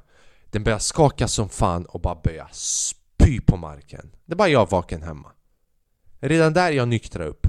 Den 0.50 0.64
börjar 0.64 0.78
skaka 0.78 1.28
som 1.28 1.48
fan 1.48 1.86
och 1.86 2.00
bara 2.00 2.20
börjar 2.24 2.48
spy 2.52 3.40
på 3.40 3.56
marken. 3.56 4.10
Det 4.26 4.32
är 4.32 4.36
bara 4.36 4.48
jag 4.48 4.70
vaken 4.70 5.02
hemma. 5.02 5.32
Redan 6.20 6.52
där 6.52 6.72
jag 6.72 6.88
nyktra 6.88 7.24
upp. 7.24 7.46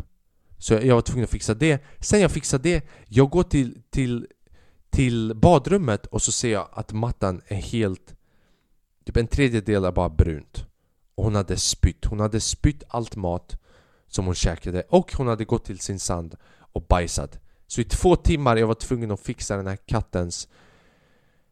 Så 0.58 0.74
jag, 0.74 0.86
jag 0.86 0.96
var 0.96 1.02
tvungen 1.02 1.24
att 1.24 1.30
fixa 1.30 1.54
det. 1.54 1.84
Sen 2.00 2.22
jag 2.22 2.32
fixade 2.32 2.70
det, 2.70 2.88
jag 3.08 3.30
går 3.30 3.44
till, 3.44 3.82
till 3.90 4.28
till 4.90 5.36
badrummet 5.36 6.06
och 6.06 6.22
så 6.22 6.32
ser 6.32 6.52
jag 6.52 6.70
att 6.72 6.94
mattan 6.94 7.42
är 7.48 7.56
helt... 7.56 8.16
Typ 9.06 9.18
en 9.18 9.28
tredjedel 9.28 9.86
är 9.86 9.92
bara 9.92 10.10
brunt. 10.10 10.66
Och 11.16 11.24
hon 11.24 11.36
hade 11.36 11.58
spytt. 11.58 12.06
Hon 12.06 12.20
hade 12.20 12.40
spytt 12.40 12.84
allt 12.88 13.16
mat 13.16 13.58
som 14.08 14.26
hon 14.26 14.36
käkade 14.36 14.84
och 14.90 15.14
hon 15.14 15.28
hade 15.28 15.46
gått 15.46 15.66
till 15.66 15.80
sin 15.80 16.00
sand 16.00 16.36
och 16.58 16.86
bajsat. 16.88 17.40
Så 17.68 17.82
i 17.82 17.84
två 17.84 18.16
timmar 18.16 18.58
jag 18.58 18.68
var 18.68 18.76
tvungen 18.76 19.12
att 19.12 19.20
fixa 19.20 19.58
den 19.58 19.68
här 19.68 19.78
kattens 19.86 20.48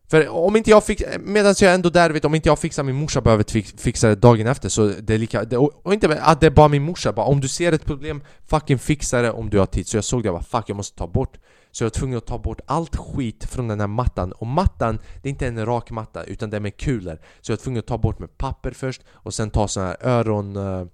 för 0.09 0.29
om 0.29 0.55
inte 0.55 0.69
jag 0.69 0.83
fixar, 0.83 1.19
medan 1.19 1.55
jag 1.59 1.73
ändå 1.73 1.89
där 1.89 2.09
vet, 2.09 2.25
om 2.25 2.35
inte 2.35 2.49
jag 2.49 2.59
fixar 2.59 2.83
min 2.83 2.95
morsa 2.95 3.21
behöver 3.21 3.77
fixa 3.81 4.07
det 4.07 4.15
dagen 4.15 4.47
efter 4.47 4.69
så 4.69 4.87
det 4.87 5.13
är 5.13 5.17
lika, 5.17 5.43
det, 5.43 5.57
och 5.57 5.93
inte 5.93 6.07
att 6.07 6.19
ah, 6.21 6.37
det 6.39 6.45
är 6.45 6.51
bara 6.51 6.67
min 6.67 6.83
morsa, 6.83 7.13
bara 7.13 7.25
om 7.25 7.41
du 7.41 7.47
ser 7.47 7.71
ett 7.71 7.85
problem, 7.85 8.21
fucking 8.47 8.79
fixa 8.79 9.21
det 9.21 9.31
om 9.31 9.49
du 9.49 9.59
har 9.59 9.65
tid. 9.65 9.87
Så 9.87 9.97
jag 9.97 10.03
såg 10.03 10.23
det, 10.23 10.27
jag 10.27 10.35
bara 10.35 10.43
fuck 10.43 10.69
jag 10.69 10.77
måste 10.77 10.97
ta 10.97 11.07
bort. 11.07 11.37
Så 11.71 11.83
jag 11.83 11.85
var 11.85 11.91
tvungen 11.91 12.17
att 12.17 12.25
ta 12.25 12.37
bort 12.37 12.59
allt 12.65 12.95
skit 12.95 13.45
från 13.45 13.67
den 13.67 13.79
här 13.79 13.87
mattan, 13.87 14.31
och 14.31 14.47
mattan, 14.47 14.99
det 15.21 15.27
är 15.27 15.29
inte 15.29 15.47
en 15.47 15.65
rak 15.65 15.91
matta 15.91 16.23
utan 16.23 16.49
det 16.49 16.57
är 16.57 16.61
med 16.61 16.77
kulor. 16.77 17.19
Så 17.41 17.51
jag 17.51 17.57
var 17.57 17.63
tvungen 17.63 17.79
att 17.79 17.87
ta 17.87 17.97
bort 17.97 18.19
med 18.19 18.37
papper 18.37 18.71
först, 18.71 19.01
och 19.09 19.33
sen 19.33 19.49
ta 19.49 19.67
såna 19.67 19.85
här 19.85 19.97
öron... 20.01 20.55
Eh, 20.55 20.85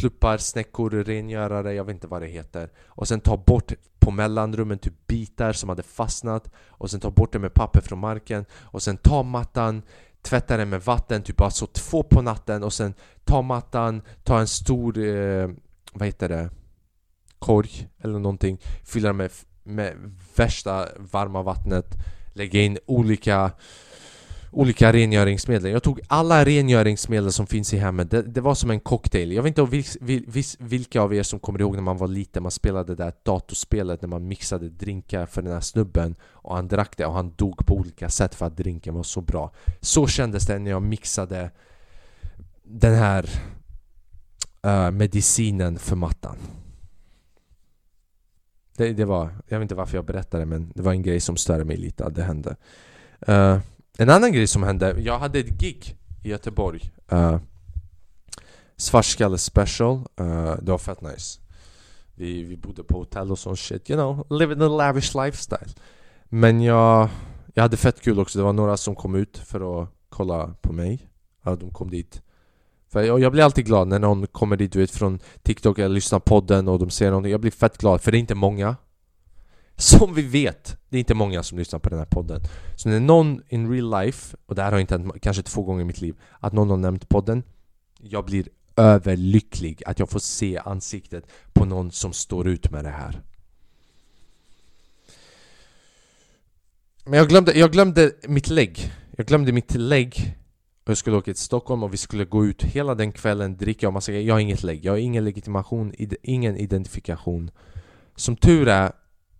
Pluppar, 0.00 0.38
snäckor, 0.38 0.90
rengörare, 0.90 1.74
jag 1.74 1.84
vet 1.84 1.94
inte 1.94 2.06
vad 2.06 2.22
det 2.22 2.28
heter. 2.28 2.70
Och 2.86 3.08
sen 3.08 3.20
ta 3.20 3.36
bort 3.36 3.72
på 3.98 4.10
mellanrummen 4.10 4.78
typ 4.78 5.06
bitar 5.06 5.52
som 5.52 5.68
hade 5.68 5.82
fastnat. 5.82 6.50
Och 6.68 6.90
sen 6.90 7.00
ta 7.00 7.10
bort 7.10 7.32
det 7.32 7.38
med 7.38 7.54
papper 7.54 7.80
från 7.80 7.98
marken. 7.98 8.44
Och 8.52 8.82
sen 8.82 8.96
ta 8.96 9.22
mattan, 9.22 9.82
tvätta 10.22 10.56
den 10.56 10.68
med 10.68 10.82
vatten, 10.82 11.22
typ 11.22 11.40
alltså 11.40 11.66
två 11.66 12.02
på 12.02 12.22
natten. 12.22 12.62
Och 12.62 12.72
sen 12.72 12.94
ta 13.24 13.42
mattan, 13.42 14.02
ta 14.24 14.40
en 14.40 14.48
stor, 14.48 14.98
eh, 14.98 15.48
vad 15.92 16.06
heter 16.06 16.28
det? 16.28 16.50
Korg 17.38 17.88
eller 17.98 18.18
någonting. 18.18 18.58
Fylla 18.84 19.08
den 19.08 19.16
med, 19.16 19.30
med 19.62 20.16
värsta 20.36 20.88
varma 20.98 21.42
vattnet. 21.42 21.96
Lägga 22.32 22.60
in 22.60 22.78
olika 22.86 23.52
olika 24.50 24.92
rengöringsmedel. 24.92 25.72
Jag 25.72 25.82
tog 25.82 26.00
alla 26.06 26.44
rengöringsmedel 26.44 27.32
som 27.32 27.46
finns 27.46 27.74
i 27.74 27.76
hemmet. 27.76 28.10
Det, 28.10 28.22
det 28.22 28.40
var 28.40 28.54
som 28.54 28.70
en 28.70 28.80
cocktail. 28.80 29.32
Jag 29.32 29.42
vet 29.42 29.58
inte 29.58 29.70
vil, 30.00 30.24
vil, 30.26 30.44
vilka 30.58 31.00
av 31.00 31.14
er 31.14 31.22
som 31.22 31.40
kommer 31.40 31.60
ihåg 31.60 31.74
när 31.74 31.82
man 31.82 31.96
var 31.96 32.08
liten, 32.08 32.42
man 32.42 32.52
spelade 32.52 32.94
det 32.94 33.04
där 33.04 33.12
datorspelet 33.22 34.02
när 34.02 34.08
man 34.08 34.28
mixade 34.28 34.68
drinkar 34.68 35.26
för 35.26 35.42
den 35.42 35.52
här 35.52 35.60
snubben 35.60 36.14
och 36.22 36.54
han 36.56 36.68
drack 36.68 36.96
det 36.96 37.06
och 37.06 37.12
han 37.12 37.34
dog 37.36 37.66
på 37.66 37.74
olika 37.74 38.08
sätt 38.08 38.34
för 38.34 38.46
att 38.46 38.56
drinken 38.56 38.94
var 38.94 39.02
så 39.02 39.20
bra. 39.20 39.52
Så 39.80 40.06
kändes 40.06 40.46
det 40.46 40.58
när 40.58 40.70
jag 40.70 40.82
mixade 40.82 41.50
den 42.62 42.94
här 42.94 43.30
uh, 44.66 44.90
medicinen 44.90 45.78
för 45.78 45.96
mattan. 45.96 46.36
Det, 48.76 48.92
det, 48.92 49.04
var, 49.04 49.30
jag 49.48 49.58
vet 49.58 49.64
inte 49.64 49.74
varför 49.74 49.96
jag 49.96 50.04
berättade 50.04 50.46
men 50.46 50.72
det 50.74 50.82
var 50.82 50.92
en 50.92 51.02
grej 51.02 51.20
som 51.20 51.36
störde 51.36 51.64
mig 51.64 51.76
lite 51.76 52.04
att 52.04 52.14
det 52.14 52.22
hände. 52.22 52.56
Uh, 53.28 53.58
en 54.00 54.08
annan 54.08 54.32
grej 54.32 54.46
som 54.46 54.62
hände, 54.62 55.00
jag 55.00 55.18
hade 55.18 55.38
ett 55.38 55.60
gig 55.60 55.96
i 56.22 56.28
Göteborg. 56.28 56.90
Uh, 57.12 57.36
Svartskalle 58.76 59.38
special, 59.38 59.96
uh, 60.20 60.54
det 60.62 60.70
var 60.70 60.78
fett 60.78 61.00
nice. 61.00 61.40
Vi, 62.14 62.42
vi 62.42 62.56
bodde 62.56 62.82
på 62.82 62.98
hotell 62.98 63.30
och 63.30 63.38
sån 63.38 63.56
shit, 63.56 63.90
you 63.90 63.96
know, 63.96 64.38
living 64.38 64.62
a 64.62 64.68
lavish 64.68 65.14
lifestyle. 65.14 65.70
Men 66.24 66.62
jag, 66.62 67.08
jag 67.54 67.62
hade 67.62 67.76
fett 67.76 68.00
kul 68.00 68.20
också, 68.20 68.38
det 68.38 68.44
var 68.44 68.52
några 68.52 68.76
som 68.76 68.94
kom 68.94 69.14
ut 69.14 69.38
för 69.38 69.82
att 69.82 69.88
kolla 70.08 70.54
på 70.60 70.72
mig. 70.72 71.08
Ja, 71.44 71.56
De 71.56 71.70
kom 71.70 71.90
dit. 71.90 72.22
För 72.92 73.02
jag, 73.02 73.20
jag 73.20 73.32
blir 73.32 73.44
alltid 73.44 73.66
glad 73.66 73.88
när 73.88 73.98
någon 73.98 74.26
kommer 74.26 74.56
dit 74.56 74.72
du 74.72 74.78
vet, 74.78 74.90
från 74.90 75.18
TikTok 75.42 75.78
eller 75.78 75.94
lyssnar 75.94 76.18
på 76.18 76.24
podden 76.24 76.68
och 76.68 76.78
de 76.78 76.90
ser 76.90 77.06
någonting 77.10 77.32
Jag 77.32 77.40
blir 77.40 77.50
fett 77.50 77.78
glad, 77.78 78.00
för 78.00 78.12
det 78.12 78.18
är 78.18 78.20
inte 78.20 78.34
många. 78.34 78.76
Som 79.80 80.14
vi 80.14 80.22
vet, 80.22 80.76
det 80.88 80.96
är 80.96 80.98
inte 80.98 81.14
många 81.14 81.42
som 81.42 81.58
lyssnar 81.58 81.78
på 81.78 81.88
den 81.88 81.98
här 81.98 82.06
podden. 82.06 82.40
Så 82.76 82.88
när 82.88 83.00
någon 83.00 83.42
in 83.48 83.72
real 83.72 84.04
life, 84.04 84.36
och 84.46 84.54
det 84.54 84.62
här 84.62 84.72
har 84.72 84.78
inte 84.78 84.94
hänt 84.94 85.12
kanske 85.22 85.42
två 85.42 85.62
gånger 85.62 85.80
i 85.80 85.84
mitt 85.84 86.00
liv, 86.00 86.14
att 86.40 86.52
någon 86.52 86.70
har 86.70 86.76
nämnt 86.76 87.08
podden, 87.08 87.42
jag 88.00 88.24
blir 88.24 88.48
överlycklig 88.76 89.82
att 89.86 89.98
jag 89.98 90.10
får 90.10 90.18
se 90.18 90.58
ansiktet 90.64 91.24
på 91.52 91.64
någon 91.64 91.90
som 91.90 92.12
står 92.12 92.48
ut 92.48 92.70
med 92.70 92.84
det 92.84 92.90
här. 92.90 93.22
Men 97.04 97.18
jag 97.18 97.28
glömde, 97.28 97.58
jag 97.58 97.72
glömde 97.72 98.12
mitt 98.28 98.48
lägg. 98.48 98.92
Jag 99.16 99.26
glömde 99.26 99.52
mitt 99.52 99.74
lägg. 99.74 100.36
Jag 100.84 100.96
skulle 100.96 101.16
åka 101.16 101.24
till 101.24 101.42
Stockholm 101.42 101.82
och 101.82 101.92
vi 101.92 101.96
skulle 101.96 102.24
gå 102.24 102.46
ut 102.46 102.62
hela 102.62 102.94
den 102.94 103.12
kvällen, 103.12 103.56
dricka 103.56 103.86
och 103.86 103.92
massa 103.92 104.12
Jag 104.12 104.34
har 104.34 104.40
inget 104.40 104.62
lägg, 104.62 104.84
jag 104.84 104.92
har 104.92 104.98
ingen 104.98 105.24
legitimation, 105.24 105.94
ingen 106.22 106.56
identifikation. 106.56 107.50
Som 108.16 108.36
tur 108.36 108.68
är, 108.68 108.92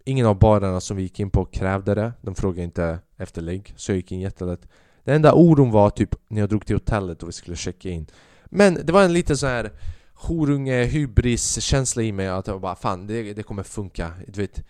ingen 0.05 0.27
av 0.27 0.39
barerna 0.39 0.81
som 0.81 0.97
vi 0.97 1.03
gick 1.03 1.21
in 1.21 1.31
på 1.31 1.45
krävde 1.45 1.95
det. 1.95 2.13
De 2.21 2.35
frågade 2.35 2.63
inte 2.63 2.99
efter 3.17 3.43
ligg. 3.43 3.75
så 3.77 3.93
jag 3.93 3.97
gick 3.97 4.13
in 4.13 4.21
jättelätt. 4.21 4.69
Den 5.05 5.15
enda 5.15 5.35
oron 5.35 5.71
var 5.71 5.91
typ 5.91 6.15
när 6.29 6.41
jag 6.41 6.49
drog 6.49 6.67
till 6.67 6.77
hotellet 6.77 7.23
och 7.23 7.29
vi 7.29 7.33
skulle 7.33 7.57
checka 7.57 7.89
in. 7.89 8.07
Men 8.45 8.79
det 8.87 8.93
var 8.93 9.03
en 9.03 9.13
liten 9.13 9.37
sån 9.37 9.49
här 9.49 9.73
horunge, 10.15 10.85
hybris 10.85 11.61
känsla 11.61 12.03
i 12.03 12.13
mig 12.13 12.29
att 12.29 12.47
jag 12.47 12.61
bara 12.61 12.77
fan 12.77 13.07
det, 13.07 13.33
det 13.33 13.43
kommer 13.43 13.63
funka. 13.63 14.13
Du 14.27 14.41
vet, 14.41 14.65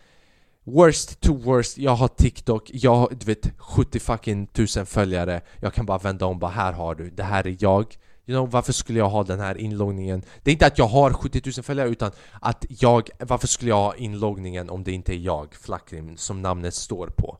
Worst 0.64 1.20
to 1.20 1.34
worst, 1.34 1.78
jag 1.78 1.94
har 1.94 2.08
TikTok, 2.08 2.70
jag 2.72 2.94
har 2.94 3.08
du 3.10 3.26
vet 3.26 3.58
70 3.58 4.00
fucking 4.00 4.46
tusen 4.46 4.86
följare 4.86 5.40
Jag 5.60 5.74
kan 5.74 5.86
bara 5.86 5.98
vända 5.98 6.26
om, 6.26 6.38
bara 6.38 6.50
här 6.50 6.72
har 6.72 6.94
du, 6.94 7.10
det 7.10 7.22
här 7.22 7.46
är 7.46 7.56
jag 7.58 7.96
You 8.30 8.38
know, 8.38 8.50
varför 8.50 8.72
skulle 8.72 8.98
jag 8.98 9.08
ha 9.08 9.24
den 9.24 9.40
här 9.40 9.58
inloggningen? 9.58 10.22
Det 10.42 10.50
är 10.50 10.52
inte 10.52 10.66
att 10.66 10.78
jag 10.78 10.86
har 10.86 11.12
70 11.12 11.42
000 11.56 11.64
följare 11.64 11.88
utan 11.88 12.10
att 12.40 12.64
jag, 12.68 13.08
varför 13.18 13.46
skulle 13.46 13.68
jag 13.68 13.76
ha 13.76 13.94
inloggningen 13.96 14.70
om 14.70 14.84
det 14.84 14.92
inte 14.92 15.14
är 15.14 15.18
jag, 15.18 15.54
Flackrim, 15.54 16.16
som 16.16 16.42
namnet 16.42 16.74
står 16.74 17.06
på? 17.06 17.38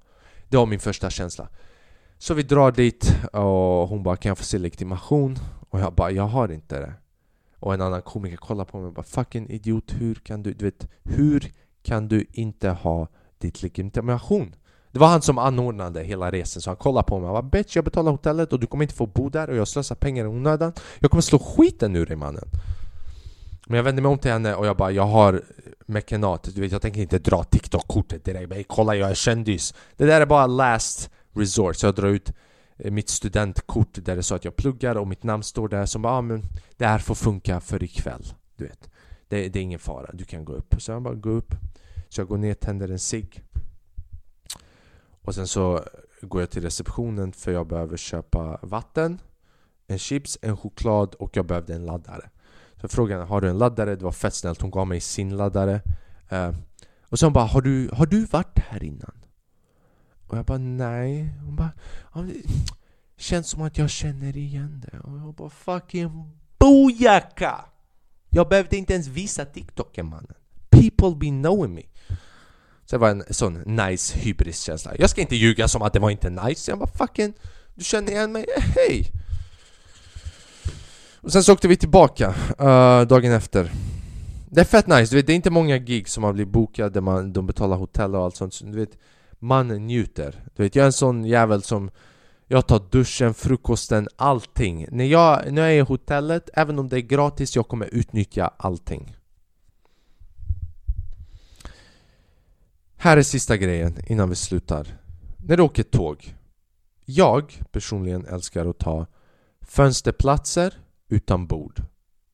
Det 0.49 0.57
var 0.57 0.67
min 0.67 0.81
första 0.81 1.11
känsla 1.11 1.49
Så 2.19 2.35
vi 2.35 2.43
drar 2.43 2.73
dit 2.73 3.17
och 3.33 3.89
hon 3.89 4.03
bara 4.03 4.17
kan 4.17 4.29
jag 4.29 4.39
få 4.39 4.45
se 4.45 4.59
legitimation? 4.59 5.39
Och 5.71 5.81
jag 5.81 5.95
bara 5.95 6.11
jag 6.11 6.27
har 6.27 6.53
inte 6.53 6.81
det 6.81 6.95
Och 7.59 7.75
en 7.75 7.81
annan 7.81 8.03
komiker 8.03 8.37
kollar 8.37 8.65
på 8.65 8.79
mig 8.79 8.87
och 8.87 8.95
bara 8.95 9.03
fucking 9.03 9.51
idiot, 9.51 9.93
hur 9.99 10.15
kan 10.15 10.43
du, 10.43 10.53
du 10.53 10.65
vet, 10.65 10.89
hur 11.03 11.53
kan 11.83 12.09
du 12.09 12.27
inte 12.33 12.71
ha 12.71 13.09
ditt 13.39 13.63
legitimation? 13.63 14.55
Det 14.93 14.99
var 14.99 15.07
han 15.07 15.23
som 15.23 15.39
anordnade 15.39 16.03
hela 16.03 16.31
resan 16.31 16.63
så 16.63 16.71
han 16.71 16.77
kollade 16.77 17.09
på 17.09 17.19
mig. 17.19 17.29
Och 17.29 17.33
bara 17.33 17.43
Bitch 17.43 17.77
jag 17.77 17.85
betalar 17.85 18.13
hotellet 18.13 18.53
och 18.53 18.61
du 18.61 18.67
kommer 18.67 18.85
inte 18.85 18.95
få 18.95 19.07
bo 19.07 19.29
där 19.29 19.51
och 19.51 19.57
jag 19.57 19.69
slösar 19.69 19.95
pengar 19.95 20.25
i 20.25 20.29
onödan. 20.29 20.73
Jag 20.99 21.11
kommer 21.11 21.23
slå 21.23 21.39
skiten 21.39 21.97
ur 21.97 22.07
dig 22.07 22.17
mannen. 22.17 22.45
Men 23.67 23.77
jag 23.77 23.85
vände 23.85 24.03
mig 24.03 24.11
om 24.11 24.19
till 24.19 24.31
henne 24.31 24.55
och 24.55 24.67
jag 24.67 24.77
bara 24.77 24.91
Jag 24.91 25.07
har 25.07 25.43
mekanat, 25.87 26.49
du 26.55 26.61
vet 26.61 26.73
jag 26.73 26.83
tänker 26.83 27.01
inte 27.01 27.19
dra 27.19 27.45
TikTok-kortet 27.45 28.25
direkt 28.25 28.49
men 28.49 28.65
kolla 28.65 28.95
jag 28.95 29.11
är 29.11 29.15
kändis. 29.15 29.75
Det 29.97 30.07
där 30.07 30.21
är 30.21 30.27
bara 30.27 30.47
last 30.47 31.11
resort. 31.33 31.77
Så 31.77 31.87
jag 31.87 31.95
drar 31.95 32.09
ut 32.09 32.33
eh, 32.77 32.91
mitt 32.91 33.09
studentkort 33.09 34.05
där 34.05 34.17
det 34.17 34.23
står 34.23 34.37
att 34.37 34.45
jag 34.45 34.57
pluggar 34.57 34.95
och 34.95 35.09
mitt 35.09 35.23
namn 35.23 35.43
står 35.43 35.69
där 35.69 35.87
som 35.87 36.03
bara 36.03 36.13
ah, 36.13 36.23
men 36.23 36.43
det 36.77 36.87
här 36.87 36.99
får 36.99 37.15
funka 37.15 37.61
för 37.61 37.83
ikväll. 37.83 38.25
Du 38.57 38.65
vet. 38.65 38.91
Det, 39.29 39.49
det 39.49 39.59
är 39.59 39.63
ingen 39.63 39.79
fara, 39.79 40.11
du 40.13 40.25
kan 40.25 40.45
gå 40.45 40.53
upp. 40.53 40.75
Så 40.79 40.93
jag 40.93 41.03
bara 41.03 41.15
gå 41.15 41.31
upp. 41.31 41.55
Så 42.09 42.21
jag 42.21 42.29
går 42.29 42.39
ner, 42.39 42.55
tänder 42.55 42.89
en 42.89 42.99
cigg 42.99 43.43
och 45.31 45.35
sen 45.35 45.47
så 45.47 45.85
går 46.21 46.43
jag 46.43 46.51
till 46.51 46.63
receptionen 46.63 47.33
för 47.33 47.53
jag 47.53 47.67
behöver 47.67 47.97
köpa 47.97 48.59
vatten, 48.63 49.21
en 49.87 49.99
chips, 49.99 50.39
en 50.43 50.57
choklad 50.57 51.15
och 51.15 51.37
jag 51.37 51.47
behövde 51.47 51.75
en 51.75 51.87
laddare. 51.87 52.31
Så 52.75 52.81
jag 52.81 52.91
frågade 52.91 53.25
har 53.25 53.41
du 53.41 53.49
en 53.49 53.59
laddare? 53.59 53.97
Det 53.97 54.05
var 54.05 54.13
fett 54.13 54.35
snällt, 54.35 54.61
hon 54.61 54.71
gav 54.71 54.87
mig 54.87 55.01
sin 55.01 55.37
laddare. 55.37 55.81
Eh, 56.29 56.53
och 57.09 57.19
sen 57.19 57.33
bara 57.33 57.45
har 57.45 57.61
du, 57.61 57.91
har 57.93 58.07
du 58.07 58.25
varit 58.25 58.59
här 58.59 58.85
innan? 58.85 59.13
Och 60.29 60.39
jag 60.39 60.45
bara 60.45 60.59
nej. 60.59 61.35
Hon 61.45 61.57
bara 61.57 61.73
känns 63.17 63.49
som 63.49 63.63
att 63.63 63.79
jag 63.79 63.91
känner 63.91 64.37
igen 64.37 64.85
det. 64.87 64.99
Och 64.99 65.19
jag 65.19 65.35
bara 65.35 65.51
fucking 65.51 66.39
bojaka! 66.59 67.65
Jag 68.31 68.49
behövde 68.49 68.77
inte 68.77 68.93
ens 68.93 69.07
visa 69.07 69.45
TikToken 69.45 70.07
mannen. 70.07 70.35
People 70.71 71.15
be 71.17 71.27
knowing 71.27 71.75
me. 71.75 71.83
Så 72.91 72.97
det 72.97 73.01
var 73.01 73.11
en 73.11 73.25
sån 73.31 73.55
nice 73.55 74.19
hybriskänsla. 74.19 74.93
Jag 74.99 75.11
ska 75.11 75.21
inte 75.21 75.37
ljuga 75.37 75.69
som 75.69 75.83
att 75.83 75.93
det 75.93 75.99
var 75.99 76.11
inte 76.11 76.31
nice. 76.31 76.71
Jag 76.71 76.79
bara 76.79 76.91
fucking, 76.91 77.33
du 77.75 77.85
känner 77.85 78.13
igen 78.13 78.33
mig? 78.33 78.47
Hej! 78.77 79.13
Och 81.21 81.33
sen 81.33 81.43
så 81.43 81.53
åkte 81.53 81.69
vi 81.69 81.77
tillbaka 81.77 82.29
uh, 82.61 83.07
dagen 83.07 83.33
efter. 83.33 83.73
Det 84.49 84.61
är 84.61 84.65
fett 84.65 84.87
nice, 84.87 85.11
du 85.11 85.17
vet, 85.17 85.27
det 85.27 85.33
är 85.33 85.35
inte 85.35 85.51
många 85.51 85.79
gig 85.79 86.09
som 86.09 86.25
har 86.25 86.33
blivit 86.33 86.53
bokade, 86.53 87.01
man, 87.01 87.33
de 87.33 87.47
betalar 87.47 87.77
hotell 87.77 88.15
och 88.15 88.25
allt 88.25 88.37
sånt. 88.37 88.55
Så, 88.55 88.65
du 88.65 88.79
vet, 88.79 88.99
man 89.39 89.69
njuter. 89.69 90.45
Du 90.57 90.63
vet, 90.63 90.75
jag 90.75 90.83
är 90.83 90.87
en 90.87 90.93
sån 90.93 91.25
jävel 91.25 91.63
som 91.63 91.91
jag 92.49 92.67
tar 92.67 92.83
duschen, 92.91 93.35
frukosten, 93.35 94.09
allting. 94.17 94.87
När 94.91 95.05
jag, 95.05 95.53
när 95.53 95.63
jag 95.63 95.71
är 95.71 95.77
i 95.77 95.81
hotellet, 95.81 96.51
även 96.55 96.79
om 96.79 96.89
det 96.89 96.97
är 96.97 97.01
gratis, 97.01 97.57
jag 97.57 97.69
kommer 97.69 97.95
utnyttja 97.95 98.51
allting. 98.57 99.17
Här 103.03 103.17
är 103.17 103.23
sista 103.23 103.57
grejen 103.57 103.97
innan 104.07 104.29
vi 104.29 104.35
slutar. 104.37 104.99
När 105.47 105.57
du 105.57 105.63
åker 105.63 105.83
tåg. 105.83 106.37
Jag 107.05 107.63
personligen 107.71 108.27
älskar 108.27 108.67
att 108.67 108.79
ta 108.79 109.07
fönsterplatser 109.61 110.75
utan 111.09 111.47
bord. 111.47 111.83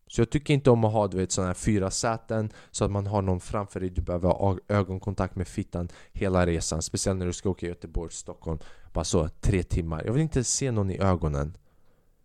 Så 0.07 0.21
jag 0.21 0.31
tycker 0.31 0.55
inte 0.55 0.71
om 0.71 0.85
att 0.85 0.93
ha 0.93 1.09
du 1.09 1.17
vet, 1.17 1.33
såna 1.33 1.47
här 1.47 1.55
fyra 1.55 1.91
säten 1.91 2.51
så 2.71 2.85
att 2.85 2.91
man 2.91 3.07
har 3.07 3.23
någon 3.23 3.41
framför 3.41 3.81
dig. 3.81 3.91
Du 3.91 4.03
behöver 4.03 4.29
ha 4.29 4.59
ögonkontakt 4.69 5.37
med 5.37 5.49
fittan 5.49 5.89
hela 6.13 6.47
resan. 6.47 6.83
Speciellt 6.83 7.19
när 7.19 7.27
du 7.27 7.33
ska 7.33 7.51
åka 7.51 7.67
Göteborg, 7.67 8.13
Stockholm. 8.13 8.59
Bara 8.93 9.05
så, 9.05 9.29
tre 9.29 9.63
timmar. 9.63 10.03
Jag 10.05 10.13
vill 10.13 10.23
inte 10.23 10.45
se 10.45 10.71
någon 10.71 10.91
i 10.91 10.99
ögonen. 10.99 11.57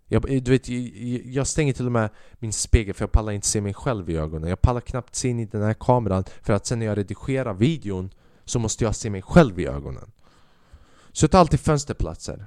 Jag, 0.05 0.21
du 0.21 0.51
vet, 0.51 0.69
jag 1.25 1.47
stänger 1.47 1.73
till 1.73 1.85
och 1.85 1.91
med 1.91 2.09
min 2.39 2.53
spegel 2.53 2.93
för 2.93 3.03
jag 3.03 3.11
pallar 3.11 3.31
inte 3.31 3.47
se 3.47 3.61
mig 3.61 3.73
själv 3.73 4.09
i 4.09 4.17
ögonen. 4.17 4.49
Jag 4.49 4.61
pallar 4.61 4.81
knappt 4.81 5.15
se 5.15 5.29
in 5.29 5.39
i 5.39 5.45
den 5.45 5.61
här 5.61 5.73
kameran 5.73 6.23
för 6.41 6.53
att 6.53 6.65
sen 6.65 6.79
när 6.79 6.85
jag 6.85 6.97
redigerar 6.97 7.53
videon 7.53 8.09
så 8.51 8.59
måste 8.59 8.83
jag 8.83 8.95
se 8.95 9.09
mig 9.09 9.21
själv 9.21 9.59
i 9.59 9.65
ögonen. 9.65 10.11
Så 11.11 11.27
ta 11.27 11.37
alltid 11.37 11.59
fönsterplatser. 11.59 12.45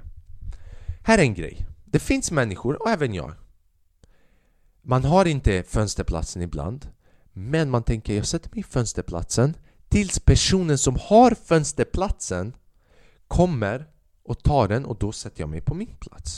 Här 1.03 1.17
är 1.17 1.21
en 1.21 1.33
grej. 1.33 1.65
Det 1.85 1.99
finns 1.99 2.31
människor, 2.31 2.81
och 2.81 2.89
även 2.89 3.13
jag. 3.13 3.33
Man 4.81 5.03
har 5.03 5.25
inte 5.25 5.63
fönsterplatsen 5.63 6.41
ibland. 6.41 6.87
Men 7.33 7.69
man 7.69 7.83
tänker, 7.83 8.15
jag 8.15 8.25
sätter 8.25 8.49
mig 8.49 8.59
i 8.59 8.63
fönsterplatsen 8.63 9.53
tills 9.89 10.19
personen 10.19 10.77
som 10.77 10.97
har 11.01 11.35
fönsterplatsen 11.45 12.55
kommer 13.27 13.87
och 14.23 14.43
tar 14.43 14.67
den 14.67 14.85
och 14.85 14.97
då 14.97 15.11
sätter 15.11 15.41
jag 15.41 15.49
mig 15.49 15.61
på 15.61 15.73
min 15.73 15.95
plats. 15.99 16.35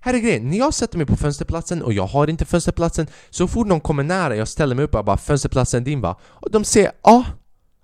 Här 0.00 0.14
är 0.14 0.18
grejen, 0.18 0.50
när 0.50 0.58
jag 0.58 0.74
sätter 0.74 0.98
mig 0.98 1.06
på 1.06 1.16
fönsterplatsen 1.16 1.82
och 1.82 1.92
jag 1.92 2.06
har 2.06 2.30
inte 2.30 2.44
fönsterplatsen 2.44 3.06
Så 3.30 3.48
fort 3.48 3.66
någon 3.66 3.80
kommer 3.80 4.02
nära, 4.02 4.36
jag 4.36 4.48
ställer 4.48 4.74
mig 4.74 4.84
upp 4.84 4.94
och 4.94 5.04
bara 5.04 5.16
'Fönsterplatsen 5.16 5.82
är 5.82 5.84
din 5.84 6.00
va?' 6.00 6.16
Och 6.22 6.50
de 6.50 6.64
säger 6.64 6.92
'Ja' 7.02 7.24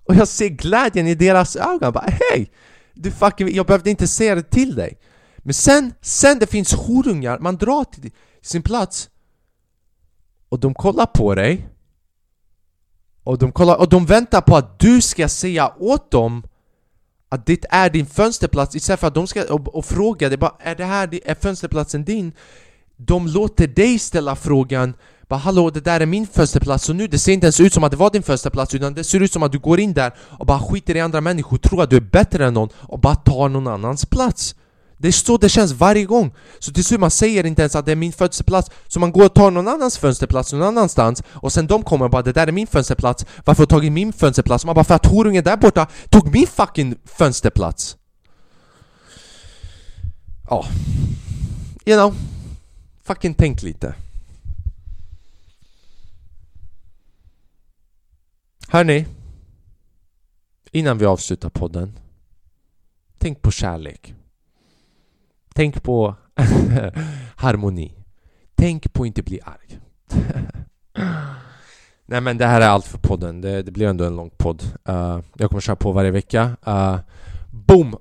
Och 0.08 0.14
jag 0.14 0.28
ser 0.28 0.48
glädjen 0.48 1.06
i 1.06 1.14
deras 1.14 1.56
ögon, 1.56 1.92
bara 1.92 2.10
hej! 2.30 2.50
Du 2.94 3.10
fucking, 3.10 3.54
jag 3.54 3.66
behövde 3.66 3.90
inte 3.90 4.08
säga 4.08 4.34
det 4.34 4.42
till 4.42 4.74
dig 4.74 4.98
Men 5.36 5.54
sen, 5.54 5.94
sen 6.00 6.38
det 6.38 6.46
finns 6.46 6.72
horungar, 6.74 7.38
man 7.38 7.56
drar 7.56 7.84
till 7.84 8.10
sin 8.42 8.62
plats 8.62 9.10
Och 10.48 10.60
de 10.60 10.74
kollar 10.74 11.06
på 11.06 11.34
dig 11.34 11.68
och 13.24 13.38
de, 13.38 13.52
kollar, 13.52 13.76
och 13.76 13.88
de 13.88 14.06
väntar 14.06 14.40
på 14.40 14.56
att 14.56 14.78
du 14.78 15.00
ska 15.00 15.28
säga 15.28 15.72
åt 15.78 16.10
dem 16.10 16.42
att 17.28 17.46
det 17.46 17.64
är 17.70 17.90
din 17.90 18.06
fönsterplats 18.06 18.76
istället 18.76 19.00
för 19.00 19.06
att 19.06 19.14
de 19.14 19.26
ska 19.26 19.54
och, 19.54 19.68
och 19.74 19.84
fråga 19.84 20.28
dig 20.28 20.38
bara 20.38 20.54
är 20.58 20.74
det 20.74 20.84
här 20.84 21.20
är 21.24 21.34
fönsterplatsen 21.34 22.04
din? 22.04 22.32
De 22.96 23.26
låter 23.26 23.66
dig 23.66 23.98
ställa 23.98 24.36
frågan 24.36 24.94
bara 25.28 25.36
hallå 25.36 25.70
det 25.70 25.80
där 25.80 26.00
är 26.00 26.06
min 26.06 26.26
första 26.26 26.60
plats 26.60 26.88
och 26.88 26.96
nu 26.96 27.06
det 27.06 27.18
ser 27.18 27.32
inte 27.32 27.46
ens 27.46 27.60
ut 27.60 27.74
som 27.74 27.84
att 27.84 27.90
det 27.90 27.96
var 27.96 28.10
din 28.10 28.22
första 28.22 28.50
plats 28.50 28.74
utan 28.74 28.94
det 28.94 29.04
ser 29.04 29.20
ut 29.20 29.32
som 29.32 29.42
att 29.42 29.52
du 29.52 29.58
går 29.58 29.80
in 29.80 29.94
där 29.94 30.12
och 30.18 30.46
bara 30.46 30.58
skiter 30.58 30.96
i 30.96 31.00
andra 31.00 31.20
människor, 31.20 31.58
tror 31.58 31.82
att 31.82 31.90
du 31.90 31.96
är 31.96 32.00
bättre 32.00 32.46
än 32.46 32.54
någon 32.54 32.68
och 32.76 32.98
bara 32.98 33.14
tar 33.14 33.48
någon 33.48 33.66
annans 33.66 34.06
plats. 34.06 34.54
Det 35.00 35.08
är 35.08 35.12
så 35.12 35.36
det 35.36 35.48
känns 35.48 35.72
varje 35.72 36.04
gång! 36.04 36.34
Så 36.58 36.72
till 36.72 36.84
slut 36.84 37.00
man 37.00 37.10
säger 37.10 37.46
inte 37.46 37.62
ens 37.62 37.76
att 37.76 37.86
det 37.86 37.92
är 37.92 37.96
min 37.96 38.12
fönsterplats 38.12 38.70
Så 38.88 39.00
man 39.00 39.12
går 39.12 39.24
och 39.24 39.34
tar 39.34 39.50
någon 39.50 39.68
annans 39.68 39.98
fönsterplats 39.98 40.52
någon 40.52 40.62
annanstans 40.62 41.22
Och 41.30 41.52
sen 41.52 41.66
de 41.66 41.82
kommer 41.82 42.04
och 42.04 42.10
bara 42.10 42.22
det 42.22 42.32
där 42.32 42.46
är 42.46 42.52
min 42.52 42.66
fönsterplats 42.66 43.26
Varför 43.44 43.62
har 43.62 43.66
du 43.66 43.70
tagit 43.70 43.92
min 43.92 44.12
fönsterplats? 44.12 44.64
Man 44.64 44.74
bara 44.74 44.84
för 44.84 44.94
att 44.94 45.06
horungen 45.06 45.44
där 45.44 45.56
borta 45.56 45.86
tog 46.10 46.32
min 46.32 46.46
fucking 46.46 46.94
fönsterplats 47.04 47.96
Ja. 50.50 50.66
You 51.86 51.98
know 51.98 52.14
Fucking 53.04 53.34
tänk 53.34 53.62
lite. 53.62 53.94
Hörni, 58.70 59.06
innan 60.72 60.98
vi 60.98 61.06
avslutar 61.06 61.50
podden. 61.50 61.92
Tänk 63.18 63.42
på 63.42 63.50
kärlek. 63.50 64.14
Tänk 65.54 65.82
på 65.82 66.14
harmoni. 67.36 67.94
Tänk 68.54 68.92
på 68.92 69.02
att 69.02 69.06
inte 69.06 69.22
bli 69.22 69.40
arg. 69.40 69.78
Nej 72.06 72.20
men 72.20 72.38
det 72.38 72.46
här 72.46 72.60
är 72.60 72.68
allt 72.68 72.84
för 72.84 72.98
podden, 72.98 73.40
det, 73.40 73.62
det 73.62 73.70
blir 73.70 73.86
ändå 73.86 74.04
en 74.04 74.16
lång 74.16 74.30
podd 74.30 74.62
uh, 74.88 75.20
Jag 75.34 75.50
kommer 75.50 75.60
köra 75.60 75.76
på 75.76 75.92
varje 75.92 76.10
vecka 76.10 76.56
uh, 76.68 76.98
Boom! 77.50 77.96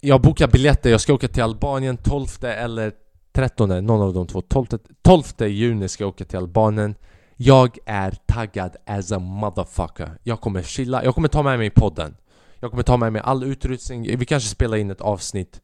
Jag 0.00 0.20
bokar 0.20 0.48
biljetter, 0.48 0.90
jag 0.90 1.00
ska 1.00 1.14
åka 1.14 1.28
till 1.28 1.42
Albanien 1.42 1.96
12 1.96 2.26
eller 2.42 2.92
13, 3.32 3.86
någon 3.86 4.02
av 4.02 4.14
de 4.14 4.26
två 4.26 4.40
12, 4.40 4.66
12 5.02 5.22
juni 5.38 5.88
ska 5.88 6.04
jag 6.04 6.08
åka 6.08 6.24
till 6.24 6.38
Albanien 6.38 6.94
jag 7.36 7.78
är 7.86 8.10
taggad 8.26 8.76
as 8.86 9.12
a 9.12 9.18
motherfucker. 9.18 10.18
Jag 10.22 10.40
kommer 10.40 10.62
chilla, 10.62 11.04
jag 11.04 11.14
kommer 11.14 11.28
ta 11.28 11.42
med 11.42 11.58
mig 11.58 11.70
podden. 11.70 12.16
Jag 12.60 12.70
kommer 12.70 12.82
ta 12.82 12.96
med 12.96 13.12
mig 13.12 13.22
all 13.24 13.44
utrustning, 13.44 14.18
vi 14.18 14.24
kanske 14.24 14.48
spelar 14.48 14.76
in 14.76 14.90
ett 14.90 15.00
avsnitt 15.00 15.60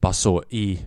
Bara 0.00 0.12
så 0.12 0.44
i 0.50 0.80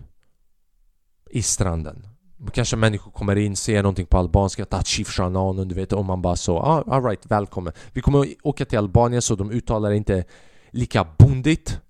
I 1.30 1.42
stranden. 1.42 2.06
Kanske 2.52 2.76
människor 2.76 3.10
kommer 3.10 3.36
in, 3.36 3.56
ser 3.56 3.82
någonting 3.82 4.06
på 4.06 4.18
albanska, 4.18 4.64
Tachif 4.64 5.08
Shanan, 5.08 5.68
du 5.68 5.74
vet, 5.74 5.92
och 5.92 6.04
man 6.04 6.22
bara 6.22 6.36
så 6.36 6.58
ah, 6.58 6.84
alright, 6.86 7.26
välkommen. 7.26 7.72
Vi 7.92 8.00
kommer 8.00 8.34
åka 8.42 8.64
till 8.64 8.78
Albanien 8.78 9.22
så 9.22 9.34
de 9.34 9.50
uttalar 9.50 9.90
inte 9.92 10.24
lika 10.70 11.06
bondigt 11.18 11.80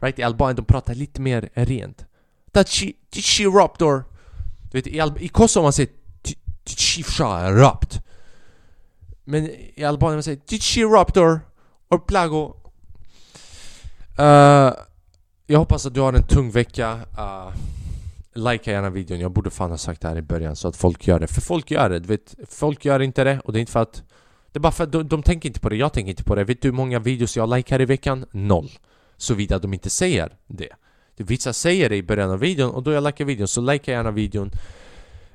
Right? 0.00 0.18
I 0.18 0.22
Albanien 0.22 0.56
de 0.56 0.64
pratar 0.64 0.94
lite 0.94 1.20
mer 1.20 1.50
rent. 1.54 2.06
Tachi 2.52 2.94
Raptor 3.54 4.04
Du 4.70 4.78
vet, 4.78 4.86
i, 4.86 5.00
Al 5.00 5.12
i 5.18 5.28
Kosovo 5.28 5.62
man 5.62 5.72
säger 5.72 5.90
Tachif 6.66 7.20
Rapt 7.20 8.00
Men 9.24 9.50
i 9.74 9.84
Albanien 9.84 10.16
man 10.16 10.22
säger 10.22 10.58
Tchi 10.58 10.84
och 11.88 12.06
Plago. 12.06 12.54
Uh, 14.18 14.72
Jag 15.46 15.58
hoppas 15.58 15.86
att 15.86 15.94
du 15.94 16.00
har 16.00 16.12
en 16.12 16.26
tung 16.26 16.50
vecka. 16.50 17.00
Uh, 17.18 17.54
Likea 18.34 18.74
gärna 18.74 18.90
videon, 18.90 19.20
jag 19.20 19.32
borde 19.32 19.50
fan 19.50 19.70
ha 19.70 19.78
sagt 19.78 20.00
det 20.00 20.08
här 20.08 20.16
i 20.16 20.22
början 20.22 20.56
så 20.56 20.68
att 20.68 20.76
folk 20.76 21.06
gör 21.06 21.20
det. 21.20 21.26
För 21.26 21.40
folk 21.40 21.70
gör 21.70 21.90
det, 21.90 21.98
du 21.98 22.08
vet. 22.08 22.34
Folk 22.48 22.84
gör 22.84 23.00
inte 23.00 23.24
det 23.24 23.40
och 23.44 23.52
det 23.52 23.58
är 23.58 23.60
inte 23.60 23.72
för 23.72 23.82
att 23.82 24.02
Det 24.52 24.58
är 24.58 24.60
bara 24.60 24.72
för 24.72 24.84
att 24.84 24.92
de, 24.92 25.08
de 25.08 25.22
tänker 25.22 25.48
inte 25.48 25.60
på 25.60 25.68
det, 25.68 25.76
jag 25.76 25.92
tänker 25.92 26.10
inte 26.10 26.24
på 26.24 26.34
det. 26.34 26.44
Vet 26.44 26.62
du 26.62 26.68
hur 26.68 26.72
många 26.72 26.98
videos 26.98 27.36
jag 27.36 27.56
likar 27.56 27.80
i 27.80 27.84
veckan? 27.84 28.26
Noll. 28.30 28.70
Såvida 29.16 29.58
de 29.58 29.74
inte 29.74 29.90
säger 29.90 30.32
det. 30.46 30.68
Vissa 31.16 31.52
säger 31.52 31.90
det 31.90 31.96
i 31.96 32.02
början 32.02 32.30
av 32.30 32.38
videon 32.38 32.70
och 32.70 32.82
då 32.82 32.92
jag 32.92 33.04
likar 33.04 33.24
videon 33.24 33.48
så 33.48 33.60
likea 33.60 33.94
gärna 33.94 34.10
videon. 34.10 34.50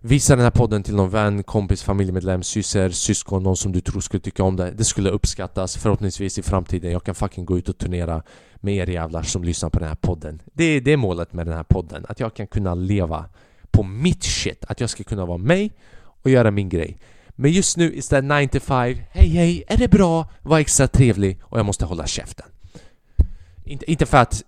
Visa 0.03 0.35
den 0.35 0.43
här 0.43 0.51
podden 0.51 0.83
till 0.83 0.95
någon 0.95 1.09
vän, 1.09 1.43
kompis, 1.43 1.83
familjemedlem, 1.83 2.43
syster, 2.43 2.89
syskon, 2.89 3.43
någon 3.43 3.57
som 3.57 3.71
du 3.71 3.81
tror 3.81 4.01
skulle 4.01 4.21
tycka 4.21 4.43
om 4.43 4.55
det. 4.55 4.71
Det 4.71 4.83
skulle 4.83 5.09
uppskattas. 5.09 5.77
Förhoppningsvis 5.77 6.37
i 6.37 6.41
framtiden. 6.41 6.91
Jag 6.91 7.03
kan 7.03 7.15
fucking 7.15 7.45
gå 7.45 7.57
ut 7.57 7.69
och 7.69 7.77
turnera 7.77 8.23
med 8.55 8.75
er 8.75 8.87
jävlar 8.87 9.21
som 9.21 9.43
lyssnar 9.43 9.69
på 9.69 9.79
den 9.79 9.87
här 9.87 9.95
podden. 9.95 10.41
Det, 10.53 10.79
det 10.79 10.91
är 10.91 10.97
målet 10.97 11.33
med 11.33 11.47
den 11.47 11.55
här 11.55 11.63
podden, 11.63 12.05
att 12.09 12.19
jag 12.19 12.33
kan 12.33 12.47
kunna 12.47 12.75
leva 12.75 13.25
på 13.71 13.83
mitt 13.83 14.23
shit. 14.23 14.65
Att 14.67 14.79
jag 14.79 14.89
ska 14.89 15.03
kunna 15.03 15.25
vara 15.25 15.37
mig 15.37 15.71
och 16.01 16.29
göra 16.29 16.51
min 16.51 16.69
grej. 16.69 16.97
Men 17.27 17.51
just 17.51 17.77
nu 17.77 17.93
istället 17.95 18.41
9 18.41 18.47
to 18.47 18.59
5 18.59 18.95
Hej 19.11 19.29
hej, 19.29 19.63
är 19.67 19.77
det 19.77 19.87
bra? 19.87 20.29
Var 20.41 20.59
extra 20.59 20.87
trevlig. 20.87 21.39
Och 21.43 21.59
jag 21.59 21.65
måste 21.65 21.85
hålla 21.85 22.07
käften 22.07 22.45
inte, 23.63 23.91
inte, 23.91 24.05
för 24.05 24.17
att, 24.17 24.43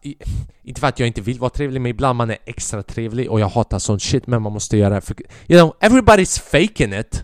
inte 0.63 0.81
för 0.81 0.87
att 0.87 0.99
jag 0.99 1.07
inte 1.07 1.21
vill 1.21 1.39
vara 1.39 1.49
trevlig, 1.49 1.81
men 1.81 1.89
ibland 1.89 2.17
man 2.17 2.29
är 2.29 2.37
extra 2.45 2.83
trevlig 2.83 3.31
och 3.31 3.39
jag 3.39 3.47
hatar 3.47 3.79
sån 3.79 3.99
shit, 3.99 4.27
men 4.27 4.41
man 4.41 4.53
måste 4.53 4.77
göra 4.77 4.95
det 4.95 5.01
för... 5.01 5.15
You 5.47 5.59
know, 5.59 5.75
everybody's 5.79 6.41
faking 6.41 6.93
it! 6.93 7.23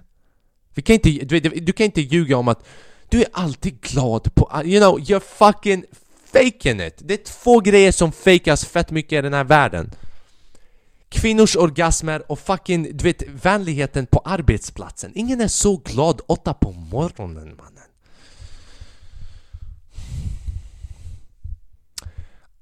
Vi 0.73 0.81
kan 0.81 0.93
inte, 0.93 1.09
du, 1.09 1.39
du 1.39 1.73
kan 1.73 1.85
inte 1.85 2.01
ljuga 2.01 2.37
om 2.37 2.47
att 2.47 2.65
du 3.09 3.21
är 3.21 3.27
alltid 3.31 3.81
glad 3.81 4.35
på... 4.35 4.49
Ah, 4.51 4.63
you 4.63 4.79
know, 4.79 4.99
you're 4.99 5.19
fucking 5.19 5.85
faking 6.33 6.81
it! 6.81 6.95
Det 6.97 7.13
är 7.13 7.23
två 7.23 7.59
grejer 7.59 7.91
som 7.91 8.11
fejkas 8.11 8.65
fett 8.65 8.91
mycket 8.91 9.19
i 9.19 9.21
den 9.21 9.33
här 9.33 9.43
världen. 9.43 9.91
Kvinnors 11.09 11.55
orgasmer 11.55 12.31
och 12.31 12.39
fucking, 12.39 12.97
du 12.97 13.03
vet, 13.03 13.23
vänligheten 13.27 14.05
på 14.05 14.19
arbetsplatsen. 14.19 15.11
Ingen 15.15 15.41
är 15.41 15.47
så 15.47 15.77
glad 15.77 16.21
åtta 16.27 16.53
på 16.53 16.71
morgonen 16.71 17.55
mannen. 17.57 17.78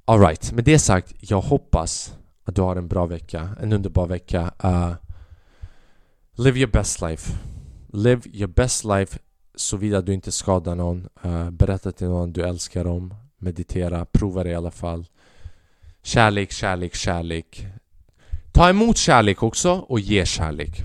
Alright, 0.10 0.52
med 0.52 0.64
det 0.64 0.80
sagt, 0.80 1.16
jag 1.20 1.42
hoppas 1.42 2.18
att 2.44 2.56
du 2.56 2.62
har 2.62 2.76
en 2.76 2.88
bra 2.88 3.06
vecka, 3.06 3.50
en 3.62 3.74
underbar 3.74 4.08
vecka. 4.08 4.52
Uh, 4.64 4.94
live 6.38 6.60
your 6.60 6.72
best 6.72 7.02
life. 7.02 7.34
Live 7.94 8.22
your 8.26 8.48
best 8.48 8.84
life 8.84 9.20
såvida 9.56 10.02
du 10.02 10.14
inte 10.14 10.32
skadar 10.32 10.76
någon. 10.76 11.08
Uh, 11.26 11.50
berätta 11.50 11.92
till 11.92 12.08
någon 12.08 12.34
du 12.34 12.42
älskar 12.42 12.84
dem. 12.84 13.14
Meditera, 13.38 14.06
prova 14.06 14.44
det 14.44 14.50
i 14.50 14.56
alla 14.56 14.72
fall. 14.72 15.06
Kärlek, 16.04 16.52
kärlek, 16.52 16.96
kärlek. 16.96 17.68
Ta 18.52 18.70
emot 18.70 18.98
kärlek 18.98 19.44
också 19.44 19.72
och 19.72 20.00
ge 20.00 20.26
kärlek. 20.26 20.82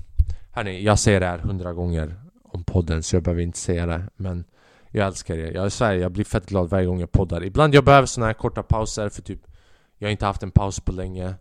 Hörni, 0.50 0.82
jag 0.82 0.98
säger 0.98 1.20
det 1.20 1.26
här 1.26 1.38
hundra 1.38 1.72
gånger 1.72 2.14
om 2.44 2.64
podden 2.64 3.02
så 3.02 3.16
jag 3.16 3.22
behöver 3.22 3.42
inte 3.42 3.58
säga 3.58 3.86
det 3.86 4.02
men 4.16 4.44
jag 4.92 5.06
älskar 5.06 5.38
er. 5.38 5.52
Jag 5.52 5.72
svär, 5.72 5.94
jag 5.94 6.12
blir 6.12 6.24
fett 6.24 6.46
glad 6.46 6.70
varje 6.70 6.86
gång 6.86 7.00
jag 7.00 7.12
poddar. 7.12 7.44
Ibland 7.44 7.74
jag 7.74 7.84
behöver 7.84 8.06
såna 8.06 8.26
här 8.26 8.34
korta 8.34 8.62
pauser 8.62 9.08
för 9.08 9.22
typ 9.22 9.40
Jag 9.98 10.08
har 10.08 10.12
inte 10.12 10.26
haft 10.26 10.42
en 10.42 10.50
paus 10.50 10.80
på 10.80 10.92
länge. 10.92 11.34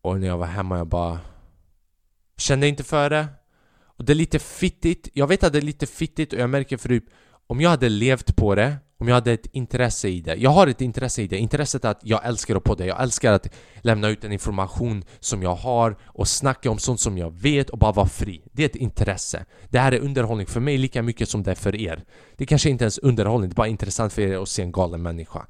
Och 0.00 0.20
när 0.20 0.26
jag 0.26 0.38
var 0.38 0.46
hemma 0.46 0.78
jag 0.78 0.86
bara 0.86 1.20
Kände 2.36 2.68
inte 2.68 2.84
för 2.84 3.10
det. 3.10 3.26
Och 3.82 4.04
det 4.04 4.12
är 4.12 4.14
lite 4.14 4.38
fittigt. 4.38 5.08
Jag 5.12 5.26
vet 5.26 5.44
att 5.44 5.52
det 5.52 5.58
är 5.58 5.62
lite 5.62 5.86
fittigt 5.86 6.32
och 6.32 6.38
jag 6.38 6.50
märker 6.50 6.76
för 6.76 6.88
typ 6.88 7.04
Om 7.46 7.60
jag 7.60 7.70
hade 7.70 7.88
levt 7.88 8.36
på 8.36 8.54
det 8.54 8.76
om 9.00 9.08
jag 9.08 9.14
hade 9.14 9.32
ett 9.32 9.46
intresse 9.52 10.08
i 10.08 10.20
det. 10.20 10.34
Jag 10.34 10.50
har 10.50 10.66
ett 10.66 10.80
intresse 10.80 11.22
i 11.22 11.26
det. 11.26 11.38
Intresset 11.38 11.84
är 11.84 11.90
att 11.90 12.00
jag 12.02 12.26
älskar 12.26 12.56
att 12.56 12.64
podda. 12.64 12.86
Jag 12.86 13.02
älskar 13.02 13.32
att 13.32 13.48
lämna 13.80 14.08
ut 14.08 14.20
den 14.20 14.32
information 14.32 15.04
som 15.20 15.42
jag 15.42 15.54
har 15.54 15.96
och 16.04 16.28
snacka 16.28 16.70
om 16.70 16.78
sånt 16.78 17.00
som 17.00 17.18
jag 17.18 17.30
vet 17.30 17.70
och 17.70 17.78
bara 17.78 17.92
vara 17.92 18.08
fri. 18.08 18.42
Det 18.52 18.62
är 18.62 18.66
ett 18.66 18.76
intresse. 18.76 19.44
Det 19.68 19.78
här 19.78 19.92
är 19.92 20.00
underhållning 20.00 20.46
för 20.46 20.60
mig 20.60 20.78
lika 20.78 21.02
mycket 21.02 21.28
som 21.28 21.42
det 21.42 21.50
är 21.50 21.54
för 21.54 21.76
er. 21.76 22.04
Det 22.36 22.46
kanske 22.46 22.70
inte 22.70 22.84
ens 22.84 22.98
är 22.98 23.04
underhållning, 23.04 23.50
det 23.50 23.54
är 23.54 23.56
bara 23.56 23.68
intressant 23.68 24.12
för 24.12 24.22
er 24.22 24.42
att 24.42 24.48
se 24.48 24.62
en 24.62 24.72
galen 24.72 25.02
människa. 25.02 25.46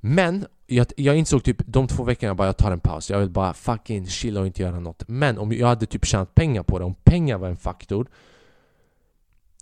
Men 0.00 0.46
jag, 0.66 0.86
jag 0.96 1.16
insåg 1.16 1.44
typ 1.44 1.62
de 1.66 1.86
två 1.88 2.04
veckorna 2.04 2.34
bara 2.34 2.48
jag 2.48 2.56
tar 2.56 2.72
en 2.72 2.80
paus. 2.80 3.10
Jag 3.10 3.18
vill 3.18 3.30
bara 3.30 3.54
fucking 3.54 4.06
chilla 4.06 4.40
och 4.40 4.46
inte 4.46 4.62
göra 4.62 4.80
något. 4.80 5.08
Men 5.08 5.38
om 5.38 5.52
jag 5.52 5.66
hade 5.66 5.86
typ 5.86 6.04
tjänat 6.04 6.34
pengar 6.34 6.62
på 6.62 6.78
det, 6.78 6.84
om 6.84 6.94
pengar 6.94 7.38
var 7.38 7.48
en 7.48 7.56
faktor 7.56 8.06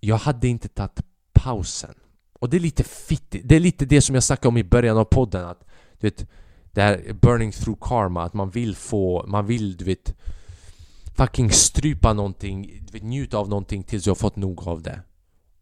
Jag 0.00 0.16
hade 0.16 0.48
inte 0.48 0.68
tagit 0.68 1.00
pausen. 1.32 1.94
Och 2.40 2.50
det 2.50 2.56
är 2.56 2.60
lite 2.60 2.84
fittigt, 2.84 3.48
det 3.48 3.56
är 3.56 3.60
lite 3.60 3.84
det 3.84 4.00
som 4.00 4.14
jag 4.14 4.24
snackade 4.24 4.48
om 4.48 4.56
i 4.56 4.64
början 4.64 4.98
av 4.98 5.04
podden 5.04 5.44
att 5.44 5.64
Du 6.00 6.06
vet 6.06 6.26
Det 6.72 6.82
här 6.82 7.12
burning 7.22 7.52
through 7.52 7.78
karma, 7.80 8.22
att 8.22 8.34
man 8.34 8.50
vill 8.50 8.76
få, 8.76 9.24
man 9.26 9.46
vill 9.46 9.76
du 9.76 9.84
vet 9.84 10.14
Fucking 11.16 11.50
strypa 11.50 12.12
någonting, 12.12 12.80
du 12.86 12.92
vet, 12.92 13.02
njuta 13.02 13.38
av 13.38 13.48
någonting 13.48 13.82
tills 13.82 14.06
jag 14.06 14.10
har 14.10 14.16
fått 14.16 14.36
nog 14.36 14.68
av 14.68 14.82
det. 14.82 15.02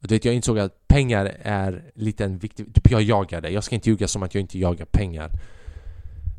Och 0.02 0.08
du 0.08 0.14
vet, 0.14 0.24
jag 0.24 0.34
insåg 0.34 0.58
att 0.58 0.88
pengar 0.88 1.36
är 1.42 1.92
lite 1.94 2.24
en 2.24 2.38
viktig... 2.38 2.74
Typ 2.74 2.90
jag 2.90 3.02
jagar 3.02 3.40
det, 3.40 3.50
jag 3.50 3.64
ska 3.64 3.74
inte 3.74 3.90
ljuga 3.90 4.08
som 4.08 4.22
att 4.22 4.34
jag 4.34 4.40
inte 4.40 4.58
jagar 4.58 4.84
pengar. 4.84 5.30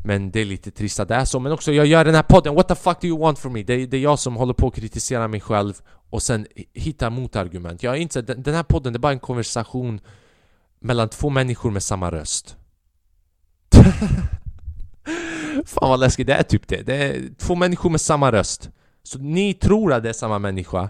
Men 0.06 0.32
det 0.32 0.40
är 0.40 0.46
lite 0.46 0.72
trist 0.72 1.00
att 1.00 1.08
det 1.08 1.16
är 1.16 1.26
så, 1.26 1.40
men 1.40 1.52
också 1.52 1.72
jag 1.72 1.86
gör 1.86 2.06
den 2.06 2.16
här 2.16 2.24
podden, 2.24 2.56
what 2.56 2.68
the 2.68 2.76
fuck 2.76 3.02
do 3.02 3.08
you 3.08 3.20
want 3.20 3.40
from 3.40 3.54
me? 3.54 3.64
Det, 3.64 3.86
det 3.86 3.98
är 3.98 4.02
jag 4.02 4.20
som 4.20 4.36
håller 4.36 4.54
på 4.54 4.68
att 4.68 4.76
kritisera 4.76 5.28
mig 5.28 5.40
själv 5.40 5.74
och 6.10 6.22
sen 6.22 6.48
hitta 6.74 7.10
motargument. 7.10 7.84
Jag 7.84 7.92
har 7.92 7.96
insett, 7.96 8.28
den 8.28 8.56
här 8.56 8.64
podden 8.64 8.94
det 8.94 8.98
är 8.98 9.00
bara 9.00 9.14
en 9.14 9.20
konversation 9.20 10.00
mellan 10.80 11.10
två 11.10 11.30
människor 11.30 11.72
med 11.72 11.84
samma 11.84 12.12
röst. 12.12 12.56
Fan 15.66 15.90
vad 15.90 16.00
läskigt, 16.00 16.28
det 16.28 16.34
är 16.34 16.44
typ 16.44 16.68
det. 16.68 16.82
Det 16.82 16.96
är 16.96 17.30
två 17.38 17.56
människor 17.56 17.90
med 17.90 18.02
samma 18.02 18.32
röst. 18.32 18.70
Så 19.04 19.20
ni 19.20 19.54
tror 19.54 19.94
att 19.94 20.04
det 20.04 20.10
är 20.10 20.14
samma 20.14 20.40
människa, 20.40 20.90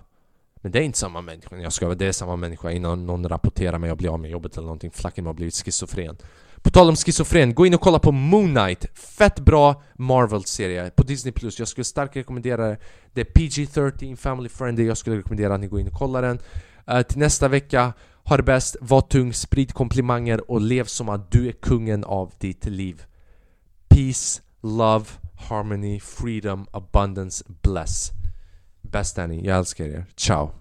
men 0.61 0.71
det 0.71 0.79
är 0.79 0.83
inte 0.83 0.97
samma 0.97 1.21
människa. 1.21 1.57
Jag 1.57 1.73
ska 1.73 1.95
det 1.95 2.05
är 2.05 2.11
samma 2.11 2.35
människa 2.35 2.71
innan 2.71 3.05
någon 3.05 3.29
rapporterar 3.29 3.77
mig 3.77 3.91
och 3.91 3.97
blir 3.97 4.13
av 4.13 4.19
med 4.19 4.31
jobbet 4.31 4.57
eller 4.57 4.65
någonting. 4.65 4.91
Flacken 4.91 5.25
har 5.25 5.33
blivit 5.33 5.55
schizofren. 5.55 6.17
På 6.61 6.69
tal 6.69 6.89
om 6.89 6.95
schizofren, 6.95 7.53
gå 7.53 7.65
in 7.65 7.73
och 7.73 7.81
kolla 7.81 7.99
på 7.99 8.11
Moon 8.11 8.55
Knight. 8.55 8.85
Fett 8.99 9.39
bra 9.39 9.83
Marvel-serie 9.93 10.89
på 10.89 11.03
Disney+. 11.03 11.33
Jag 11.57 11.67
skulle 11.67 11.85
starkt 11.85 12.15
rekommendera 12.15 12.67
det. 12.67 12.77
Det 13.13 13.21
är 13.21 13.25
PG-13, 13.25 14.15
family 14.15 14.49
friendly. 14.49 14.85
Jag 14.85 14.97
skulle 14.97 15.17
rekommendera 15.17 15.53
att 15.53 15.59
ni 15.59 15.67
går 15.67 15.79
in 15.79 15.87
och 15.87 15.93
kollar 15.93 16.21
den. 16.21 16.39
Uh, 16.91 17.01
till 17.01 17.17
nästa 17.17 17.47
vecka 17.47 17.93
ha 18.29 18.37
det 18.37 18.43
bäst, 18.43 18.75
var 18.81 19.01
tung, 19.01 19.33
sprid 19.33 19.73
komplimanger 19.73 20.51
och 20.51 20.61
lev 20.61 20.85
som 20.85 21.09
att 21.09 21.31
du 21.31 21.47
är 21.47 21.51
kungen 21.51 22.03
av 22.03 22.31
ditt 22.37 22.65
liv. 22.65 23.03
Peace, 23.87 24.41
love, 24.61 25.05
harmony, 25.49 25.99
freedom, 25.99 26.67
abundance, 26.71 27.45
bless. 27.61 28.11
Bäst 28.81 29.17
är 29.17 29.27
ni, 29.27 29.45
jag 29.45 29.57
älskar 29.57 29.85
er. 29.85 30.05
Ciao! 30.15 30.58